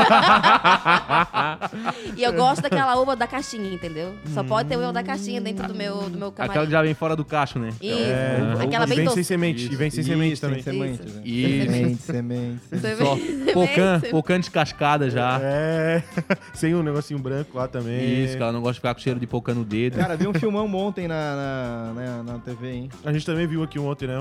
e 2.17 2.23
eu 2.23 2.33
gosto 2.35 2.63
daquela 2.63 2.95
uva 2.97 3.17
da 3.17 3.27
caixinha, 3.27 3.73
entendeu? 3.73 4.15
Só 4.33 4.45
pode 4.45 4.69
ter 4.69 4.77
uva 4.77 4.93
da 4.93 5.03
caixinha 5.03 5.41
dentro 5.41 5.67
do 5.67 5.75
meu, 5.75 6.09
do 6.09 6.19
meu 6.19 6.31
camarim. 6.31 6.51
Aquela 6.51 6.67
que 6.67 6.73
já 6.73 6.83
vem 6.83 6.95
fora 6.95 7.17
do 7.17 7.25
cacho, 7.25 7.59
né? 7.59 7.71
Isso. 7.81 7.99
É, 7.99 8.39
Aquela 8.65 8.85
e 8.85 8.95
vem 8.97 9.09
sem 9.09 9.23
semente. 9.25 9.65
E 9.73 9.77
vem 9.77 9.91
sem 9.91 10.01
Isso, 10.01 10.11
semente 10.11 10.34
tem 10.41 10.63
também. 10.63 10.97
Semente, 10.97 11.03
Isso. 11.07 11.17
né? 11.17 11.23
Isso. 11.25 11.73
Semente, 11.73 12.03
semente. 12.03 12.61
Você 12.71 12.97
Só 12.97 13.15
vê- 13.15 13.53
pocã, 13.53 13.99
vê- 13.99 14.09
pocã 14.11 14.41
descascada 14.41 15.11
já. 15.11 15.39
É, 15.43 16.03
sem 16.55 16.75
um 16.75 16.83
negocinho 16.83 17.19
branco 17.19 17.57
lá 17.57 17.69
também. 17.69 18.25
Isso, 18.25 18.37
que 18.37 18.43
ela 18.43 18.53
não 18.53 18.61
gosta 18.61 18.75
de 18.75 18.79
ficar 18.81 18.95
com 18.95 19.01
cheiro 19.01 19.21
de 19.21 19.27
pocã 19.27 19.55
no 19.55 19.65
dedo. 19.65 19.97
Cara, 19.99 20.17
vi 20.17 20.27
um 20.27 20.35
filmão 20.35 20.73
ontem 20.75 21.07
na, 21.09 21.93
na, 21.95 21.95
na, 21.95 22.23
na 22.33 22.39
TV, 22.39 22.71
hein? 22.73 22.89
A 23.05 23.13
gente 23.13 23.25
também 23.27 23.47
viu 23.47 23.63
aqui 23.63 23.79
ontem, 23.79 24.07
né? 24.09 24.17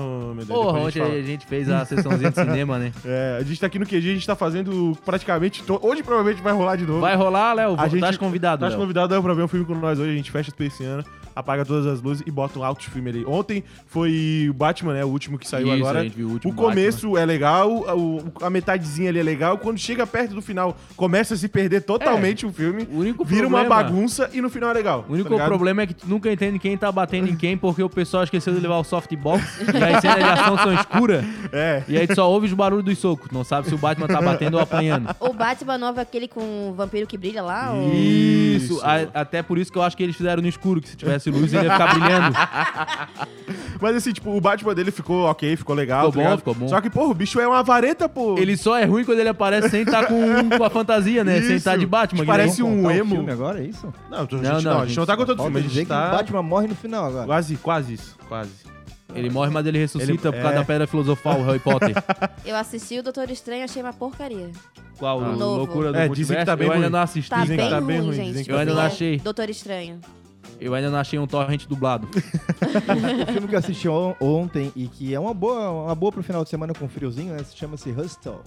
Porra, 0.46 0.78
ontem 0.80 1.00
gente 1.02 1.16
a 1.18 1.22
gente 1.22 1.46
fez 1.46 1.70
a 1.70 1.84
sessãozinha 1.84 2.30
de 2.30 2.36
cinema, 2.36 2.78
né? 2.78 2.92
É, 3.04 3.38
a 3.40 3.42
gente 3.44 3.60
tá 3.60 3.66
aqui 3.66 3.78
no 3.78 3.86
QG, 3.86 3.96
a 3.96 4.00
gente 4.14 4.26
tá 4.26 4.36
fazendo 4.36 4.96
praticamente. 5.04 5.62
to- 5.62 5.80
Hoje 5.82 6.02
provavelmente 6.02 6.42
vai 6.42 6.52
rolar 6.52 6.76
de 6.76 6.86
novo. 6.86 7.00
Vai 7.00 7.16
rolar, 7.16 7.52
Léo? 7.54 7.74
A 7.78 7.88
gente- 7.88 8.00
Tá 8.04 8.16
convidado, 8.18 8.60
Tá 8.60 8.68
Léo. 8.68 8.78
convidado 8.78 9.22
pra 9.22 9.34
ver 9.34 9.42
um 9.42 9.48
filme 9.48 9.64
com 9.64 9.74
nós 9.74 9.98
hoje, 9.98 10.10
a 10.12 10.14
gente 10.16 10.30
fecha 10.30 10.52
esse 10.60 10.84
ano, 10.84 11.04
apaga 11.34 11.64
todas 11.64 11.86
as 11.86 12.00
luzes 12.00 12.22
e 12.26 12.30
bota 12.30 12.58
um 12.58 12.64
alto 12.64 12.84
filme 12.90 13.10
ali. 13.10 13.24
Ontem 13.26 13.64
foi 13.86 14.46
o 14.48 14.54
Batman, 14.54 14.94
né? 14.94 15.04
O 15.04 15.08
último 15.08 15.38
que 15.38 15.48
saiu 15.48 15.66
Isso, 15.68 15.76
agora. 15.76 16.00
a 16.00 16.02
gente 16.04 16.16
viu 16.16 16.28
o 16.28 16.32
último 16.32 16.54
começo 16.54 17.16
é 17.16 17.24
legal, 17.24 17.70
o- 17.96 18.32
a 18.42 18.50
metadezinha 18.50 19.10
ali 19.10 19.18
é 19.18 19.22
legal. 19.22 19.58
Quando 19.58 19.78
chega 19.78 20.06
perto 20.06 20.34
do 20.34 20.42
final, 20.42 20.76
começa 20.96 21.34
a 21.34 21.36
se 21.36 21.48
perder 21.48 21.82
totalmente 21.82 22.46
o 22.46 22.52
filme. 22.52 22.86
O 22.90 22.98
único 22.98 23.24
Vira 23.24 23.46
uma 23.46 23.60
problema- 23.60 23.82
bagunça 23.82 24.30
e 24.32 24.40
no 24.40 24.48
final 24.50 24.70
é 24.70 24.74
legal. 24.74 25.04
O 25.08 25.12
único 25.12 25.36
tá 25.36 25.44
problema 25.46 25.82
é 25.82 25.86
que 25.86 25.94
tu 25.94 26.06
nunca 26.08 26.30
entende 26.30 26.58
quem 26.58 26.76
tá 26.76 26.90
batendo 26.92 27.28
em 27.28 27.36
quem, 27.36 27.56
porque 27.56 27.82
o 27.82 27.88
pessoal 27.90 28.24
esqueceu 28.24 28.52
de 28.54 28.60
levar 28.60 28.78
o 28.78 28.84
softbox 28.84 29.42
e 29.60 29.62
as 29.94 30.00
cenas 30.00 30.16
de 30.18 30.22
ação 30.30 30.58
são 30.58 30.74
escuras. 30.74 31.24
É. 31.52 31.82
E 31.86 31.96
aí 31.96 32.06
tu 32.06 32.14
só 32.16 32.28
ouve 32.30 32.46
os 32.46 32.52
barulhos 32.52 32.84
dos 32.84 32.98
socos. 32.98 33.30
Não 33.30 33.44
sabe 33.44 33.68
se 33.68 33.74
o 33.74 33.78
Batman 33.78 34.06
tá 34.08 34.20
batendo 34.20 34.54
ou 34.54 34.60
apanhando. 34.60 35.14
O 35.20 35.32
Batman 35.32 35.78
novo 35.78 36.00
é 36.00 36.02
aquele 36.02 36.26
com 36.26 36.70
o 36.70 36.74
vampiro 36.74 37.06
que 37.06 37.16
brilha 37.16 37.42
lá? 37.42 37.72
ou- 37.72 37.92
Isso. 37.94 38.74
Isso. 38.74 38.80
A- 38.84 39.20
até 39.20 39.42
por 39.42 39.58
isso 39.58 39.70
que 39.70 39.78
eu 39.78 39.82
acho 39.82 39.96
que 39.96 40.02
eles 40.02 40.16
fizeram 40.16 40.42
no 40.42 40.48
escuro, 40.48 40.80
que 40.80 40.88
se 40.88 40.96
tivesse 40.96 41.23
luz 41.30 41.52
ele 41.52 41.64
ia 41.64 41.72
ficar 41.72 41.94
brilhando. 41.94 42.36
Mas 43.80 43.96
assim, 43.96 44.12
tipo, 44.12 44.30
o 44.34 44.40
Batman 44.40 44.74
dele 44.74 44.90
ficou 44.90 45.24
ok, 45.26 45.56
ficou 45.56 45.74
legal. 45.74 46.06
Ficou 46.06 46.12
tá 46.12 46.16
bom, 46.16 46.22
ligado? 46.24 46.38
ficou 46.38 46.54
bom. 46.54 46.68
Só 46.68 46.80
que, 46.80 46.88
porra, 46.90 47.10
o 47.10 47.14
bicho 47.14 47.38
é 47.40 47.46
uma 47.46 47.62
vareta, 47.62 48.08
pô. 48.08 48.38
Ele 48.38 48.56
só 48.56 48.76
é 48.78 48.84
ruim 48.84 49.04
quando 49.04 49.18
ele 49.18 49.28
aparece 49.28 49.68
sem 49.70 49.82
estar 49.82 50.06
com, 50.06 50.48
com 50.56 50.64
a 50.64 50.70
fantasia, 50.70 51.22
né? 51.24 51.34
Sem 51.34 51.42
Isso. 51.44 51.52
estar 51.54 51.76
de 51.76 51.86
Batman. 51.86 52.20
que 52.20 52.26
Parece 52.26 52.62
nem- 52.62 52.70
um 52.72 52.86
o 52.86 52.90
emo. 52.90 53.14
filme 53.16 53.30
agora, 53.32 53.60
é 53.60 53.66
isso? 53.66 53.92
Não, 54.10 54.26
tô- 54.26 54.36
Não, 54.36 54.44
gente, 54.44 54.64
não, 54.64 54.72
não, 54.72 54.72
a 54.72 54.80
gente 54.80 54.88
gente 54.88 54.98
não 54.98 55.06
tá 55.06 55.16
contando 55.16 55.40
o 55.40 55.42
filme, 55.42 55.58
a 55.58 55.62
gente 55.62 55.74
que 55.74 55.82
o 55.82 55.86
tá... 55.86 56.10
Batman 56.10 56.42
morre 56.42 56.66
no 56.68 56.74
final 56.74 57.06
agora. 57.06 57.26
Quase, 57.26 57.56
quase 57.56 57.94
isso, 57.94 58.16
quase. 58.28 58.50
Ele 59.14 59.30
morre, 59.30 59.50
mas 59.50 59.64
ele 59.66 59.78
ressuscita 59.78 60.10
Ele- 60.12 60.18
por 60.18 60.32
causa 60.42 60.48
é. 60.56 60.58
da 60.58 60.64
pedra 60.64 60.86
filosofal, 60.86 61.40
o 61.40 61.44
Harry 61.44 61.58
Potter. 61.60 61.92
Eu 62.44 62.56
assisti 62.56 62.98
o 62.98 63.02
Doutor 63.02 63.30
Estranho 63.30 63.60
e 63.60 63.64
achei 63.64 63.82
uma 63.82 63.92
porcaria. 63.92 64.50
Qual? 64.98 65.22
Ah. 65.22 65.28
Loucura 65.28 65.92
do 65.92 65.98
É, 65.98 66.06
Multiverso? 66.06 66.14
dizem 66.14 66.36
que 66.38 66.44
tá 66.44 66.56
bem 66.56 66.66
Eu 66.68 66.72
ainda 66.72 66.86
ruim. 66.86 66.92
não 66.92 67.00
assisti. 67.00 67.30
Tá 67.30 67.40
Dizem 67.42 67.56
que 67.56 67.62
bem 67.62 67.70
tá 67.70 67.78
ruim, 67.78 67.86
bem 67.86 68.00
ruim, 68.00 68.12
gente. 68.12 68.44
que 68.44 68.50
Eu 68.52 68.58
ainda 68.58 68.74
não 68.74 68.82
É, 68.82 68.86
achei. 68.86 69.18
Doutor 69.18 69.50
Estranho. 69.50 70.00
Eu 70.64 70.74
ainda 70.74 70.90
não 70.90 70.98
achei 70.98 71.18
um 71.18 71.26
torrent 71.26 71.66
dublado. 71.66 72.08
O 73.28 73.32
filme 73.32 73.48
que 73.48 73.54
eu 73.54 73.58
assisti 73.58 73.88
on- 73.88 74.14
ontem 74.20 74.72
e 74.74 74.88
que 74.88 75.14
é 75.14 75.20
uma 75.20 75.32
boa, 75.34 75.70
uma 75.86 75.94
boa 75.94 76.10
pro 76.12 76.22
final 76.22 76.42
de 76.44 76.50
semana 76.50 76.72
com 76.74 76.88
friozinho, 76.88 77.32
né? 77.34 77.42
Se 77.44 77.56
chama-se 77.56 77.90
Hustle. 77.90 78.40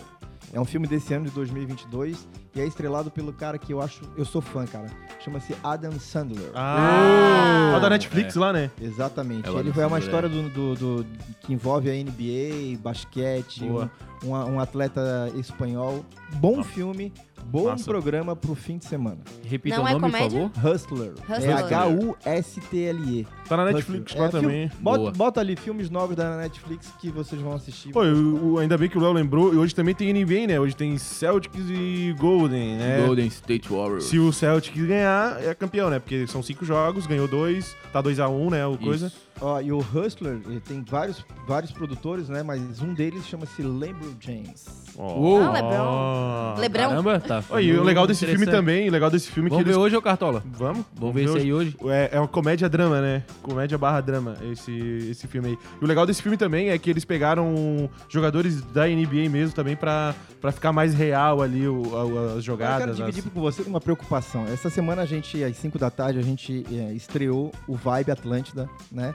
É 0.53 0.59
um 0.59 0.65
filme 0.65 0.87
desse 0.87 1.13
ano 1.13 1.25
de 1.25 1.31
2022 1.31 2.27
e 2.55 2.61
é 2.61 2.65
estrelado 2.65 3.11
pelo 3.11 3.33
cara 3.33 3.57
que 3.57 3.73
eu 3.73 3.81
acho, 3.81 4.01
eu 4.17 4.23
sou 4.23 4.41
fã, 4.41 4.65
cara. 4.65 4.87
Chama-se 5.19 5.53
Adam 5.63 5.91
Sandler. 5.99 6.51
Ah, 6.55 7.73
Ah. 7.75 7.79
da 7.79 7.89
Netflix 7.89 8.35
lá, 8.35 8.53
né? 8.53 8.71
Exatamente. 8.81 9.45
É 9.47 9.51
Ele 9.51 9.69
Adam 9.69 9.83
é 9.83 9.87
uma 9.87 9.99
história 9.99 10.29
do, 10.29 10.49
do- 10.49 10.75
do- 10.75 11.05
que 11.41 11.53
envolve 11.53 11.89
a 11.89 11.93
NBA, 11.93 12.77
basquete, 12.81 13.63
um, 13.65 13.89
um- 14.29 14.53
um 14.53 14.59
atleta 14.59 15.31
espanhol. 15.35 16.05
Bom 16.35 16.63
filme, 16.63 17.11
bom 17.45 17.65
Massa. 17.65 17.85
programa 17.85 18.35
pro 18.35 18.53
fim 18.55 18.77
de 18.77 18.85
semana. 18.85 19.19
Repita 19.45 19.77
Não 19.77 19.83
o 19.85 19.87
é 19.87 19.93
nome, 19.93 20.11
por 20.11 20.19
favor. 20.19 20.51
Hustler. 20.63 21.11
Hustler. 21.29 21.57
H-U-S-T-L-E. 21.57 23.27
Tá 23.47 23.57
na 23.57 23.65
Netflix 23.65 24.11
Hustler. 24.11 24.21
lá 24.21 24.27
É, 24.27 24.31
também. 24.31 24.71
Bota, 24.79 24.97
Boa. 24.99 25.11
bota 25.11 25.39
ali 25.39 25.55
filmes 25.55 25.89
novos 25.89 26.15
da 26.15 26.37
Netflix 26.37 26.91
que 26.99 27.09
vocês 27.09 27.41
vão 27.41 27.53
assistir. 27.53 27.91
Pô, 27.91 28.03
o- 28.03 28.53
o- 28.53 28.59
ainda 28.59 28.77
bem 28.77 28.89
que 28.89 28.97
o 28.97 29.01
Léo 29.01 29.13
lembrou. 29.13 29.53
E 29.53 29.57
hoje 29.57 29.73
também 29.73 29.95
tem 29.95 30.09
NBA, 30.09 30.47
né? 30.47 30.59
Hoje 30.59 30.75
tem 30.75 30.97
Celtics 30.97 31.65
e 31.69 32.13
Golden, 32.19 32.77
né? 32.77 33.03
Golden 33.05 33.27
State 33.27 33.69
Warriors. 33.69 34.05
Se 34.05 34.19
o 34.19 34.31
Celtics 34.33 34.85
ganhar, 34.85 35.41
é 35.43 35.53
campeão, 35.53 35.89
né? 35.89 35.99
Porque 35.99 36.27
são 36.27 36.43
cinco 36.43 36.65
jogos, 36.65 37.05
ganhou 37.07 37.27
dois, 37.27 37.75
tá 37.93 38.01
2x1, 38.01 38.49
né? 38.51 38.65
O 38.65 38.77
coisa. 38.77 39.07
Isso. 39.07 39.26
Ó, 39.39 39.61
e 39.61 39.71
o 39.71 39.77
Hustler, 39.79 40.39
ele 40.47 40.59
tem 40.59 40.83
vários, 40.83 41.23
vários 41.47 41.71
produtores, 41.71 42.27
né? 42.29 42.41
Mas 42.43 42.81
um 42.81 42.93
deles 42.93 43.25
chama-se 43.27 43.61
LeBron 43.61 44.13
James. 44.19 44.65
Ó. 44.97 45.41
Ah, 45.43 45.51
Lebrão. 45.51 46.55
Lebrão. 46.57 46.89
Caramba, 46.89 47.19
tá. 47.19 47.43
Ó, 47.51 47.59
e 47.59 47.71
o 47.77 47.83
legal 47.83 48.07
desse 48.07 48.25
filme 48.25 48.45
também, 48.47 48.89
o 48.89 48.91
legal 48.91 49.11
desse 49.11 49.29
filme 49.29 49.47
é 49.47 49.51
Vamos 49.51 49.63
que 49.63 49.69
ver 49.69 49.75
eles... 49.75 49.83
hoje, 49.85 49.95
ô 49.95 50.01
Cartola? 50.01 50.43
Vamos? 50.53 50.83
Vamos 50.95 51.13
ver 51.13 51.25
esse 51.25 51.37
aí 51.37 51.53
hoje. 51.53 51.77
É, 51.85 52.09
é 52.13 52.19
uma 52.19 52.27
comédia-drama, 52.27 52.99
né? 52.99 53.23
Comédia 53.43 53.77
barra 53.77 54.01
drama, 54.01 54.35
esse, 54.51 54.71
esse 55.11 55.27
filme 55.27 55.49
aí. 55.49 55.57
E 55.79 55.85
o 55.85 55.87
legal 55.87 56.05
desse 56.07 56.21
filme 56.21 56.35
também 56.37 56.69
é 56.69 56.77
que 56.79 56.89
eles 56.89 57.05
pegaram 57.05 57.87
jogadores 58.09 58.61
da 58.73 58.87
NBA 58.87 59.29
mesmo 59.29 59.53
também 59.55 59.75
pra, 59.75 60.15
pra 60.41 60.51
ficar 60.51 60.73
mais 60.73 60.95
real 60.95 61.43
ali 61.43 61.67
o, 61.67 61.83
a- 61.95 62.01
as 62.01 62.07
Agora 62.07 62.33
eu 62.37 62.41
jogadas. 62.41 62.77
quero 62.79 62.91
as- 62.91 62.97
dividir 62.97 63.23
com 63.31 63.39
você 63.39 63.61
uma 63.63 63.79
preocupação. 63.79 64.45
Essa 64.47 64.69
semana 64.71 65.03
a 65.03 65.05
gente, 65.05 65.43
às 65.43 65.55
5 65.57 65.77
da 65.77 65.91
tarde, 65.91 66.17
a 66.17 66.23
gente 66.23 66.65
é, 66.71 66.91
estreou 66.93 67.51
o 67.67 67.75
Vibe 67.75 68.09
Atlântida, 68.11 68.67
né? 68.91 69.13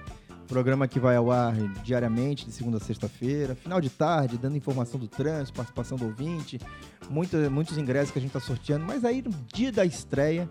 Programa 0.53 0.87
que 0.87 1.01
vai 1.01 1.17
ao 1.17 1.31
ar 1.31 1.55
diariamente, 1.83 2.45
de 2.45 2.53
segunda 2.53 2.77
a 2.77 2.81
sexta-feira, 2.81 3.55
final 3.55 3.81
de 3.81 3.89
tarde, 3.89 4.37
dando 4.37 4.55
informação 4.55 5.01
do 5.01 5.09
trânsito, 5.09 5.57
participação 5.57 5.97
do 5.97 6.05
ouvinte, 6.05 6.61
muita, 7.09 7.49
muitos 7.49 7.79
ingressos 7.79 8.11
que 8.11 8.19
a 8.19 8.21
gente 8.21 8.33
tá 8.33 8.39
sorteando. 8.39 8.85
Mas 8.85 9.03
aí, 9.03 9.23
no 9.23 9.31
dia 9.51 9.73
da 9.73 9.83
estreia, 9.83 10.47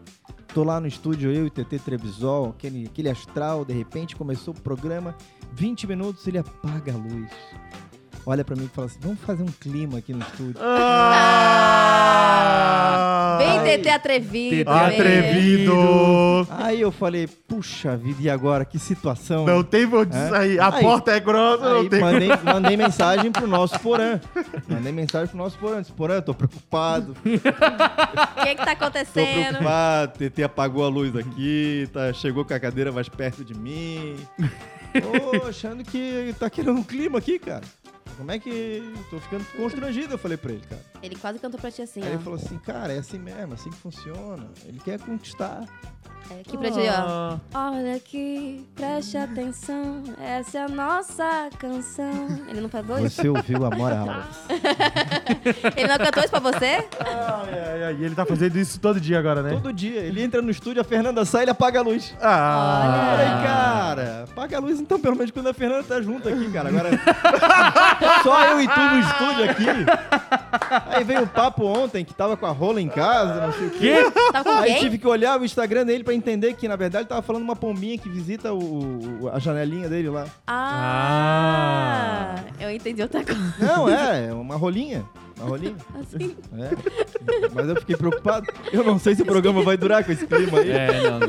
tô 0.55 0.63
lá 0.63 0.79
no 0.79 0.87
estúdio, 0.87 1.31
eu 1.31 1.45
e 1.45 1.51
TT 1.51 1.77
Trebisol, 1.77 2.49
aquele, 2.49 2.87
aquele 2.87 3.09
astral, 3.11 3.63
de 3.63 3.73
repente 3.73 4.15
começou 4.15 4.55
o 4.55 4.59
programa, 4.59 5.15
20 5.53 5.85
minutos, 5.85 6.25
ele 6.25 6.39
apaga 6.39 6.93
a 6.93 6.97
luz. 6.97 7.29
Olha 8.25 8.43
pra 8.45 8.55
mim 8.55 8.65
e 8.65 8.69
fala 8.69 8.87
assim: 8.87 8.99
vamos 9.01 9.19
fazer 9.21 9.43
um 9.43 9.47
clima 9.59 9.97
aqui 9.97 10.13
no 10.13 10.21
estúdio. 10.21 10.55
Ah! 12.11 13.37
Bem 13.39 13.59
Ai. 13.59 13.77
TT 13.79 13.89
atrevido. 13.89 14.69
Atrevido! 14.69 16.47
Aí 16.51 16.79
eu 16.81 16.91
falei, 16.91 17.27
puxa 17.27 17.97
vida, 17.97 18.21
e 18.21 18.29
agora? 18.29 18.63
Que 18.65 18.77
situação? 18.77 19.45
Não 19.45 19.63
tem 19.63 19.85
onde 19.85 20.15
É? 20.15 20.29
sair. 20.29 20.59
A 20.59 20.73
Aí- 20.73 20.83
porta 20.83 21.11
é 21.11 21.19
grossa, 21.19 21.67
não 21.69 21.79
Aí 21.81 21.89
tem. 21.89 21.99
mandei, 22.01 22.29
mandei 22.43 22.77
mensagem 22.77 23.31
pro 23.31 23.47
nosso 23.47 23.79
Porã. 23.79 24.19
Mandei 24.67 24.91
mensagem 24.91 25.27
pro 25.29 25.37
nosso 25.37 25.57
Porã. 25.57 25.81
Disse, 25.81 25.91
Porã, 25.93 26.21
tô 26.21 26.33
preocupado. 26.33 27.15
O 27.25 28.43
que 28.43 28.55
que 28.55 28.65
tá 28.65 28.75
Tô 28.75 28.85
acontecendo? 28.85 29.47
preocupado. 29.57 30.13
TT 30.17 30.43
apagou 30.43 30.83
a 30.85 30.89
luz 30.89 31.15
aqui, 31.15 31.87
tá, 31.93 32.11
chegou 32.13 32.43
com 32.43 32.53
a 32.53 32.59
cadeira 32.59 32.91
mais 32.91 33.07
perto 33.07 33.43
de 33.45 33.53
mim. 33.53 34.15
Tô 35.41 35.47
achando 35.47 35.83
que 35.85 36.35
tá 36.37 36.49
querendo 36.49 36.77
um 36.79 36.83
clima 36.83 37.17
aqui, 37.19 37.39
cara. 37.39 37.61
Como 38.21 38.31
é 38.31 38.37
que. 38.37 38.83
Tô 39.09 39.19
ficando 39.19 39.43
constrangido, 39.57 40.13
eu 40.13 40.17
falei 40.17 40.37
pra 40.37 40.51
ele, 40.51 40.61
cara. 40.69 40.81
Ele 41.01 41.15
quase 41.15 41.39
cantou 41.39 41.59
pra 41.59 41.71
ti 41.71 41.81
assim, 41.81 42.01
Aí 42.03 42.09
ele 42.09 42.17
ó. 42.17 42.19
falou 42.19 42.37
assim, 42.37 42.57
cara, 42.59 42.93
é 42.93 42.99
assim 42.99 43.17
mesmo, 43.17 43.55
assim 43.55 43.71
que 43.71 43.77
funciona. 43.77 44.47
Ele 44.63 44.79
quer 44.79 44.99
conquistar. 44.99 45.67
É, 46.31 46.41
aqui 46.41 46.57
pra 46.57 46.71
ti, 46.71 46.79
ó. 46.89 47.37
Olha 47.53 47.95
aqui, 47.95 48.65
preste 48.75 49.17
atenção, 49.17 50.03
essa 50.23 50.59
é 50.59 50.63
a 50.63 50.67
nossa 50.69 51.49
canção. 51.59 52.27
Ele 52.47 52.61
não 52.61 52.69
falou 52.69 52.99
isso? 53.05 53.21
Você 53.21 53.27
ouviu 53.27 53.65
a 53.65 53.69
moral. 53.75 54.07
Ele 55.75 55.87
não 55.87 55.97
cantou 55.97 56.23
isso 56.23 56.31
pra 56.31 56.39
você? 56.39 56.87
Ai, 56.99 57.59
ai, 57.59 57.83
ai. 57.83 57.97
E 57.99 58.05
ele 58.05 58.15
tá 58.15 58.25
fazendo 58.25 58.57
isso 58.57 58.79
todo 58.79 58.99
dia 58.99 59.19
agora, 59.19 59.41
né? 59.41 59.51
Todo 59.51 59.73
dia. 59.73 59.99
Ele 60.01 60.21
entra 60.21 60.41
no 60.41 60.49
estúdio, 60.49 60.81
a 60.81 60.83
Fernanda 60.83 61.25
sai, 61.25 61.43
ele 61.43 61.51
apaga 61.51 61.79
a 61.79 61.83
luz. 61.83 62.15
Ah, 62.21 63.11
Falei, 63.11 63.47
cara, 63.47 64.25
apaga 64.31 64.57
a 64.57 64.59
luz 64.59 64.79
então, 64.79 64.99
pelo 64.99 65.15
menos 65.15 65.31
quando 65.31 65.47
a 65.47 65.53
Fernanda 65.53 65.83
tá 65.83 66.01
junto 66.01 66.29
aqui, 66.29 66.49
cara. 66.51 66.69
Agora, 66.69 66.89
só 68.23 68.45
eu 68.45 68.61
e 68.61 68.67
tu 68.67 68.79
no 68.79 68.99
estúdio 68.99 69.49
aqui. 69.49 69.65
Aí 70.87 71.03
veio 71.03 71.23
o 71.23 71.27
papo 71.27 71.65
ontem, 71.65 72.05
que 72.05 72.13
tava 72.13 72.37
com 72.37 72.45
a 72.45 72.51
rola 72.51 72.81
em 72.81 72.87
casa, 72.89 73.47
não 73.47 73.53
sei 73.53 73.67
o 73.67 73.71
quê. 73.71 74.11
Tava 74.31 74.43
com 74.43 74.57
Aí 74.59 74.75
tive 74.75 74.97
que 74.97 75.07
olhar 75.07 75.39
o 75.39 75.45
Instagram 75.45 75.85
dele 75.85 76.03
pra 76.03 76.13
entender 76.21 76.53
que, 76.53 76.67
na 76.67 76.75
verdade, 76.75 77.03
ele 77.03 77.09
tava 77.09 77.21
falando 77.21 77.43
uma 77.43 77.55
pombinha 77.55 77.97
que 77.97 78.07
visita 78.09 78.53
o, 78.53 79.23
o- 79.23 79.29
a 79.33 79.39
janelinha 79.39 79.89
dele 79.89 80.09
lá. 80.09 80.25
Ah, 80.47 82.35
eu 82.59 82.69
entendi 82.71 83.01
outra 83.01 83.23
coisa. 83.23 83.53
Não, 83.59 83.89
é, 83.89 84.27
é 84.27 84.33
uma 84.33 84.55
rolinha. 84.55 85.03
Uma 85.37 85.49
rolinha. 85.49 85.75
Assim. 85.99 86.35
É. 86.57 86.69
Mas 87.53 87.67
eu 87.69 87.75
fiquei 87.77 87.95
preocupado. 87.95 88.45
Eu 88.71 88.83
não 88.83 88.99
sei 88.99 89.15
se 89.15 89.23
o 89.23 89.25
programa 89.25 89.63
vai 89.63 89.75
durar 89.75 90.03
com 90.03 90.11
esse 90.11 90.27
clima 90.27 90.59
aí. 90.59 90.69
É, 90.71 91.01
não, 91.09 91.19
não. 91.19 91.27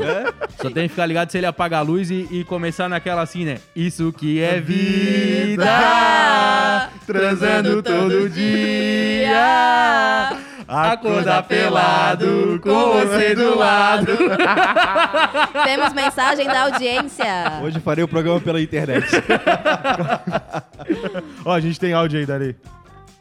Só 0.61 0.70
tem 0.70 0.83
que 0.85 0.88
ficar 0.90 1.07
ligado 1.07 1.31
se 1.31 1.38
ele 1.38 1.46
apagar 1.46 1.81
a 1.81 1.83
luz 1.83 2.11
e, 2.11 2.28
e 2.31 2.44
começar 2.44 2.88
naquela 2.88 3.22
assim, 3.22 3.44
né? 3.44 3.59
Isso 3.74 4.12
que 4.12 4.38
é 4.40 4.61
vida, 4.61 5.64
transando 7.07 7.83
todo 7.83 8.28
dia. 8.28 9.33
Acordar 10.72 11.42
pelado 11.42 12.58
com 12.62 12.92
você 12.92 13.35
do 13.35 13.58
lado. 13.58 14.12
Temos 15.64 15.92
mensagem 15.92 16.46
da 16.46 16.62
audiência. 16.62 17.61
Hoje 17.62 17.78
farei 17.80 18.02
o 18.02 18.08
programa 18.08 18.40
pela 18.40 18.61
internet. 18.61 19.06
Ó, 21.44 21.52
a 21.52 21.61
gente 21.61 21.78
tem 21.78 21.92
áudio 21.92 22.20
aí, 22.20 22.26
Dali. 22.26 22.56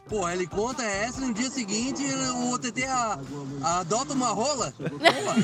Pô, 0.08 0.28
ele 0.28 0.46
conta 0.46 0.82
essa 0.82 1.20
no 1.20 1.32
dia 1.32 1.48
seguinte 1.50 2.02
o 2.36 2.58
TT 2.58 2.84
a- 2.84 3.18
adota 3.80 4.12
uma 4.12 4.28
rola. 4.28 4.72
Porra. 4.80 5.36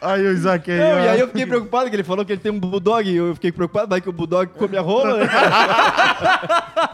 Aí 0.00 0.26
o 0.26 0.32
Isaac 0.32 0.70
aí, 0.70 0.78
Não, 0.78 0.86
ó. 0.86 1.00
e 1.00 1.08
aí 1.08 1.20
eu 1.20 1.26
fiquei 1.28 1.46
preocupado 1.46 1.90
que 1.90 1.96
ele 1.96 2.04
falou 2.04 2.24
que 2.24 2.32
ele 2.32 2.40
tem 2.40 2.52
um 2.52 2.60
bulldog. 2.60 3.08
e 3.08 3.16
Eu 3.16 3.34
fiquei 3.34 3.50
preocupado, 3.52 3.88
vai 3.88 4.00
que 4.00 4.08
o 4.08 4.12
bulldog 4.12 4.50
come 4.56 4.76
a 4.76 4.80
rola. 4.80 5.18
né? 5.18 5.26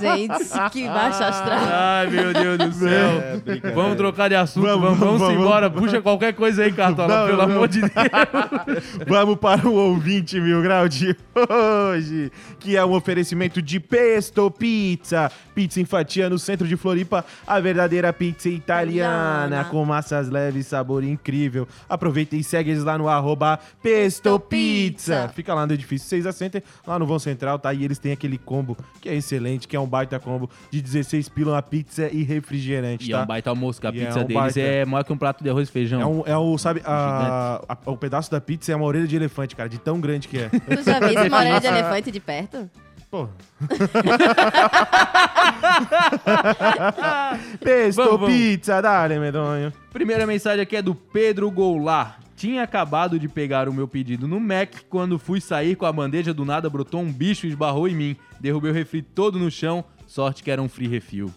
Gente, 0.00 0.48
que 0.70 0.86
baixo 0.88 1.22
astral. 1.22 1.58
Ai, 1.70 2.06
meu 2.08 2.32
Deus 2.32 2.58
do 2.58 2.72
céu. 2.72 3.22
É. 3.62 3.70
Vamos 3.74 3.96
trocar 3.96 4.28
de 4.28 4.34
assunto, 4.34 4.66
Vamos, 4.66 4.82
vamos, 4.82 4.98
vamos, 4.98 5.20
vamos, 5.20 5.40
embora. 5.40 5.68
vamos. 5.68 5.90
Puxa 5.90 6.02
qualquer 6.02 6.32
coisa 6.34 6.62
aí, 6.64 6.72
Cartola, 6.72 7.20
Não, 7.20 7.26
pelo 7.26 7.38
não. 7.46 7.56
amor 7.56 7.68
de 7.68 7.80
Deus. 7.80 7.92
Vamos 9.06 9.36
para 9.36 9.66
o 9.68 9.74
ouvinte 9.74 10.40
mil 10.40 10.62
grau 10.62 10.88
de 10.88 11.16
hoje, 11.34 12.32
que 12.58 12.76
é 12.76 12.84
um 12.84 12.92
oferecimento 12.92 13.60
de 13.60 13.78
Pesto 13.80 14.50
Pizza. 14.50 15.30
Pizza 15.54 15.80
em 15.80 15.84
fatia 15.84 16.30
no 16.30 16.38
centro 16.38 16.66
de 16.66 16.76
Floripa, 16.76 17.24
a 17.46 17.60
verdadeira 17.60 18.12
pizza 18.12 18.48
italiana, 18.48 19.46
Italiana. 19.46 19.64
com 19.66 19.84
massas 19.84 20.28
leves, 20.30 20.66
sabor 20.66 21.01
incrível. 21.04 21.66
Aproveita 21.88 22.36
e 22.36 22.42
segue 22.44 22.70
eles 22.70 22.84
lá 22.84 22.96
no 22.98 23.08
arroba 23.08 23.58
Pesto 23.82 24.38
Pizza. 24.38 25.30
Fica 25.34 25.54
lá 25.54 25.66
no 25.66 25.72
edifício 25.72 26.08
6 26.08 26.26
a 26.26 26.32
Center, 26.32 26.62
lá 26.86 26.98
no 26.98 27.06
Vão 27.06 27.18
Central, 27.18 27.58
tá? 27.58 27.72
E 27.72 27.84
eles 27.84 27.98
têm 27.98 28.12
aquele 28.12 28.38
combo 28.38 28.76
que 29.00 29.08
é 29.08 29.14
excelente, 29.14 29.66
que 29.68 29.76
é 29.76 29.80
um 29.80 29.86
baita 29.86 30.18
combo 30.18 30.48
de 30.70 30.80
16 30.80 31.28
pila, 31.28 31.52
uma 31.52 31.62
pizza 31.62 32.08
e 32.12 32.22
refrigerante, 32.22 33.08
E 33.10 33.12
é 33.12 33.16
tá? 33.16 33.22
um 33.22 33.26
baita 33.26 33.50
almoço, 33.50 33.80
que 33.80 33.86
a 33.86 33.90
E 33.90 34.00
é 34.00 34.06
pizza 34.06 34.20
um 34.20 34.24
deles 34.24 34.34
baita. 34.42 34.60
é 34.60 34.84
maior 34.84 35.04
que 35.04 35.12
um 35.12 35.18
prato 35.18 35.42
de 35.42 35.50
arroz 35.50 35.68
e 35.68 35.72
feijão. 35.72 36.00
É, 36.00 36.06
um, 36.06 36.22
é 36.26 36.36
o, 36.36 36.56
sabe, 36.58 36.82
a, 36.84 37.62
a- 37.68 37.78
o 37.90 37.96
pedaço 37.96 38.30
da 38.30 38.40
pizza 38.40 38.72
é 38.72 38.76
uma 38.76 38.84
orelha 38.86 39.06
de 39.06 39.16
elefante, 39.16 39.54
cara, 39.56 39.68
de 39.68 39.78
tão 39.78 40.00
grande 40.00 40.28
que 40.28 40.38
é. 40.38 40.48
Tu 40.48 40.82
já 40.82 40.98
viu 41.00 41.22
uma 41.28 41.38
orelha 41.38 41.60
de 41.60 41.66
elefante 41.68 42.10
de 42.10 42.20
perto? 42.20 42.70
Pô. 43.12 43.28
Pesto 47.60 48.02
Vamos, 48.02 48.20
vamos. 48.20 48.34
pizza, 48.34 48.80
dale, 48.80 49.18
medonho. 49.18 49.70
Primeira 49.92 50.26
mensagem 50.26 50.62
aqui 50.62 50.76
é 50.76 50.82
do 50.82 50.94
Pedro 50.94 51.50
Goulart. 51.50 52.14
Tinha 52.34 52.62
acabado 52.62 53.18
de 53.18 53.28
pegar 53.28 53.68
o 53.68 53.72
meu 53.74 53.86
pedido 53.86 54.26
no 54.26 54.40
Mac 54.40 54.76
quando 54.88 55.18
fui 55.18 55.42
sair 55.42 55.76
com 55.76 55.84
a 55.84 55.92
bandeja 55.92 56.32
do 56.32 56.46
nada 56.46 56.70
brotou 56.70 57.02
um 57.02 57.12
bicho 57.12 57.46
e 57.46 57.50
esbarrou 57.50 57.86
em 57.86 57.94
mim. 57.94 58.16
Derrubei 58.40 58.70
o 58.70 58.74
refri 58.74 59.02
todo 59.02 59.38
no 59.38 59.50
chão. 59.50 59.84
Sorte 60.06 60.42
que 60.42 60.50
era 60.50 60.62
um 60.62 60.68
free 60.68 60.88
refill. 60.88 61.30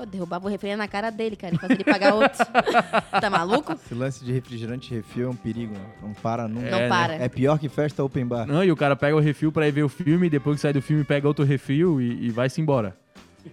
Pô, 0.00 0.06
derrubava 0.06 0.46
o 0.46 0.50
refri 0.50 0.74
na 0.76 0.88
cara 0.88 1.10
dele, 1.10 1.36
cara. 1.36 1.58
Fazia 1.58 1.76
ele 1.76 1.84
pagar 1.84 2.14
outro. 2.14 2.38
tá 3.20 3.28
maluco? 3.28 3.72
Esse 3.72 3.94
lance 3.94 4.24
de 4.24 4.32
refrigerante 4.32 4.94
refil 4.94 5.26
é 5.26 5.30
um 5.30 5.36
perigo, 5.36 5.74
né? 5.74 5.84
Não 6.02 6.14
para 6.14 6.48
nunca. 6.48 6.70
Não 6.70 6.78
né? 6.78 6.88
para. 6.88 7.14
É 7.14 7.28
pior 7.28 7.58
que 7.58 7.68
festa 7.68 8.02
open 8.02 8.26
bar. 8.26 8.46
Não, 8.46 8.64
e 8.64 8.72
o 8.72 8.76
cara 8.76 8.96
pega 8.96 9.14
o 9.14 9.20
refil 9.20 9.52
pra 9.52 9.68
ir 9.68 9.72
ver 9.72 9.82
o 9.82 9.90
filme, 9.90 10.30
depois 10.30 10.56
que 10.56 10.62
sai 10.62 10.72
do 10.72 10.80
filme 10.80 11.04
pega 11.04 11.28
outro 11.28 11.44
refil 11.44 12.00
e, 12.00 12.26
e 12.26 12.30
vai-se 12.30 12.60
embora. 12.60 12.96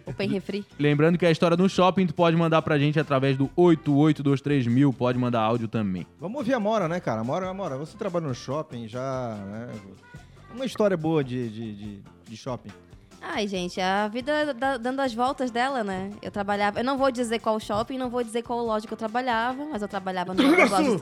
Open 0.05 0.29
refri. 0.29 0.65
Lembrando 0.79 1.17
que 1.17 1.25
a 1.25 1.31
história 1.31 1.57
no 1.57 1.67
shopping 1.67 2.07
tu 2.07 2.13
pode 2.13 2.37
mandar 2.37 2.61
pra 2.61 2.77
gente 2.77 2.97
através 2.97 3.37
do 3.37 3.49
8823000, 3.57 4.93
pode 4.93 5.17
mandar 5.17 5.41
áudio 5.41 5.67
também. 5.67 6.07
Vamos 6.19 6.37
ouvir 6.37 6.53
a 6.53 6.59
Mora, 6.59 6.87
né, 6.87 7.01
cara? 7.01 7.23
Mora, 7.25 7.53
Mora, 7.53 7.77
você 7.77 7.97
trabalha 7.97 8.27
no 8.27 8.35
shopping 8.35 8.87
já, 8.87 9.35
né? 9.47 9.69
Uma 10.53 10.65
história 10.65 10.95
boa 10.95 11.23
de, 11.23 11.49
de, 11.49 11.75
de, 11.75 12.01
de 12.29 12.37
shopping. 12.37 12.69
Ai, 13.21 13.47
gente, 13.47 13.79
a 13.81 14.07
vida 14.07 14.53
da- 14.53 14.77
dando 14.77 14.99
as 15.01 15.13
voltas 15.13 15.51
dela, 15.51 15.83
né? 15.83 16.11
Eu 16.21 16.31
trabalhava. 16.31 16.79
Eu 16.79 16.83
não 16.83 16.97
vou 16.97 17.11
dizer 17.11 17.39
qual 17.39 17.59
shopping, 17.59 17.97
não 17.97 18.09
vou 18.09 18.23
dizer 18.23 18.43
qual 18.43 18.59
loja 18.63 18.87
que 18.87 18.93
eu 18.93 18.97
trabalhava, 18.97 19.65
mas 19.65 19.81
eu 19.81 19.87
trabalhava 19.87 20.33
no 20.33 20.43
lojas. 20.43 21.01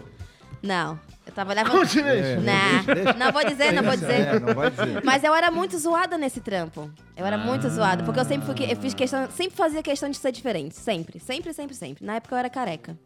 Não. 0.63 0.99
Eu 1.27 1.33
trabalhava. 1.33 1.69
É, 1.69 1.73
Não. 1.73 1.79
deixa, 1.83 2.95
deixa. 2.95 3.13
Não 3.13 3.31
vou 3.31 3.43
dizer, 3.45 3.71
não 3.73 3.83
vou 3.83 3.91
dizer. 3.95 4.13
É, 4.21 4.39
não 4.39 4.53
vai 4.55 4.71
dizer. 4.71 5.03
Mas 5.03 5.23
eu 5.23 5.35
era 5.35 5.51
muito 5.51 5.77
zoada 5.77 6.17
nesse 6.17 6.39
trampo. 6.39 6.89
Eu 7.15 7.25
era 7.25 7.37
muito 7.37 7.67
zoada, 7.69 8.03
porque 8.03 8.19
eu 8.19 8.25
sempre 8.25 8.45
fui, 8.47 8.71
eu 8.71 8.75
fiz 8.77 8.93
questão, 8.93 9.29
sempre 9.31 9.55
fazia 9.55 9.83
questão 9.83 10.09
de 10.09 10.17
ser 10.17 10.31
diferente, 10.31 10.75
sempre, 10.75 11.19
sempre, 11.19 11.53
sempre, 11.53 11.75
sempre. 11.75 12.05
Na 12.05 12.15
época 12.15 12.33
eu 12.35 12.39
era 12.39 12.49
careca. 12.49 12.97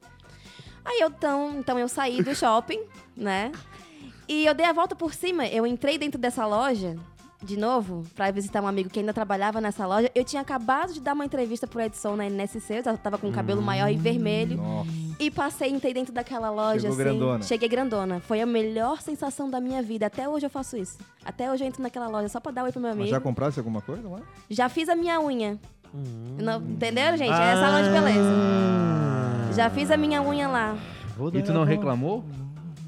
Aí 0.86 1.00
eu 1.02 1.10
então, 1.10 1.56
então 1.60 1.78
eu 1.80 1.88
saí 1.88 2.22
do 2.24 2.34
shopping, 2.36 2.82
né? 3.16 3.52
E 4.28 4.46
eu 4.46 4.54
dei 4.54 4.66
a 4.66 4.72
volta 4.74 4.96
por 4.96 5.14
cima, 5.14 5.46
eu 5.48 5.66
entrei 5.66 5.98
dentro 5.98 6.20
dessa 6.20 6.46
loja 6.46 6.96
de 7.42 7.58
novo 7.58 8.04
pra 8.16 8.32
visitar 8.32 8.62
um 8.62 8.68
amigo 8.68 8.90
que 8.90 9.00
ainda 9.00 9.14
trabalhava 9.14 9.62
nessa 9.62 9.88
loja. 9.88 10.12
Eu 10.14 10.24
tinha 10.24 10.42
acabado 10.42 10.94
de 10.94 11.00
dar 11.00 11.14
uma 11.14 11.26
entrevista 11.26 11.66
pro 11.66 11.82
Edson 11.82 12.16
na 12.16 12.26
NSC, 12.30 12.82
eu 12.86 12.98
tava 12.98 13.18
com 13.18 13.30
o 13.30 13.32
cabelo 13.32 13.62
maior 13.62 13.90
e 13.90 13.96
vermelho. 13.96 14.58
Nossa. 14.58 14.90
E 15.20 15.30
passei, 15.32 15.70
entrei 15.70 15.94
dentro 15.94 16.14
daquela 16.14 16.50
loja, 16.50 16.82
Chegou 16.82 16.94
assim. 16.96 17.04
grandona. 17.04 17.44
Cheguei 17.44 17.70
grandona. 17.70 18.20
Foi 18.22 18.42
a 18.42 18.46
melhor 18.46 19.02
sensação 19.02 19.50
da 19.50 19.60
minha 19.60 19.82
vida. 19.82 20.06
Até 20.06 20.28
hoje 20.28 20.46
eu 20.46 20.50
faço 20.50 20.78
isso. 20.78 20.98
Até 21.26 21.52
hoje 21.52 21.64
eu 21.64 21.68
entro 21.68 21.82
naquela 21.82 22.08
loja 22.08 22.30
só 22.30 22.40
pra 22.40 22.52
dar 22.52 22.64
oi 22.64 22.72
pro 22.72 22.80
meu 22.82 22.92
amigo. 22.92 23.04
Mas 23.04 23.10
já 23.12 23.20
comprasse 23.20 23.60
alguma 23.60 23.82
coisa 23.82 24.08
lá? 24.08 24.20
Já 24.50 24.70
fiz 24.70 24.88
a 24.88 24.96
minha 24.96 25.20
unha. 25.20 25.58
Não, 26.38 26.62
entenderam, 26.62 27.18
gente? 27.18 27.34
É 27.34 27.56
salão 27.56 27.84
de 27.84 27.90
beleza. 27.90 28.30
Já 29.56 29.70
fiz 29.70 29.92
a 29.92 29.98
minha 29.98 30.22
unha 30.22 30.48
lá. 30.48 30.78
E 31.34 31.42
tu 31.42 31.52
não 31.52 31.64
reclamou? 31.64 32.24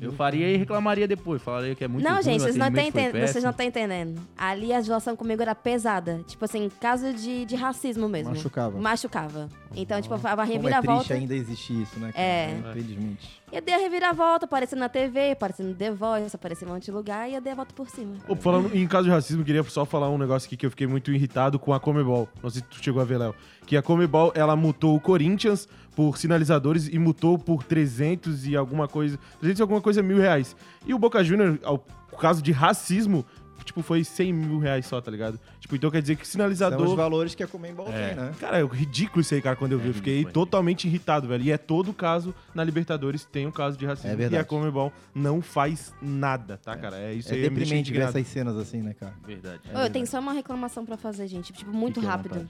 Eu 0.01 0.11
faria 0.11 0.49
e 0.49 0.57
reclamaria 0.57 1.07
depois. 1.07 1.41
Falaria 1.41 1.75
que 1.75 1.83
é 1.83 1.87
muito 1.87 2.03
não, 2.03 2.15
ruim, 2.15 2.23
gente, 2.23 2.41
vocês 2.41 2.55
não, 2.55 2.67
enten- 2.67 3.11
vocês 3.11 3.43
não 3.43 3.51
estão 3.51 3.65
entendendo. 3.65 4.19
Ali 4.35 4.73
a 4.73 4.79
relação 4.79 5.15
comigo 5.15 5.43
era 5.43 5.53
pesada. 5.53 6.21
Tipo 6.27 6.43
assim, 6.43 6.71
caso 6.79 7.13
de, 7.13 7.45
de 7.45 7.55
racismo 7.55 8.09
mesmo. 8.09 8.33
Machucava. 8.33 8.79
Machucava. 8.79 9.49
Então, 9.75 10.01
tipo, 10.01 10.15
a 10.15 10.19
Como 10.19 10.31
é 10.31 10.35
triste 10.35 10.53
reviravolta. 10.57 11.13
ainda 11.13 11.35
existir 11.35 11.83
isso, 11.83 11.99
né? 11.99 12.11
cara? 12.11 12.25
É. 12.25 12.57
Infelizmente. 12.59 13.40
Eu 13.51 13.61
dei 13.61 13.75
a 13.75 13.77
reviravolta, 13.77 14.45
aparecendo 14.45 14.79
na 14.79 14.87
TV, 14.87 15.31
aparecendo 15.31 15.67
no 15.69 15.75
The 15.75 15.91
Voice, 15.91 16.33
aparecendo 16.33 16.69
em 16.69 16.71
um 16.71 16.75
monte 16.75 16.85
de 16.85 16.91
lugar 16.91 17.29
e 17.29 17.37
dei 17.41 17.51
a 17.51 17.55
volta 17.55 17.73
por 17.75 17.89
cima. 17.89 18.15
Ô, 18.25 18.33
falando 18.33 18.73
em 18.73 18.87
caso 18.87 19.03
de 19.03 19.09
racismo, 19.09 19.43
queria 19.43 19.61
só 19.63 19.83
falar 19.85 20.09
um 20.09 20.17
negócio 20.17 20.47
aqui 20.47 20.55
que 20.55 20.65
eu 20.65 20.69
fiquei 20.69 20.87
muito 20.87 21.11
irritado 21.11 21.59
com 21.59 21.73
a 21.73 21.79
Comebol. 21.79 22.29
Não 22.41 22.49
sei 22.49 22.61
se 22.61 22.67
tu 22.69 22.81
chegou 22.81 23.01
a 23.01 23.05
ver, 23.05 23.17
Léo. 23.17 23.35
Que 23.65 23.75
a 23.75 23.81
Comebol, 23.81 24.31
ela 24.35 24.55
mutou 24.55 24.95
o 24.95 25.01
Corinthians 25.01 25.67
por 25.93 26.17
sinalizadores 26.17 26.87
e 26.87 26.97
mutou 26.97 27.37
por 27.37 27.65
300 27.65 28.47
e 28.47 28.55
alguma 28.55 28.87
coisa... 28.87 29.19
300 29.41 29.59
e 29.59 29.61
alguma 29.61 29.81
coisa 29.81 30.01
mil 30.01 30.17
reais. 30.17 30.55
E 30.85 30.93
o 30.93 30.97
Boca 30.97 31.21
Juniors, 31.21 31.59
ao 31.61 31.85
caso 32.17 32.41
de 32.41 32.53
racismo, 32.53 33.25
tipo, 33.63 33.81
foi 33.81 34.03
100 34.03 34.33
mil 34.33 34.59
reais 34.59 34.85
só, 34.85 34.99
tá 35.01 35.09
ligado? 35.11 35.39
Tipo, 35.59 35.75
então 35.75 35.89
quer 35.91 36.01
dizer 36.01 36.15
que 36.15 36.25
São 36.25 36.29
os 36.29 36.31
sinalizador... 36.31 36.95
valores 36.95 37.35
que 37.35 37.43
a 37.43 37.47
Comembol 37.47 37.85
tem, 37.85 38.15
né? 38.15 38.33
Cara, 38.39 38.59
é 38.59 38.65
ridículo 38.65 39.21
isso 39.21 39.33
aí, 39.33 39.41
cara, 39.41 39.55
quando 39.55 39.73
eu 39.73 39.79
vi. 39.79 39.87
Eu 39.89 39.93
fiquei 39.93 40.13
ridículo, 40.19 40.31
é. 40.31 40.33
totalmente 40.33 40.87
irritado, 40.87 41.27
velho. 41.27 41.43
E 41.43 41.51
é 41.51 41.57
todo 41.57 41.93
caso 41.93 42.33
na 42.53 42.63
Libertadores 42.63 43.25
tem 43.25 43.45
um 43.47 43.51
caso 43.51 43.77
de 43.77 43.85
racismo. 43.85 44.09
É 44.11 44.13
e 44.13 44.15
verdade. 44.15 44.41
a 44.41 44.45
Comebol 44.45 44.91
não 45.13 45.41
faz 45.41 45.93
nada, 46.01 46.57
tá, 46.57 46.75
cara? 46.75 46.97
É 46.97 47.13
isso 47.13 47.29
É 47.29 47.33
aí. 47.33 47.41
deixa 47.41 47.55
deprimente 47.55 47.91
ver 47.91 48.01
essas 48.01 48.27
cenas 48.27 48.57
assim, 48.57 48.81
né, 48.81 48.93
cara? 48.93 49.13
Verdade. 49.25 49.61
Ô, 49.73 49.79
eu 49.79 49.89
tenho 49.89 50.07
só 50.07 50.19
uma 50.19 50.33
reclamação 50.33 50.85
pra 50.85 50.97
fazer, 50.97 51.27
gente. 51.27 51.53
Tipo, 51.53 51.71
muito 51.71 51.99
Fique 51.99 52.05
rápido. 52.05 52.49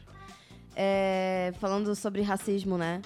É, 0.75 1.53
falando 1.59 1.93
sobre 1.95 2.21
racismo, 2.21 2.77
né? 2.77 3.01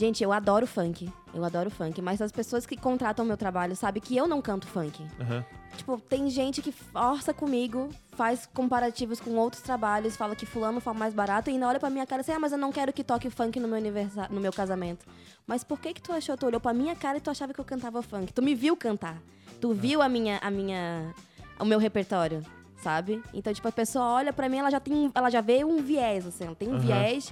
Gente, 0.00 0.24
eu 0.24 0.32
adoro 0.32 0.66
funk. 0.66 1.12
Eu 1.34 1.44
adoro 1.44 1.68
funk. 1.68 2.00
Mas 2.00 2.22
as 2.22 2.32
pessoas 2.32 2.64
que 2.64 2.74
contratam 2.74 3.22
meu 3.22 3.36
trabalho 3.36 3.76
sabem 3.76 4.02
que 4.02 4.16
eu 4.16 4.26
não 4.26 4.40
canto 4.40 4.66
funk. 4.66 5.06
Aham. 5.20 5.44
Tipo, 5.76 6.00
tem 6.00 6.30
gente 6.30 6.62
que 6.62 6.72
força 6.72 7.34
comigo, 7.34 7.90
faz 8.12 8.46
comparativos 8.46 9.20
com 9.20 9.36
outros 9.36 9.62
trabalhos, 9.62 10.16
fala 10.16 10.34
que 10.34 10.46
fulano 10.46 10.80
fala 10.80 10.98
mais 10.98 11.12
barato 11.12 11.50
e 11.50 11.52
ainda 11.52 11.68
olha 11.68 11.78
pra 11.78 11.90
minha 11.90 12.06
cara 12.06 12.22
assim, 12.22 12.32
ah, 12.32 12.38
mas 12.38 12.50
eu 12.50 12.56
não 12.56 12.72
quero 12.72 12.94
que 12.94 13.04
toque 13.04 13.28
funk 13.28 13.60
no 13.60 13.68
meu 13.68 13.76
aniversário, 13.76 14.34
no 14.34 14.40
meu 14.40 14.52
casamento. 14.54 15.04
Mas 15.46 15.62
por 15.62 15.78
que 15.78 15.92
que 15.92 16.00
tu 16.00 16.12
achou? 16.14 16.34
Tu 16.34 16.46
olhou 16.46 16.60
pra 16.60 16.72
minha 16.72 16.96
cara 16.96 17.18
e 17.18 17.20
tu 17.20 17.30
achava 17.30 17.52
que 17.52 17.60
eu 17.60 17.64
cantava 17.64 18.00
funk. 18.00 18.32
Tu 18.32 18.40
me 18.40 18.54
viu 18.54 18.74
cantar. 18.74 19.18
Tu 19.60 19.74
viu 19.74 20.00
a 20.00 20.08
minha, 20.08 20.38
a 20.38 20.50
minha, 20.50 21.14
o 21.58 21.64
meu 21.66 21.78
repertório, 21.78 22.42
sabe? 22.82 23.22
Então, 23.34 23.52
tipo, 23.52 23.68
a 23.68 23.72
pessoa 23.72 24.06
olha 24.06 24.32
pra 24.32 24.48
mim, 24.48 24.56
ela 24.60 24.70
já 24.70 24.80
tem, 24.80 25.12
ela 25.14 25.28
já 25.28 25.42
vê 25.42 25.62
um 25.62 25.82
viés, 25.82 26.26
assim, 26.26 26.44
ela 26.46 26.56
tem 26.56 26.70
um 26.70 26.76
Aham. 26.76 26.80
viés. 26.80 27.30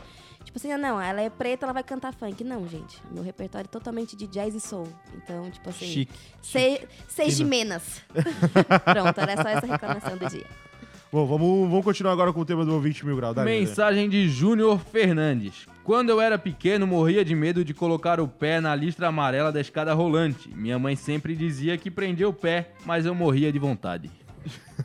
Tipo 0.48 0.56
assim, 0.56 0.72
ah, 0.72 0.78
não, 0.78 0.98
ela 0.98 1.20
é 1.20 1.28
preta, 1.28 1.66
ela 1.66 1.74
vai 1.74 1.82
cantar 1.82 2.14
funk. 2.14 2.42
Não, 2.42 2.66
gente. 2.66 3.02
Meu 3.10 3.22
repertório 3.22 3.66
é 3.66 3.68
totalmente 3.68 4.16
de 4.16 4.26
jazz 4.26 4.54
e 4.54 4.60
soul. 4.60 4.88
Então, 5.14 5.50
tipo 5.50 5.68
assim. 5.68 5.84
Chique. 5.84 6.18
Se, 6.40 6.88
seja 7.06 7.44
menos. 7.44 8.00
Pronto, 8.82 9.20
era 9.20 9.36
só 9.42 9.48
essa 9.50 9.66
reclamação 9.66 10.16
do 10.16 10.26
dia. 10.26 10.46
Bom, 11.12 11.26
vamos, 11.26 11.68
vamos 11.68 11.84
continuar 11.84 12.12
agora 12.12 12.32
com 12.32 12.40
o 12.40 12.46
tema 12.46 12.64
do 12.64 12.72
ouvinte 12.72 13.04
mil 13.04 13.14
grau. 13.14 13.34
Dá, 13.34 13.44
Mensagem 13.44 14.08
de 14.08 14.26
Júnior 14.26 14.78
Fernandes. 14.78 15.66
Quando 15.84 16.08
eu 16.08 16.18
era 16.18 16.38
pequeno, 16.38 16.86
morria 16.86 17.22
de 17.22 17.34
medo 17.34 17.62
de 17.62 17.74
colocar 17.74 18.18
o 18.18 18.26
pé 18.26 18.58
na 18.58 18.74
listra 18.74 19.08
amarela 19.08 19.52
da 19.52 19.60
escada 19.60 19.92
rolante. 19.92 20.48
Minha 20.48 20.78
mãe 20.78 20.96
sempre 20.96 21.36
dizia 21.36 21.76
que 21.76 21.90
prendia 21.90 22.26
o 22.26 22.32
pé, 22.32 22.70
mas 22.86 23.04
eu 23.04 23.14
morria 23.14 23.52
de 23.52 23.58
vontade. 23.58 24.10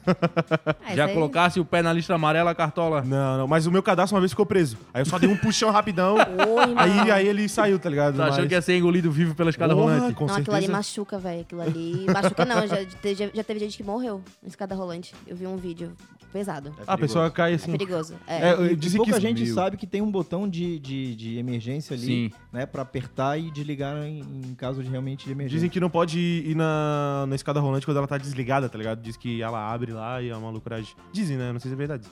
Já 0.96 1.08
colocasse 1.08 1.60
o 1.60 1.66
pé 1.66 1.82
na 1.82 1.92
listra 1.94 2.16
amarela, 2.16 2.54
Cartola? 2.54 3.02
Não, 3.02 3.38
não, 3.40 3.48
mas 3.48 3.66
o 3.66 3.72
meu 3.72 3.82
cadastro 3.84 4.16
uma 4.16 4.22
vez 4.22 4.32
ficou 4.32 4.46
preso. 4.46 4.78
Aí 4.94 5.02
eu 5.02 5.06
só 5.06 5.18
dei 5.18 5.30
um 5.30 5.38
puxão 5.38 5.72
rapidão, 5.72 6.16
aí, 6.76 7.12
aí 7.12 7.28
ele 7.28 7.48
saiu, 7.50 7.80
tá 7.80 7.90
ligado? 7.90 8.16
Tu 8.16 8.22
achou 8.22 8.38
Mas- 8.40 8.48
que 8.48 8.54
ia 8.54 8.62
ser 8.62 8.78
engolido 8.78 9.12
vivo 9.12 9.36
pela 9.36 9.50
escada 9.50 9.74
Porra, 9.76 9.96
rolante? 9.96 10.16
Com 10.16 10.26
não, 10.26 10.36
aquilo 10.36 10.56
ali 10.56 10.66
certeza. 10.66 10.78
machuca, 10.78 11.20
velho. 11.20 11.42
Aquilo 11.42 11.62
ali. 11.62 12.06
Machuca 12.12 12.46
não, 12.46 12.68
já, 12.68 12.78
já, 12.84 13.30
já 13.34 13.44
teve 13.44 13.60
gente 13.60 13.78
que 13.78 13.84
morreu 13.84 14.22
na 14.42 14.50
escada 14.50 14.76
rolante. 14.76 15.14
Eu 15.28 15.36
vi 15.36 15.48
um 15.48 15.58
vídeo 15.58 15.92
pesado. 16.34 16.76
Ah, 16.86 16.94
a 16.94 16.98
pessoa 16.98 17.30
cai 17.32 17.52
É 17.54 17.56
assim. 17.56 17.72
perigoso. 17.72 18.16
É. 18.28 18.50
É, 18.50 18.72
E 18.72 18.76
dizem 18.76 19.00
que 19.00 19.06
pouca 19.06 19.12
isso- 19.12 19.22
gente 19.22 19.44
Meu. 19.46 19.54
sabe 19.54 19.78
que 19.78 19.88
tem 19.88 20.02
um 20.02 20.12
botão 20.12 20.50
de, 20.50 20.80
de, 20.80 21.16
de 21.16 21.38
emergência 21.38 21.94
ali, 21.96 22.06
Sim. 22.06 22.32
né? 22.52 22.66
Pra 22.66 22.82
apertar 22.82 23.38
e 23.40 23.50
desligar 23.52 23.96
em, 24.04 24.20
em 24.20 24.56
caso 24.56 24.84
de 24.84 24.90
realmente 24.90 25.26
de 25.26 25.32
emergência. 25.32 25.58
Dizem 25.60 25.70
que 25.70 25.80
não 25.80 25.90
pode 25.90 26.20
ir 26.20 26.56
na, 26.56 27.26
na 27.28 27.36
escada 27.36 27.60
rolante 27.60 27.86
quando 27.86 27.98
ela 27.98 28.08
tá 28.08 28.18
desligada, 28.18 28.68
tá 28.68 28.78
ligado? 28.78 29.02
Diz 29.02 29.16
que 29.16 29.42
ela 29.42 29.72
abre 29.72 29.94
lá 29.94 30.22
e 30.22 30.30
é 30.30 30.36
uma 30.36 30.50
loucuragem. 30.50 30.94
Dizem, 31.14 31.38
né? 31.38 31.54
Não 31.54 31.60
sei 31.60 31.70
se 31.70 31.76
é 31.76 31.78
verdade. 31.78 32.08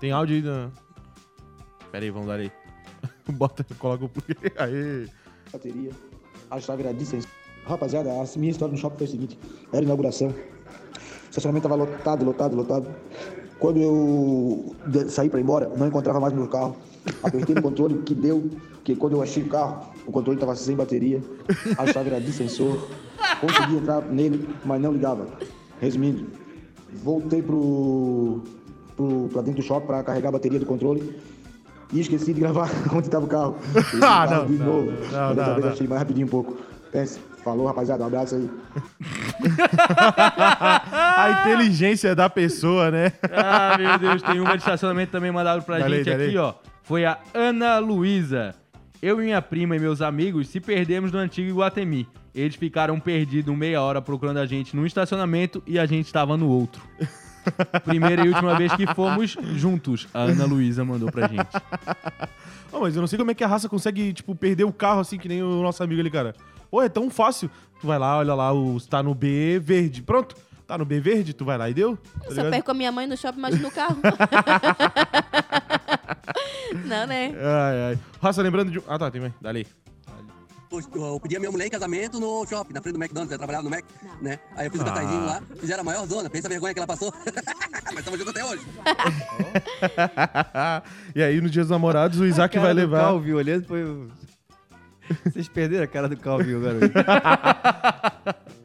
Tem 0.00 0.10
áudio 0.10 0.36
aí 0.36 0.42
na... 0.42 0.70
Pera 1.92 2.04
aí, 2.04 2.10
vamos 2.10 2.26
dar 2.26 2.40
aí. 2.40 2.50
Bota, 3.30 3.64
coloca 3.78 4.04
o 4.04 4.08
play. 4.08 4.36
Aê. 4.58 5.06
bateria, 5.52 5.90
a 6.50 6.58
chave 6.60 6.82
era 6.82 6.92
distância. 6.94 7.28
Rapaziada, 7.66 8.10
a 8.10 8.38
minha 8.38 8.50
história 8.52 8.72
no 8.72 8.78
shopping 8.78 8.96
foi 8.98 9.06
a 9.06 9.10
seguinte: 9.10 9.38
era 9.72 9.82
inauguração, 9.84 10.28
o 10.28 10.34
estacionamento 11.28 11.64
tava 11.68 11.74
lotado, 11.74 12.24
lotado, 12.24 12.54
lotado. 12.56 12.94
Quando 13.58 13.78
eu 13.78 14.76
saí 15.08 15.28
para 15.30 15.40
ir 15.40 15.42
embora, 15.42 15.70
não 15.76 15.86
encontrava 15.86 16.20
mais 16.20 16.32
meu 16.32 16.46
carro. 16.46 16.76
Apertei 17.22 17.54
no 17.54 17.62
controle 17.62 17.98
que 18.02 18.14
deu, 18.14 18.50
que 18.84 18.94
quando 18.94 19.14
eu 19.14 19.22
achei 19.22 19.42
o 19.42 19.48
carro, 19.48 19.86
o 20.06 20.12
controle 20.12 20.36
estava 20.36 20.54
sem 20.54 20.76
bateria, 20.76 21.22
a 21.78 21.86
chave 21.86 22.10
era 22.10 22.20
de 22.20 22.32
sensor. 22.32 22.86
Consegui 23.40 23.76
entrar 23.76 24.02
nele, 24.02 24.48
mas 24.64 24.80
não 24.80 24.92
ligava. 24.92 25.26
Resumindo, 25.80 26.26
voltei 27.02 27.42
pro, 27.42 28.42
pro, 28.96 29.28
pra 29.32 29.42
dentro 29.42 29.62
do 29.62 29.66
shopping 29.66 29.86
para 29.86 30.02
carregar 30.02 30.28
a 30.28 30.32
bateria 30.32 30.58
do 30.58 30.66
controle. 30.66 31.16
E 31.92 32.00
esqueci 32.00 32.34
de 32.34 32.40
gravar 32.40 32.68
onde 32.92 33.06
estava 33.06 33.24
o 33.24 33.28
carro. 33.28 33.56
Ah, 34.02 34.26
não, 34.28 34.46
de 34.46 34.54
não, 34.54 34.66
novo. 34.66 34.92
não, 35.12 35.34
não, 35.34 35.44
vez 35.54 35.64
não. 35.64 35.72
achei 35.72 35.86
mais 35.86 36.00
rapidinho 36.00 36.26
um 36.26 36.30
pouco. 36.30 36.56
Pense, 36.90 37.20
falou 37.46 37.68
rapaziada, 37.68 38.02
um 38.02 38.08
abraço 38.08 38.34
aí. 38.34 38.50
A 40.90 41.42
inteligência 41.42 42.12
da 42.12 42.28
pessoa, 42.28 42.90
né? 42.90 43.12
Ah, 43.32 43.76
meu 43.78 43.96
Deus, 44.00 44.20
tem 44.20 44.40
uma 44.40 44.56
de 44.56 44.58
estacionamento 44.58 45.12
também 45.12 45.30
mandado 45.30 45.62
pra 45.62 45.78
Dá 45.78 45.88
gente 45.88 46.10
dá 46.10 46.16
aqui, 46.16 46.36
ó. 46.36 46.54
Foi 46.82 47.04
a 47.04 47.16
Ana 47.32 47.78
Luísa. 47.78 48.52
Eu 49.00 49.20
e 49.20 49.24
minha 49.24 49.40
prima 49.40 49.76
e 49.76 49.78
meus 49.78 50.02
amigos 50.02 50.48
se 50.48 50.60
perdemos 50.60 51.12
no 51.12 51.18
antigo 51.18 51.48
Iguatemi. 51.48 52.08
Eles 52.34 52.56
ficaram 52.56 52.98
perdidos 52.98 53.56
meia 53.56 53.80
hora 53.80 54.02
procurando 54.02 54.38
a 54.38 54.46
gente 54.46 54.74
num 54.74 54.84
estacionamento 54.84 55.62
e 55.66 55.78
a 55.78 55.86
gente 55.86 56.06
estava 56.06 56.36
no 56.36 56.48
outro. 56.48 56.82
Primeira 57.84 58.24
e 58.24 58.28
última 58.28 58.58
vez 58.58 58.74
que 58.74 58.92
fomos 58.92 59.36
juntos, 59.54 60.08
a 60.12 60.22
Ana 60.22 60.46
Luísa 60.46 60.84
mandou 60.84 61.12
pra 61.12 61.28
gente. 61.28 61.46
Ô, 62.72 62.80
mas 62.80 62.96
eu 62.96 63.00
não 63.00 63.06
sei 63.06 63.16
como 63.16 63.30
é 63.30 63.34
que 63.34 63.44
a 63.44 63.46
raça 63.46 63.68
consegue, 63.68 64.12
tipo, 64.12 64.34
perder 64.34 64.64
o 64.64 64.72
carro 64.72 64.98
assim, 65.00 65.16
que 65.16 65.28
nem 65.28 65.44
o 65.44 65.62
nosso 65.62 65.80
amigo 65.82 66.00
ali, 66.00 66.10
cara. 66.10 66.34
Pô, 66.70 66.82
é 66.82 66.88
tão 66.88 67.08
fácil. 67.10 67.50
Tu 67.80 67.86
vai 67.86 67.98
lá, 67.98 68.18
olha 68.18 68.34
lá, 68.34 68.52
o, 68.52 68.80
tá 68.80 69.02
no 69.02 69.14
B 69.14 69.58
verde. 69.58 70.02
Pronto. 70.02 70.36
Tá 70.66 70.76
no 70.76 70.84
B 70.84 70.98
verde, 70.98 71.32
tu 71.32 71.44
vai 71.44 71.56
lá 71.56 71.70
e 71.70 71.74
deu. 71.74 71.96
Tá 71.96 72.02
eu 72.24 72.30
ligado? 72.30 72.50
perco 72.50 72.70
a 72.72 72.74
minha 72.74 72.90
mãe 72.90 73.06
no 73.06 73.16
shopping, 73.16 73.38
imagina 73.38 73.62
no 73.62 73.70
carro. 73.70 73.98
não, 76.84 77.06
né? 77.06 77.32
Ai, 77.36 77.80
ai. 77.90 77.98
Raça, 78.20 78.42
lembrando 78.42 78.72
de. 78.72 78.80
um- 78.80 78.82
Ah, 78.88 78.98
tá, 78.98 79.08
tem 79.10 79.20
mais. 79.20 79.32
Dali. 79.40 79.64
Eu, 80.68 80.80
eu 80.94 81.20
pedi 81.20 81.36
a 81.36 81.38
minha 81.38 81.52
mulher 81.52 81.66
em 81.66 81.70
casamento 81.70 82.18
no 82.18 82.44
shopping, 82.46 82.72
na 82.74 82.82
frente 82.82 82.94
do 82.96 83.00
McDonald's, 83.00 83.30
eu 83.30 83.38
trabalhava 83.38 83.62
no 83.62 83.70
Mac, 83.70 83.84
né? 84.20 84.40
Aí 84.56 84.66
eu 84.66 84.72
fiz 84.72 84.80
o 84.80 84.82
Ah. 84.82 84.86
cartazinho 84.86 85.24
lá, 85.24 85.40
fizeram 85.60 85.82
a 85.82 85.84
maior 85.84 86.04
zona, 86.06 86.28
pensa 86.28 86.48
a 86.48 86.50
vergonha 86.50 86.74
que 86.74 86.80
ela 86.80 86.86
passou. 86.88 87.14
Mas 87.94 87.98
estamos 88.00 88.18
juntos 88.18 88.34
até 88.34 88.44
hoje. 88.44 88.66
e 91.14 91.22
aí, 91.22 91.40
no 91.40 91.48
Dia 91.48 91.62
dos 91.62 91.70
Namorados, 91.70 92.18
o 92.18 92.26
Isaac 92.26 92.58
vai 92.58 92.74
levar. 92.74 93.02
Calvio 93.04 93.36
olhando 93.36 93.64
foi. 93.66 94.08
Vocês 95.24 95.48
perderam 95.48 95.84
a 95.84 95.86
cara 95.86 96.08
do 96.08 96.16
Calvio, 96.16 96.60
garoto. 96.60 96.92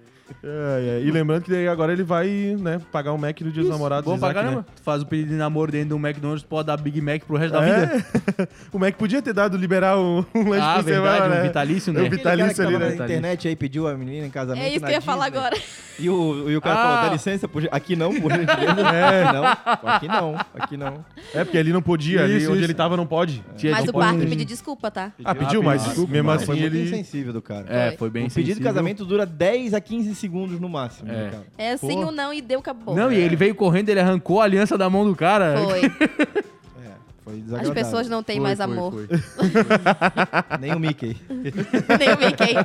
É, 0.43 0.99
é. 0.99 1.05
E 1.05 1.11
lembrando 1.11 1.43
que 1.43 1.51
daí 1.51 1.67
agora 1.67 1.93
ele 1.93 2.03
vai, 2.03 2.27
né, 2.59 2.81
pagar 2.91 3.13
um 3.13 3.17
Mac 3.17 3.39
no 3.41 3.51
Dia 3.51 3.61
dos 3.61 3.71
Namorados. 3.71 4.05
Bom 4.05 4.17
pra 4.17 4.29
Isaac, 4.29 4.33
caramba. 4.45 4.57
né? 4.61 4.65
Tu 4.75 4.81
faz 4.81 5.01
o 5.03 5.05
pedido 5.05 5.29
de 5.29 5.35
namoro 5.35 5.71
dentro 5.71 5.89
do 5.89 5.97
McDonald's, 6.07 6.41
tu 6.43 6.47
pode 6.47 6.65
dar 6.67 6.77
Big 6.77 6.99
Mac 6.99 7.21
pro 7.25 7.37
resto 7.37 7.53
da 7.53 7.63
É. 7.65 7.85
vida. 7.85 8.05
o 8.73 8.79
Mac 8.79 8.95
podia 8.95 9.21
ter 9.21 9.33
dado, 9.33 9.55
liberar 9.55 9.99
um, 9.99 10.25
um 10.33 10.49
lanche 10.49 10.65
Ah, 10.65 10.75
por 10.77 10.83
verdade, 10.83 11.15
semana, 11.17 11.25
um 11.25 11.37
né? 11.37 11.43
vitalício, 11.43 11.93
né? 11.93 12.01
o 12.01 12.09
vitalício 12.09 12.63
ali, 12.67 12.77
né? 12.77 12.89
na 12.89 12.93
internet 12.95 13.47
aí 13.47 13.55
pediu 13.55 13.87
a 13.87 13.93
menina 13.95 14.25
em 14.25 14.29
casamento. 14.31 14.63
É 14.63 14.69
isso 14.69 14.79
que 14.79 14.85
eu 14.85 14.95
ia 14.95 15.01
falar 15.01 15.25
agora. 15.25 15.55
E 15.99 16.09
o, 16.09 16.49
e 16.49 16.55
o 16.57 16.61
cara 16.61 16.79
Ah. 16.79 16.83
falou: 16.87 17.01
dá 17.09 17.13
licença, 17.13 17.47
por... 17.47 17.67
aqui 17.71 17.95
não, 17.95 18.19
por 18.19 18.31
gentileza. 18.31 18.81
É. 18.91 19.23
Aqui 19.23 19.33
não, 19.33 19.45
aqui 19.91 20.07
não, 20.07 20.35
aqui 20.59 20.77
não. 20.77 21.05
É, 21.35 21.43
porque 21.43 21.57
ali 21.57 21.71
não 21.71 21.81
podia, 21.81 22.23
ali 22.23 22.37
Isso, 22.37 22.47
onde 22.49 22.57
isso. 22.59 22.65
ele 22.65 22.73
tava 22.73 22.97
não 22.97 23.05
pode. 23.05 23.43
Tinha 23.55 23.73
Mas 23.73 23.83
de 23.83 23.89
o 23.91 23.93
parque 23.93 24.25
pediu 24.25 24.45
desculpa, 24.45 24.89
tá? 24.89 25.11
Ah, 25.23 25.35
pediu, 25.35 25.61
mas 25.61 25.83
desculpa, 25.83 26.11
mesmo 26.11 26.27
mas 26.27 26.37
assim 26.37 26.45
foi 26.47 26.55
muito 26.55 26.75
ele... 26.75 26.83
insensível 26.85 27.31
do 27.31 27.41
cara. 27.41 27.65
É, 27.69 27.91
foi 27.97 28.09
bem 28.09 28.23
o 28.25 28.27
pedido 28.27 28.41
de 28.45 28.51
sensível. 28.53 28.73
casamento 28.73 29.05
dura 29.05 29.25
10 29.25 29.73
a 29.75 29.81
15 29.81 30.15
segundos 30.15 30.30
no 30.31 30.69
máximo, 30.69 31.07
né, 31.09 31.27
É. 31.27 31.29
cara? 31.31 31.43
É 31.57 31.77
sim 31.77 31.99
Pô. 31.99 32.05
ou 32.07 32.11
não 32.11 32.33
e 32.33 32.41
deu, 32.41 32.59
acabou. 32.59 32.95
Não, 32.95 33.11
e 33.11 33.17
ele 33.17 33.35
veio 33.35 33.53
correndo, 33.55 33.89
ele 33.89 33.99
arrancou 33.99 34.41
a 34.41 34.45
aliança 34.45 34.77
da 34.77 34.89
mão 34.89 35.05
do 35.05 35.15
cara. 35.15 35.55
Foi. 35.57 35.81
É, 36.83 36.93
foi 37.23 37.33
As 37.35 37.41
desagradável. 37.43 37.73
pessoas 37.83 38.09
não 38.09 38.23
têm 38.23 38.37
Foi, 38.37 38.43
mais 38.43 38.57
foi, 38.57 38.65
amor. 38.65 38.91
foi. 38.91 39.07
Nem 40.59 40.73
o 40.73 40.79
Mickey. 40.79 41.15
Nem 41.29 42.13
o 42.13 42.19
Mickey. 42.19 42.55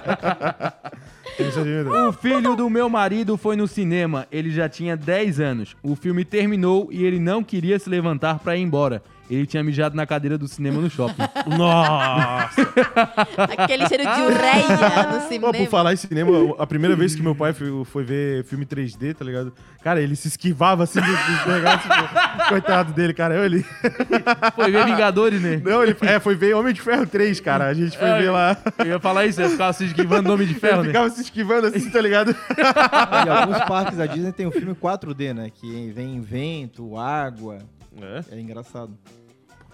O 2.09 2.13
filho 2.13 2.57
do 2.57 2.71
meu 2.71 2.89
marido 2.89 3.37
foi 3.37 3.57
no 3.57 3.69
cinema. 3.69 4.27
Ele 4.33 4.51
já 4.51 4.69
tinha 4.69 4.97
10 4.97 5.41
anos. 5.41 5.77
O 5.83 5.95
filme 5.95 6.25
terminou 6.25 6.89
e 6.91 7.05
ele 7.05 7.19
não 7.21 7.43
queria 7.45 7.79
se 7.79 7.91
levantar 7.91 8.39
pra 8.39 8.57
ir 8.57 8.63
embora. 8.63 9.03
Ele 9.29 9.47
tinha 9.47 9.63
mijado 9.63 9.97
na 9.97 10.07
cadeira 10.07 10.39
do 10.39 10.47
cinema 10.47 10.81
no 10.81 10.89
shopping. 10.89 11.23
Nossa! 11.59 12.63
Aquele 13.59 13.89
cheiro 13.89 14.05
de 14.05 14.21
ureia 14.23 15.13
no 15.13 15.21
Pô, 15.21 15.29
cinema. 15.29 15.53
por 15.53 15.67
falar 15.69 15.93
em 15.93 15.97
cinema, 15.97 16.31
a 16.59 16.67
primeira 16.67 16.95
vez 16.95 17.15
que 17.15 17.23
meu 17.23 17.35
pai 17.35 17.53
foi, 17.53 17.85
foi 17.85 18.05
ver 18.05 18.45
filme 18.45 18.65
3D, 18.65 19.15
tá 19.15 19.25
ligado? 19.25 19.53
Cara, 19.83 20.01
ele 20.01 20.17
se 20.17 20.29
esquivava 20.29 20.85
assim 20.85 21.01
dos, 21.01 21.09
dos 21.09 21.47
negócios. 21.47 21.87
pô. 21.87 22.49
Coitado 22.49 22.93
dele, 22.93 23.15
cara. 23.15 23.45
Ele... 23.45 23.65
Foi 24.55 24.71
ver 24.71 24.85
Vingadores, 24.85 25.41
né? 25.41 25.61
Não, 25.65 25.83
ele 25.83 25.97
é, 26.03 26.19
foi 26.19 26.35
ver 26.35 26.55
Homem 26.55 26.73
de 26.73 26.81
Ferro 26.81 27.07
3, 27.07 27.39
cara. 27.41 27.67
A 27.67 27.75
gente 27.75 27.97
foi 27.97 28.09
É, 28.09 28.19
ver 28.21 28.31
lá. 28.31 28.57
Eu 28.79 28.87
ia 28.87 29.01
falar 29.01 29.27
isso, 29.27 29.41
eu 29.41 29.51
ficava 29.51 29.73
se 29.73 29.85
esquivando 29.85 30.29
nome 30.29 30.45
de 30.47 30.55
ferro, 30.55 30.79
Ele 30.81 30.89
né? 30.89 30.89
ficava 30.89 31.11
se 31.11 31.21
esquivando 31.23 31.67
assim, 31.69 31.89
tá 31.91 32.01
ligado? 32.01 32.35
E 33.25 33.29
alguns 33.29 33.59
parques 33.65 33.97
da 33.97 34.07
Disney 34.07 34.33
tem 34.33 34.47
um 34.47 34.51
filme 34.51 34.75
4D, 34.75 35.33
né? 35.35 35.51
Que 35.53 35.91
vem 35.95 36.21
vento, 36.21 36.97
água. 36.99 37.59
É, 38.01 38.37
É 38.37 38.41
engraçado. 38.41 38.93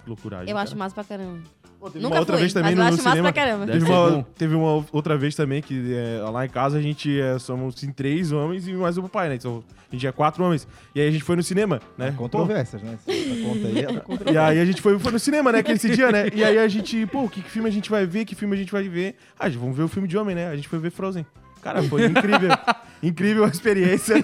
loucuragem. 0.06 0.48
Eu 0.48 0.54
cara. 0.56 0.64
acho 0.68 0.76
massa 0.76 0.94
pra 0.94 1.04
caramba. 1.04 1.38
Pô, 1.78 1.90
teve 1.90 2.04
Nunca 2.04 2.14
uma 2.14 2.20
outra 2.20 2.34
fui, 2.36 2.42
vez 2.42 2.52
também 2.52 2.76
mas 2.76 2.78
no, 2.78 2.80
eu 2.80 2.84
no 2.84 2.94
acho 2.94 3.02
massa 3.02 3.10
cinema. 3.16 3.32
pra 3.32 3.42
caramba. 3.42 3.66
Deve 3.66 3.78
Teve 3.80 3.86
ser 3.86 3.92
uma, 3.98 4.22
teve 4.38 4.54
uma 4.54 4.86
outra 4.92 5.18
vez 5.18 5.34
também 5.34 5.60
que 5.60 5.92
é, 5.92 6.20
lá 6.30 6.46
em 6.46 6.48
casa 6.48 6.78
a 6.78 6.80
gente 6.80 7.20
é, 7.20 7.36
somos 7.40 7.82
em 7.82 7.90
três 7.90 8.30
homens 8.30 8.68
e 8.68 8.72
mais 8.72 8.96
o 8.98 9.02
papai, 9.02 9.28
né? 9.28 9.34
Então, 9.34 9.64
a 9.90 9.94
gente 9.94 10.06
é 10.06 10.12
quatro 10.12 10.44
homens. 10.44 10.66
E 10.94 11.00
aí 11.00 11.08
a 11.08 11.10
gente 11.10 11.24
foi 11.24 11.34
no 11.34 11.42
cinema, 11.42 11.80
né? 11.98 12.12
Controvérsias, 12.16 12.80
né? 12.82 12.96
Essa 13.04 13.42
conta 13.42 13.66
aí 13.66 13.78
é 13.80 14.30
E 14.32 14.38
aí 14.38 14.60
a 14.60 14.64
gente 14.64 14.80
foi, 14.80 14.96
foi 14.96 15.10
no 15.10 15.18
cinema, 15.18 15.50
né? 15.50 15.60
Que 15.60 15.72
esse 15.72 15.90
dia, 15.90 16.12
né? 16.12 16.28
E 16.32 16.44
aí 16.44 16.56
a 16.56 16.68
gente, 16.68 17.04
pô, 17.06 17.28
que 17.28 17.42
filme 17.42 17.68
a 17.68 17.72
gente 17.72 17.90
vai 17.90 18.06
ver? 18.06 18.24
Que 18.26 18.36
filme 18.36 18.54
a 18.54 18.58
gente 18.58 18.70
vai 18.70 18.88
ver? 18.88 19.16
Ah, 19.36 19.48
gente, 19.48 19.58
vamos 19.58 19.76
ver 19.76 19.82
o 19.82 19.88
filme 19.88 20.06
de 20.06 20.16
homem, 20.16 20.36
né? 20.36 20.48
A 20.50 20.54
gente 20.54 20.68
foi 20.68 20.78
ver 20.78 20.92
Frozen. 20.92 21.26
Cara, 21.62 21.80
foi 21.84 22.06
incrível. 22.06 22.50
incrível 23.00 23.44
a 23.44 23.48
experiência. 23.48 24.16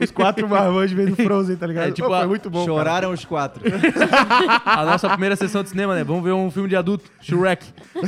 Os 0.00 0.10
quatro 0.10 0.48
marmanjos 0.48 0.92
vendo 0.96 1.14
Frozen, 1.14 1.56
tá 1.56 1.66
ligado? 1.66 1.88
É, 1.88 1.92
tipo, 1.92 2.08
Pô, 2.08 2.16
foi 2.16 2.26
muito 2.26 2.48
bom. 2.48 2.60
cara. 2.60 2.72
Choraram 2.78 3.10
os 3.12 3.24
quatro. 3.24 3.62
A 4.64 4.84
nossa 4.84 5.08
primeira 5.10 5.36
sessão 5.36 5.62
de 5.62 5.68
cinema, 5.68 5.94
né? 5.94 6.02
Vamos 6.02 6.24
ver 6.24 6.32
um 6.32 6.50
filme 6.50 6.68
de 6.70 6.76
adulto, 6.76 7.04
Shrek. 7.20 7.66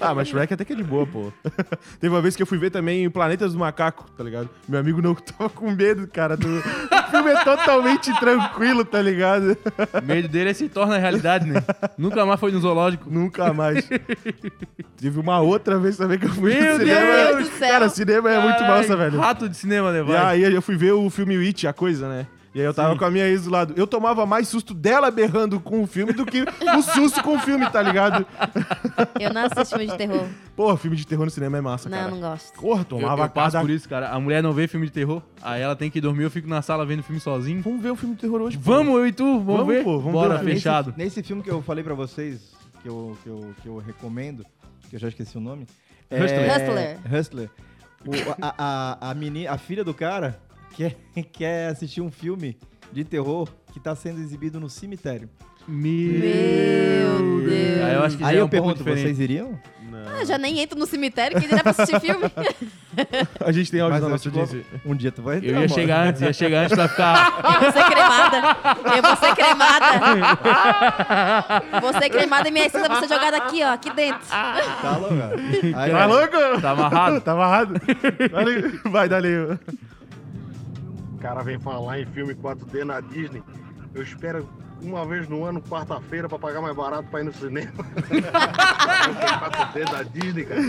Ah, 0.00 0.14
mas 0.14 0.28
Shrek 0.28 0.52
até 0.52 0.64
que 0.64 0.72
é 0.72 0.76
de 0.76 0.82
boa, 0.84 1.06
pô. 1.06 1.32
Teve 2.00 2.14
uma 2.14 2.20
vez 2.20 2.36
que 2.36 2.42
eu 2.42 2.46
fui 2.46 2.58
ver 2.58 2.70
também 2.70 3.08
Planetas 3.10 3.52
do 3.52 3.58
Macaco, 3.58 4.10
tá 4.16 4.22
ligado? 4.24 4.48
Meu 4.68 4.80
amigo 4.80 5.02
não 5.02 5.14
tava 5.14 5.50
com 5.50 5.70
medo, 5.70 6.06
cara. 6.06 6.36
Do... 6.36 6.62
O 7.14 7.22
filme 7.22 7.30
é 7.30 7.44
totalmente 7.44 8.18
tranquilo, 8.18 8.84
tá 8.84 9.00
ligado? 9.00 9.56
O 10.02 10.04
medo 10.04 10.28
dele 10.28 10.50
é 10.50 10.54
se 10.54 10.68
torna 10.68 10.98
realidade, 10.98 11.46
né? 11.46 11.62
Nunca 11.96 12.26
mais 12.26 12.40
foi 12.40 12.50
no 12.50 12.60
zoológico. 12.60 13.08
Nunca 13.08 13.52
mais. 13.52 13.88
Teve 14.96 15.20
uma 15.20 15.40
outra 15.40 15.78
vez 15.78 15.96
também 15.96 16.18
que 16.18 16.26
eu 16.26 16.30
fui 16.30 16.54
Meu 16.54 16.74
no 16.74 16.78
cinema. 16.80 17.00
Deus 17.00 17.48
do 17.48 17.56
céu. 17.56 17.68
Cara, 17.68 17.88
cinema 17.88 18.30
é 18.32 18.40
muito 18.40 18.62
massa, 18.62 18.96
velho. 18.96 19.18
Rato 19.20 19.48
de 19.48 19.56
cinema, 19.56 19.92
né? 19.92 20.04
E 20.38 20.44
aí 20.44 20.54
eu 20.54 20.62
fui 20.62 20.76
ver 20.76 20.92
o 20.92 21.08
filme 21.08 21.36
It, 21.46 21.66
a 21.66 21.72
coisa, 21.72 22.08
né? 22.08 22.26
E 22.54 22.60
aí 22.60 22.64
eu 22.66 22.72
tava 22.72 22.96
com 22.96 23.04
a 23.04 23.10
minha 23.10 23.26
ex 23.26 23.42
do 23.44 23.50
lado. 23.50 23.74
Eu 23.76 23.84
tomava 23.84 24.24
mais 24.24 24.46
susto 24.46 24.72
dela 24.72 25.10
berrando 25.10 25.58
com 25.58 25.82
o 25.82 25.86
filme 25.88 26.12
do 26.12 26.24
que 26.24 26.42
o 26.42 26.82
susto 26.82 27.20
com 27.20 27.34
o 27.34 27.38
filme, 27.40 27.68
tá 27.68 27.82
ligado? 27.82 28.24
Eu 29.18 29.32
não 29.34 29.42
assisto 29.46 29.76
filme 29.76 29.90
de 29.90 29.96
terror. 29.98 30.24
Porra, 30.54 30.76
filme 30.76 30.96
de 30.96 31.04
terror 31.04 31.24
no 31.24 31.30
cinema 31.32 31.58
é 31.58 31.60
massa, 31.60 31.88
Não, 31.88 31.98
cara. 31.98 32.10
não 32.12 32.20
gosto. 32.20 32.52
Porra, 32.60 32.80
Eu, 32.82 32.84
tomava 32.84 33.24
eu 33.24 33.28
passo 33.28 33.52
cada... 33.54 33.64
por 33.66 33.70
isso, 33.70 33.88
cara. 33.88 34.08
A 34.10 34.20
mulher 34.20 34.40
não 34.40 34.52
vê 34.52 34.68
filme 34.68 34.86
de 34.86 34.92
terror, 34.92 35.20
aí 35.42 35.60
ela 35.62 35.74
tem 35.74 35.90
que 35.90 36.00
dormir, 36.00 36.22
eu 36.22 36.30
fico 36.30 36.48
na 36.48 36.62
sala 36.62 36.86
vendo 36.86 37.02
filme 37.02 37.20
sozinho. 37.20 37.60
Vamos 37.60 37.82
ver 37.82 37.90
o 37.90 37.96
filme 37.96 38.14
de 38.14 38.20
terror 38.20 38.40
hoje. 38.40 38.56
pô. 38.56 38.62
Vamos, 38.70 38.94
eu 38.94 39.06
e 39.08 39.12
tu, 39.12 39.24
vamos, 39.40 39.46
Vamos, 39.46 39.66
ver? 39.74 39.82
pô, 39.82 39.98
vamos 39.98 40.12
Bora, 40.12 40.38
ver. 40.38 40.54
fechado. 40.54 40.94
Nesse, 40.96 41.16
nesse 41.16 41.22
filme 41.26 41.42
que 41.42 41.50
eu 41.50 41.60
falei 41.60 41.82
pra 41.82 41.94
vocês, 41.94 42.52
que 42.82 42.88
eu, 42.88 43.18
que 43.24 43.28
eu, 43.28 43.54
que 43.62 43.68
eu 43.68 43.78
recomendo, 43.78 44.46
que 44.88 44.94
eu 44.94 45.00
já 45.00 45.08
esqueci 45.08 45.36
o 45.36 45.40
nome. 45.40 45.66
Hustler. 46.08 46.50
Hustler. 46.56 46.98
Hustler. 47.20 47.50
O- 48.06 48.12
a, 48.40 48.54
a, 49.00 49.10
a, 49.10 49.14
meni- 49.14 49.48
a 49.48 49.58
filha 49.58 49.82
do 49.82 49.92
cara 49.92 50.38
quer, 50.76 50.96
quer 51.32 51.68
assistir 51.68 52.00
um 52.00 52.10
filme 52.10 52.56
de 52.92 53.04
terror 53.04 53.48
que 53.72 53.80
tá 53.80 53.94
sendo 53.94 54.20
exibido 54.20 54.60
no 54.60 54.68
cemitério. 54.70 55.28
Meu 55.66 57.40
Deus. 57.40 57.82
Aí 57.84 57.94
eu 57.94 58.02
acho 58.02 58.16
que 58.18 58.24
Aí 58.24 58.36
é 58.36 58.40
eu 58.40 58.44
um 58.44 58.48
pergunto, 58.48 58.76
diferente. 58.78 59.02
vocês 59.02 59.18
iriam? 59.20 59.58
Ah, 60.06 60.24
já 60.24 60.36
nem 60.36 60.60
entro 60.60 60.78
no 60.78 60.86
cemitério, 60.86 61.38
quem 61.40 61.48
dirá 61.48 61.62
pra 61.62 61.70
assistir 61.72 61.98
filme? 62.00 62.24
A 63.44 63.50
gente 63.50 63.70
tem 63.70 63.80
áudio 63.80 63.94
Mas 63.94 64.02
da 64.02 64.08
nossa 64.08 64.28
audiência. 64.28 64.62
Um 64.84 64.94
dia 64.94 65.10
tu 65.10 65.22
vai 65.22 65.36
entrar, 65.38 65.48
Eu 65.48 65.52
ia 65.54 65.60
mano. 65.60 65.68
chegar 65.74 66.06
antes, 66.06 66.20
ia 66.22 66.32
chegar 66.32 66.60
antes 66.64 66.74
pra 66.76 66.88
ficar... 66.88 67.40
Eu 67.44 67.60
vou 67.60 67.72
ser 67.72 67.84
cremada. 67.90 68.36
Eu 68.96 69.02
vou 69.02 69.16
ser 69.16 69.34
cremada. 69.34 69.86
Vou 71.80 71.92
ser 71.94 72.08
cremada 72.10 72.48
e 72.48 72.52
minha 72.52 72.68
cinza 72.68 72.86
vai 72.88 73.00
ser 73.00 73.08
jogada 73.08 73.36
aqui, 73.38 73.62
ó, 73.64 73.72
aqui 73.72 73.90
dentro. 73.92 74.20
Tá 74.28 74.96
louco, 74.98 75.16
cara. 75.16 75.36
Aí, 75.76 75.90
Tá 75.90 76.06
louco? 76.06 76.60
Tá 76.60 76.70
amarrado? 76.70 77.20
Tá 77.20 77.32
amarrado? 77.32 77.74
Dale- 78.30 78.80
Vai, 78.90 79.08
dali. 79.08 79.28
O 81.24 81.26
cara 81.26 81.42
vem 81.42 81.58
falar 81.58 81.98
em 82.00 82.04
filme 82.04 82.34
4D 82.34 82.84
na 82.84 83.00
Disney. 83.00 83.42
Eu 83.94 84.02
espero 84.02 84.46
uma 84.82 85.06
vez 85.06 85.26
no 85.26 85.42
ano, 85.42 85.62
quarta-feira, 85.62 86.28
pra 86.28 86.38
pagar 86.38 86.60
mais 86.60 86.76
barato 86.76 87.08
pra 87.08 87.20
ir 87.22 87.24
no 87.24 87.32
cinema. 87.32 87.72
4D 89.72 89.90
da 89.90 90.02
Disney, 90.02 90.44
cara. 90.44 90.60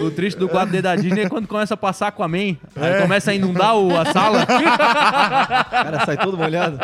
O 0.04 0.10
triste 0.10 0.36
do 0.36 0.48
4D 0.48 0.80
da 0.82 0.96
Disney 0.96 1.20
é 1.22 1.28
quando 1.28 1.46
começa 1.46 1.74
a 1.74 1.76
passar 1.76 2.10
com 2.10 2.24
a 2.24 2.26
Man. 2.26 2.56
Aí 2.74 3.00
começa 3.00 3.30
a 3.30 3.34
inundar 3.36 3.76
o- 3.76 3.96
a 3.96 4.06
sala. 4.06 4.42
cara 5.70 6.04
sai 6.04 6.16
todo 6.16 6.36
molhado. 6.36 6.76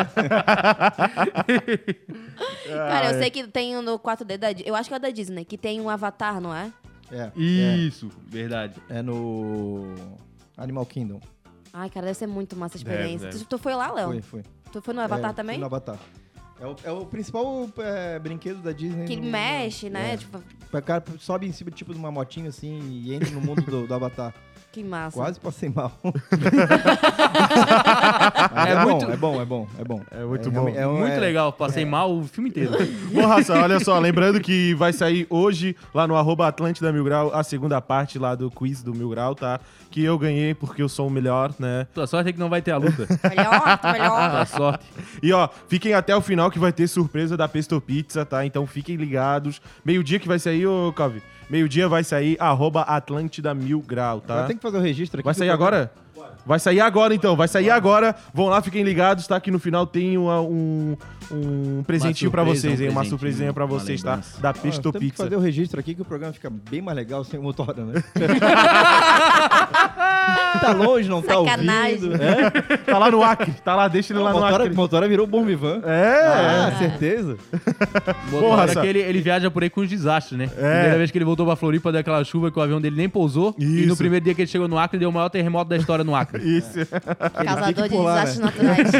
Cara, 2.67 3.11
eu 3.11 3.19
sei 3.19 3.29
que 3.29 3.45
tem 3.47 3.75
um 3.75 3.81
no 3.81 3.99
4D 3.99 4.37
da 4.37 4.53
Disney. 4.53 4.69
Eu 4.69 4.75
acho 4.75 4.87
que 4.87 4.95
é 4.95 4.99
da 4.99 5.09
Disney, 5.09 5.43
que 5.43 5.57
tem 5.57 5.81
um 5.81 5.89
avatar, 5.89 6.39
não 6.39 6.55
é? 6.55 6.71
É, 7.11 7.29
Isso, 7.35 8.09
verdade. 8.29 8.75
é, 8.89 8.99
é 8.99 9.01
no 9.01 9.93
Animal 10.57 10.85
Kingdom. 10.85 11.19
Ai, 11.73 11.89
cara, 11.89 12.05
deve 12.07 12.17
ser 12.17 12.27
muito 12.27 12.55
massa 12.55 12.75
a 12.75 12.79
experiência. 12.79 13.29
Deve, 13.29 13.39
Tu, 13.43 13.45
tu 13.45 13.57
foi 13.57 13.73
lá, 13.75 13.91
Léo? 13.93 14.09
Foi, 14.09 14.21
foi. 14.21 14.43
Tu 14.71 14.81
foi 14.81 14.93
no 14.93 15.01
avatar 15.01 15.31
É, 15.31 15.33
também? 15.33 15.55
fui 15.55 15.59
no 15.61 15.65
Avatar. 15.65 15.97
É 16.59 16.65
o, 16.67 16.75
é 16.83 16.91
o 16.91 17.05
principal 17.05 17.67
é, 17.79 18.19
brinquedo 18.19 18.61
da 18.61 18.71
Disney. 18.71 19.05
Que 19.07 19.15
no- 19.15 19.23
mexe, 19.31 19.89
né? 19.89 20.13
É. 20.13 20.17
Tipo, 20.17 20.43
O 20.71 20.81
cara 20.81 21.03
sobe 21.19 21.47
em 21.47 21.51
cima 21.51 21.71
tipo 21.71 21.91
de 21.93 21.99
uma 21.99 22.11
motinha 22.11 22.49
assim 22.49 22.79
e 22.89 23.13
entra 23.13 23.29
no 23.31 23.41
mundo 23.41 23.61
do, 23.63 23.87
do 23.87 23.93
Avatar. 23.93 24.33
Que 24.71 24.83
massa. 24.83 25.17
Quase 25.17 25.39
passei 25.39 25.69
mal. 25.69 25.91
É 28.65 28.71
é, 28.71 28.85
muito- 28.85 29.05
bom, 29.05 29.11
é 29.11 29.17
bom, 29.17 29.41
é 29.41 29.45
bom, 29.45 29.67
é 29.79 29.83
bom. 29.83 30.01
É 30.11 30.23
muito 30.23 30.47
É 30.47 30.51
bom. 30.51 30.63
realmente- 30.63 30.77
é 30.77 30.85
Muito 30.87 31.13
é- 31.13 31.19
legal, 31.19 31.51
passei 31.53 31.85
mal 31.85 32.11
o 32.15 32.23
filme 32.23 32.49
inteiro. 32.49 32.71
Bom, 33.11 33.25
raça, 33.25 33.53
olha 33.53 33.79
só, 33.79 33.97
lembrando 33.99 34.39
que 34.39 34.73
vai 34.75 34.93
sair 34.93 35.25
hoje 35.29 35.75
lá 35.93 36.07
no 36.07 36.15
arroba 36.15 36.47
Atlântida 36.47 36.91
Mil 36.91 37.03
Grau 37.03 37.33
a 37.33 37.43
segunda 37.43 37.81
parte 37.81 38.17
lá 38.19 38.35
do 38.35 38.49
quiz 38.49 38.81
do 38.83 38.93
Mil 38.93 39.09
Grau, 39.09 39.35
tá? 39.35 39.59
Que 39.89 40.03
eu 40.03 40.17
ganhei 40.17 40.53
porque 40.53 40.81
eu 40.81 40.89
sou 40.89 41.07
o 41.07 41.09
melhor, 41.11 41.53
né? 41.59 41.87
Tua 41.93 42.07
sorte 42.07 42.29
é 42.29 42.33
que 42.33 42.39
não 42.39 42.49
vai 42.49 42.61
ter 42.61 42.71
a 42.71 42.77
luta. 42.77 43.07
Melhor, 43.29 43.77
Tua 43.79 43.91
melhor. 43.91 44.45
sorte. 44.47 44.85
E 45.21 45.33
ó, 45.33 45.49
fiquem 45.67 45.93
até 45.93 46.15
o 46.15 46.21
final 46.21 46.49
que 46.49 46.59
vai 46.59 46.71
ter 46.71 46.87
surpresa 46.87 47.35
da 47.35 47.47
Pesto 47.47 47.79
Pizza, 47.81 48.25
tá? 48.25 48.45
Então 48.45 48.65
fiquem 48.65 48.95
ligados. 48.95 49.61
Meio-dia 49.83 50.19
que 50.19 50.27
vai 50.27 50.39
sair, 50.39 50.65
ô 50.65 50.93
Calvi. 50.93 51.21
Meio-dia 51.51 51.89
vai 51.89 52.01
sair 52.03 52.37
arroba 52.39 52.81
Atlântida 52.83 53.53
Mil 53.53 53.81
Grau, 53.81 54.21
tá? 54.21 54.33
Agora 54.35 54.47
tem 54.47 54.55
que 54.55 54.61
fazer 54.63 54.77
o 54.77 54.81
registro 54.81 55.19
aqui. 55.19 55.25
Vai 55.25 55.33
sair 55.33 55.49
agora? 55.49 55.91
Vai 56.45 56.59
sair 56.59 56.79
agora, 56.79 57.13
então. 57.13 57.35
Vai 57.35 57.47
sair 57.47 57.69
agora. 57.69 58.15
Vão 58.33 58.47
lá, 58.47 58.61
fiquem 58.61 58.83
ligados, 58.83 59.27
tá? 59.27 59.39
Que 59.39 59.51
no 59.51 59.59
final 59.59 59.85
tem 59.85 60.17
uma- 60.17 60.41
um, 60.41 60.95
um 61.29 61.83
presentinho 61.83 62.31
pra 62.31 62.41
surpresa, 62.43 62.61
vocês, 62.67 62.79
um 62.79 62.83
hein? 62.83 62.89
Uma 62.89 63.03
surpresinha 63.05 63.53
pra 63.53 63.65
uma 63.65 63.77
vocês, 63.79 64.01
tá? 64.01 64.21
Da 64.39 64.49
Ah, 64.49 64.53
Pesto 64.53 64.81
temos 64.91 64.97
que 64.99 65.11
Pizza. 65.11 65.23
fazer 65.23 65.35
o 65.35 65.39
registro 65.39 65.79
aqui 65.79 65.93
que 65.93 66.01
o 66.01 66.05
programa 66.05 66.33
fica 66.33 66.49
bem 66.49 66.81
mais 66.81 66.95
legal 66.95 67.23
sem 67.25 67.39
o 67.39 67.43
motora, 67.43 67.83
né? 67.85 68.01
tá 70.61 70.73
longe, 70.73 71.09
não 71.09 71.21
tá 71.21 71.35
Sacanagem. 71.35 71.93
ouvindo. 71.95 72.21
É? 72.23 72.77
Tá 72.77 72.97
lá 72.97 73.11
no 73.11 73.23
Acre. 73.23 73.51
Tá 73.63 73.75
lá, 73.75 73.87
deixa 73.87 74.13
ele 74.13 74.19
lá 74.19 74.29
O 74.31 74.33
no 74.33 74.39
motora, 74.41 74.63
Acre. 74.63 74.75
motora 74.75 75.07
virou 75.07 75.25
bom 75.27 75.43
vivan. 75.43 75.81
É. 75.85 76.67
Ah, 76.67 76.75
certeza. 76.77 77.37
Porra, 78.29 78.61
Raça. 78.65 78.81
que 78.81 78.87
ele, 78.87 78.99
ele 78.99 79.21
viaja 79.21 79.49
por 79.49 79.63
aí 79.63 79.69
com 79.69 79.81
os 79.81 79.89
desastres, 79.89 80.37
né? 80.37 80.45
É. 80.45 80.47
Primeira 80.49 80.97
vez 80.97 81.11
que 81.11 81.17
ele 81.17 81.25
voltou 81.25 81.45
pra 81.45 81.55
Floripa, 81.55 81.91
deu 81.91 82.01
aquela 82.01 82.23
chuva 82.23 82.51
que 82.51 82.59
o 82.59 82.61
avião 82.61 82.79
dele 82.79 82.95
nem 82.95 83.09
pousou. 83.09 83.55
E 83.57 83.65
no 83.65 83.87
Isso. 83.87 83.97
primeiro 83.97 84.23
dia 84.25 84.33
que 84.35 84.41
ele 84.41 84.47
chegou 84.49 84.67
no 84.67 84.77
Acre, 84.77 84.99
deu 84.99 85.09
o 85.09 85.13
maior 85.13 85.29
terremoto 85.29 85.69
da 85.69 85.77
história 85.77 86.03
no 86.03 86.15
Acre. 86.15 86.41
Isso. 86.57 86.79
Causador 87.33 87.89
de 87.89 87.95
lá, 87.97 88.23
desastres 88.23 88.39
né? 88.39 88.45
naturais. 88.45 88.91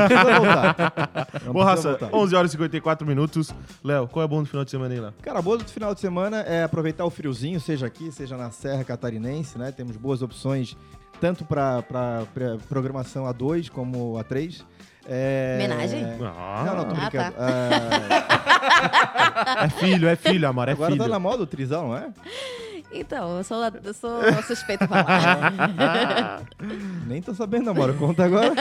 Não 1.45 1.53
Bom, 1.53 1.63
precisa 1.63 1.63
raça, 1.63 1.89
voltar. 1.89 2.15
11 2.17 2.35
horas 2.35 2.51
e 2.51 2.53
54 2.53 3.07
minutos. 3.07 3.53
Léo, 3.83 4.07
qual 4.07 4.25
é 4.25 4.27
bom 4.27 4.39
no 4.39 4.45
final 4.45 4.63
de 4.65 4.71
semana 4.71 4.93
aí, 4.93 4.99
Léo? 4.99 5.13
Cara, 5.21 5.41
boa 5.41 5.57
do 5.57 5.65
final 5.65 5.93
de 5.93 5.99
semana 5.99 6.41
é 6.41 6.63
aproveitar 6.63 7.05
o 7.05 7.09
friozinho, 7.09 7.59
seja 7.59 7.85
aqui, 7.85 8.11
seja 8.11 8.37
na 8.37 8.51
Serra 8.51 8.83
Catarinense, 8.83 9.57
né? 9.57 9.71
Temos 9.71 9.97
boas 9.97 10.21
opções 10.21 10.75
tanto 11.21 11.45
para 11.45 11.83
programação 12.67 13.23
A2 13.25 13.69
como 13.69 14.13
A3. 14.15 14.63
É... 15.07 15.55
Homenagem? 15.59 16.03
Não, 16.03 16.75
não, 16.75 16.85
tô 16.85 16.91
Ah, 16.91 17.09
brincando. 17.09 17.31
tá. 17.31 17.37
Ah, 17.37 18.41
É 19.65 19.69
filho, 19.69 20.07
é 20.07 20.15
filho, 20.15 20.47
amor, 20.47 20.67
é 20.67 20.71
agora 20.73 20.91
filho. 20.91 21.03
tá 21.03 21.09
na 21.09 21.17
moda 21.19 21.41
o 21.43 21.47
trisal, 21.47 21.87
não 21.87 21.97
é? 21.97 22.09
Então, 22.93 23.37
eu 23.37 23.43
sou, 23.43 23.57
eu 23.83 23.93
sou 23.93 24.21
suspeita 24.43 24.85
pra 24.87 25.03
falar. 25.03 26.43
Nem 27.07 27.21
tô 27.21 27.33
sabendo, 27.33 27.65
namoro. 27.65 27.93
Conta 27.95 28.25
agora. 28.25 28.53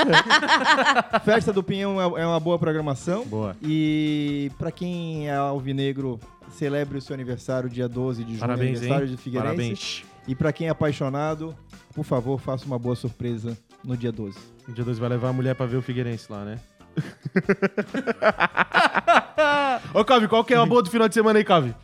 Festa 1.24 1.52
do 1.52 1.62
Pinhão 1.64 2.00
é 2.00 2.04
é 2.22 2.26
uma 2.26 2.38
boa 2.38 2.56
programação. 2.58 3.26
Boa. 3.26 3.56
E 3.60 4.50
pra 4.56 4.70
quem 4.70 5.28
é 5.28 5.34
alvinegro, 5.34 6.20
celebre 6.52 6.98
o 6.98 7.02
seu 7.02 7.12
aniversário 7.14 7.68
dia 7.68 7.88
12 7.88 8.22
de 8.22 8.28
junho, 8.30 8.40
Parabéns, 8.40 8.78
aniversário 8.78 9.06
hein? 9.08 9.10
de 9.10 9.16
Figueirense. 9.20 9.56
Parabéns. 9.56 10.04
E 10.26 10.34
pra 10.34 10.52
quem 10.52 10.68
é 10.68 10.70
apaixonado, 10.70 11.54
por 11.94 12.04
favor, 12.04 12.38
faça 12.38 12.64
uma 12.66 12.78
boa 12.78 12.94
surpresa 12.94 13.56
no 13.84 13.96
dia 13.96 14.12
12. 14.12 14.38
O 14.68 14.72
dia 14.72 14.84
2 14.84 14.98
vai 14.98 15.08
levar 15.08 15.30
a 15.30 15.32
mulher 15.32 15.54
pra 15.54 15.66
ver 15.66 15.76
o 15.76 15.82
Figueirense 15.82 16.30
lá, 16.30 16.44
né? 16.44 16.58
Ô, 19.94 20.04
Calvi, 20.04 20.28
qual 20.28 20.44
que 20.44 20.54
é 20.54 20.56
a 20.56 20.66
boa 20.66 20.82
do 20.82 20.90
final 20.90 21.08
de 21.08 21.14
semana 21.14 21.38
aí, 21.38 21.44
Calvi? 21.44 21.74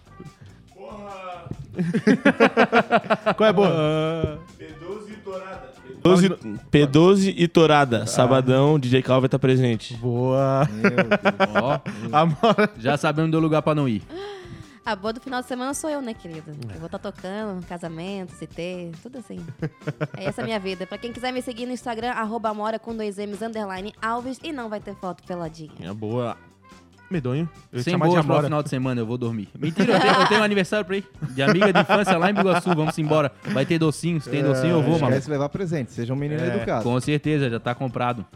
qual 3.36 3.46
é 3.46 3.50
a 3.50 3.52
boa? 3.52 4.38
P12, 6.02 6.58
P12 6.70 7.34
e 7.36 7.48
Torada. 7.48 8.06
Sabadão, 8.06 8.78
DJ 8.78 9.02
Cal 9.02 9.20
vai 9.20 9.26
estar 9.26 9.38
presente. 9.38 9.94
Boa. 9.96 10.68
Meu 10.72 10.90
Deus. 10.90 11.08
Ó, 11.62 11.80
Amor. 12.12 12.70
já 12.78 12.96
sabemos 12.96 13.30
do 13.30 13.38
lugar 13.40 13.62
pra 13.62 13.74
não 13.74 13.88
ir. 13.88 14.02
A 14.86 14.94
boa 14.94 15.12
do 15.12 15.20
final 15.20 15.42
de 15.42 15.48
semana 15.48 15.74
sou 15.74 15.90
eu, 15.90 16.00
né, 16.00 16.14
querida? 16.14 16.52
Eu 16.72 16.78
vou 16.78 16.86
estar 16.86 17.00
tocando, 17.00 17.60
casamento, 17.66 18.32
CT, 18.36 18.92
tudo 19.02 19.18
assim. 19.18 19.44
É 20.16 20.26
essa 20.26 20.42
a 20.42 20.44
minha 20.44 20.60
vida. 20.60 20.86
Pra 20.86 20.96
quem 20.96 21.12
quiser 21.12 21.32
me 21.32 21.42
seguir 21.42 21.66
no 21.66 21.72
Instagram, 21.72 22.10
arroba 22.12 22.54
mora 22.54 22.78
com 22.78 22.94
dois 22.96 23.18
M's, 23.18 23.42
underline 23.42 23.92
Alves, 24.00 24.38
e 24.44 24.52
não 24.52 24.68
vai 24.68 24.78
ter 24.78 24.94
foto 24.94 25.24
peladinha. 25.24 25.72
É 25.80 25.92
boa. 25.92 26.36
Medonho. 27.10 27.48
Eu 27.72 27.82
Sem 27.84 27.96
boas 27.98 28.12
pro 28.14 28.20
Amora. 28.20 28.44
final 28.44 28.62
de 28.62 28.68
semana, 28.68 29.00
eu 29.00 29.06
vou 29.06 29.16
dormir. 29.18 29.48
Mentira, 29.58 29.92
eu 29.94 30.00
tenho, 30.00 30.14
eu 30.14 30.26
tenho 30.28 30.40
um 30.40 30.44
aniversário 30.44 30.84
pra 30.84 30.96
ir. 30.96 31.04
De 31.30 31.42
amiga 31.42 31.72
de 31.72 31.80
infância 31.80 32.16
lá 32.18 32.30
em 32.30 32.34
Biguaçu, 32.34 32.74
vamos 32.74 32.96
embora. 32.98 33.30
Vai 33.52 33.64
ter 33.66 33.78
docinho, 33.78 34.20
se 34.20 34.28
tem 34.30 34.42
docinho 34.42 34.72
eu 34.72 34.82
vou, 34.82 34.92
Não 34.94 35.00
mano. 35.00 35.08
esquece 35.12 35.30
levar 35.30 35.48
presente, 35.48 35.92
seja 35.92 36.12
um 36.12 36.16
menino 36.16 36.42
É. 36.42 36.56
educado. 36.56 36.82
Com 36.84 36.98
certeza, 37.00 37.48
já 37.50 37.60
tá 37.60 37.74
comprado. 37.76 38.26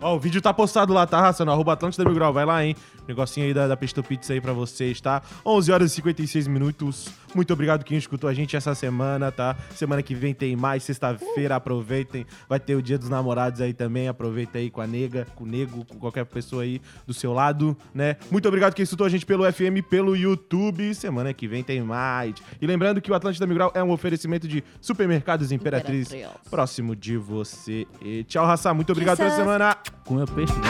Ó, 0.00 0.16
o 0.16 0.18
vídeo 0.18 0.40
tá 0.40 0.52
postado 0.52 0.94
lá, 0.94 1.06
tá, 1.06 1.20
raça? 1.20 1.44
No 1.44 1.52
arroba 1.52 1.74
Atlântida 1.74 2.04
Mil 2.04 2.14
Grau. 2.14 2.32
Vai 2.32 2.46
lá, 2.46 2.64
hein? 2.64 2.74
Negocinho 3.06 3.46
aí 3.46 3.52
da, 3.52 3.68
da 3.68 3.76
Pesto 3.76 4.02
Pizza 4.02 4.32
aí 4.32 4.40
pra 4.40 4.52
vocês, 4.52 4.98
tá? 5.00 5.20
11 5.44 5.72
horas 5.72 5.92
e 5.92 5.94
56 5.96 6.46
minutos. 6.46 7.08
Muito 7.34 7.52
obrigado 7.52 7.84
quem 7.84 7.98
escutou 7.98 8.28
a 8.28 8.32
gente 8.32 8.56
essa 8.56 8.74
semana, 8.74 9.30
tá? 9.30 9.56
Semana 9.74 10.02
que 10.02 10.14
vem 10.14 10.32
tem 10.32 10.56
mais. 10.56 10.84
Sexta-feira, 10.84 11.56
aproveitem. 11.56 12.24
Vai 12.48 12.58
ter 12.58 12.76
o 12.76 12.82
Dia 12.82 12.96
dos 12.96 13.08
Namorados 13.08 13.60
aí 13.60 13.74
também. 13.74 14.08
Aproveita 14.08 14.58
aí 14.58 14.70
com 14.70 14.80
a 14.80 14.86
nega, 14.86 15.26
com 15.34 15.44
o 15.44 15.46
nego, 15.46 15.84
com 15.84 15.98
qualquer 15.98 16.24
pessoa 16.24 16.62
aí 16.62 16.80
do 17.06 17.12
seu 17.12 17.32
lado, 17.32 17.76
né? 17.92 18.16
Muito 18.30 18.48
obrigado 18.48 18.74
quem 18.74 18.82
escutou 18.82 19.06
a 19.06 19.10
gente 19.10 19.26
pelo 19.26 19.50
FM, 19.52 19.84
pelo 19.88 20.16
YouTube. 20.16 20.94
Semana 20.94 21.34
que 21.34 21.46
vem 21.46 21.62
tem 21.62 21.82
mais. 21.82 22.34
E 22.60 22.66
lembrando 22.66 23.00
que 23.00 23.10
o 23.10 23.14
Atlântida 23.14 23.46
Mil 23.46 23.56
Grau 23.56 23.72
é 23.74 23.82
um 23.82 23.90
oferecimento 23.90 24.48
de 24.48 24.64
Supermercados 24.80 25.52
Imperatriz. 25.52 26.08
Imperatriz. 26.08 26.48
Próximo 26.48 26.96
de 26.96 27.16
você. 27.16 27.86
E 28.00 28.24
tchau, 28.24 28.46
raça. 28.46 28.72
Muito 28.72 28.92
obrigado 28.92 29.18
pela 29.18 29.30
semana. 29.30 29.76
Meu 30.10 30.26
peixe, 30.26 30.52
né? 30.54 30.68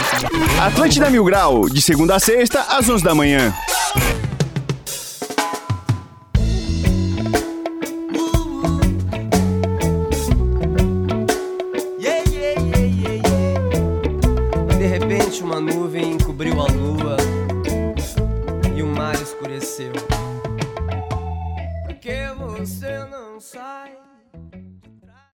Atlântida 0.66 1.09
Mil 1.09 1.25
Grau, 1.25 1.68
de 1.68 1.81
segunda 1.81 2.16
a 2.16 2.21
sexta, 2.21 2.61
às 2.68 2.89
11 2.89 3.03
da 3.03 3.14
manhã. 3.14 3.55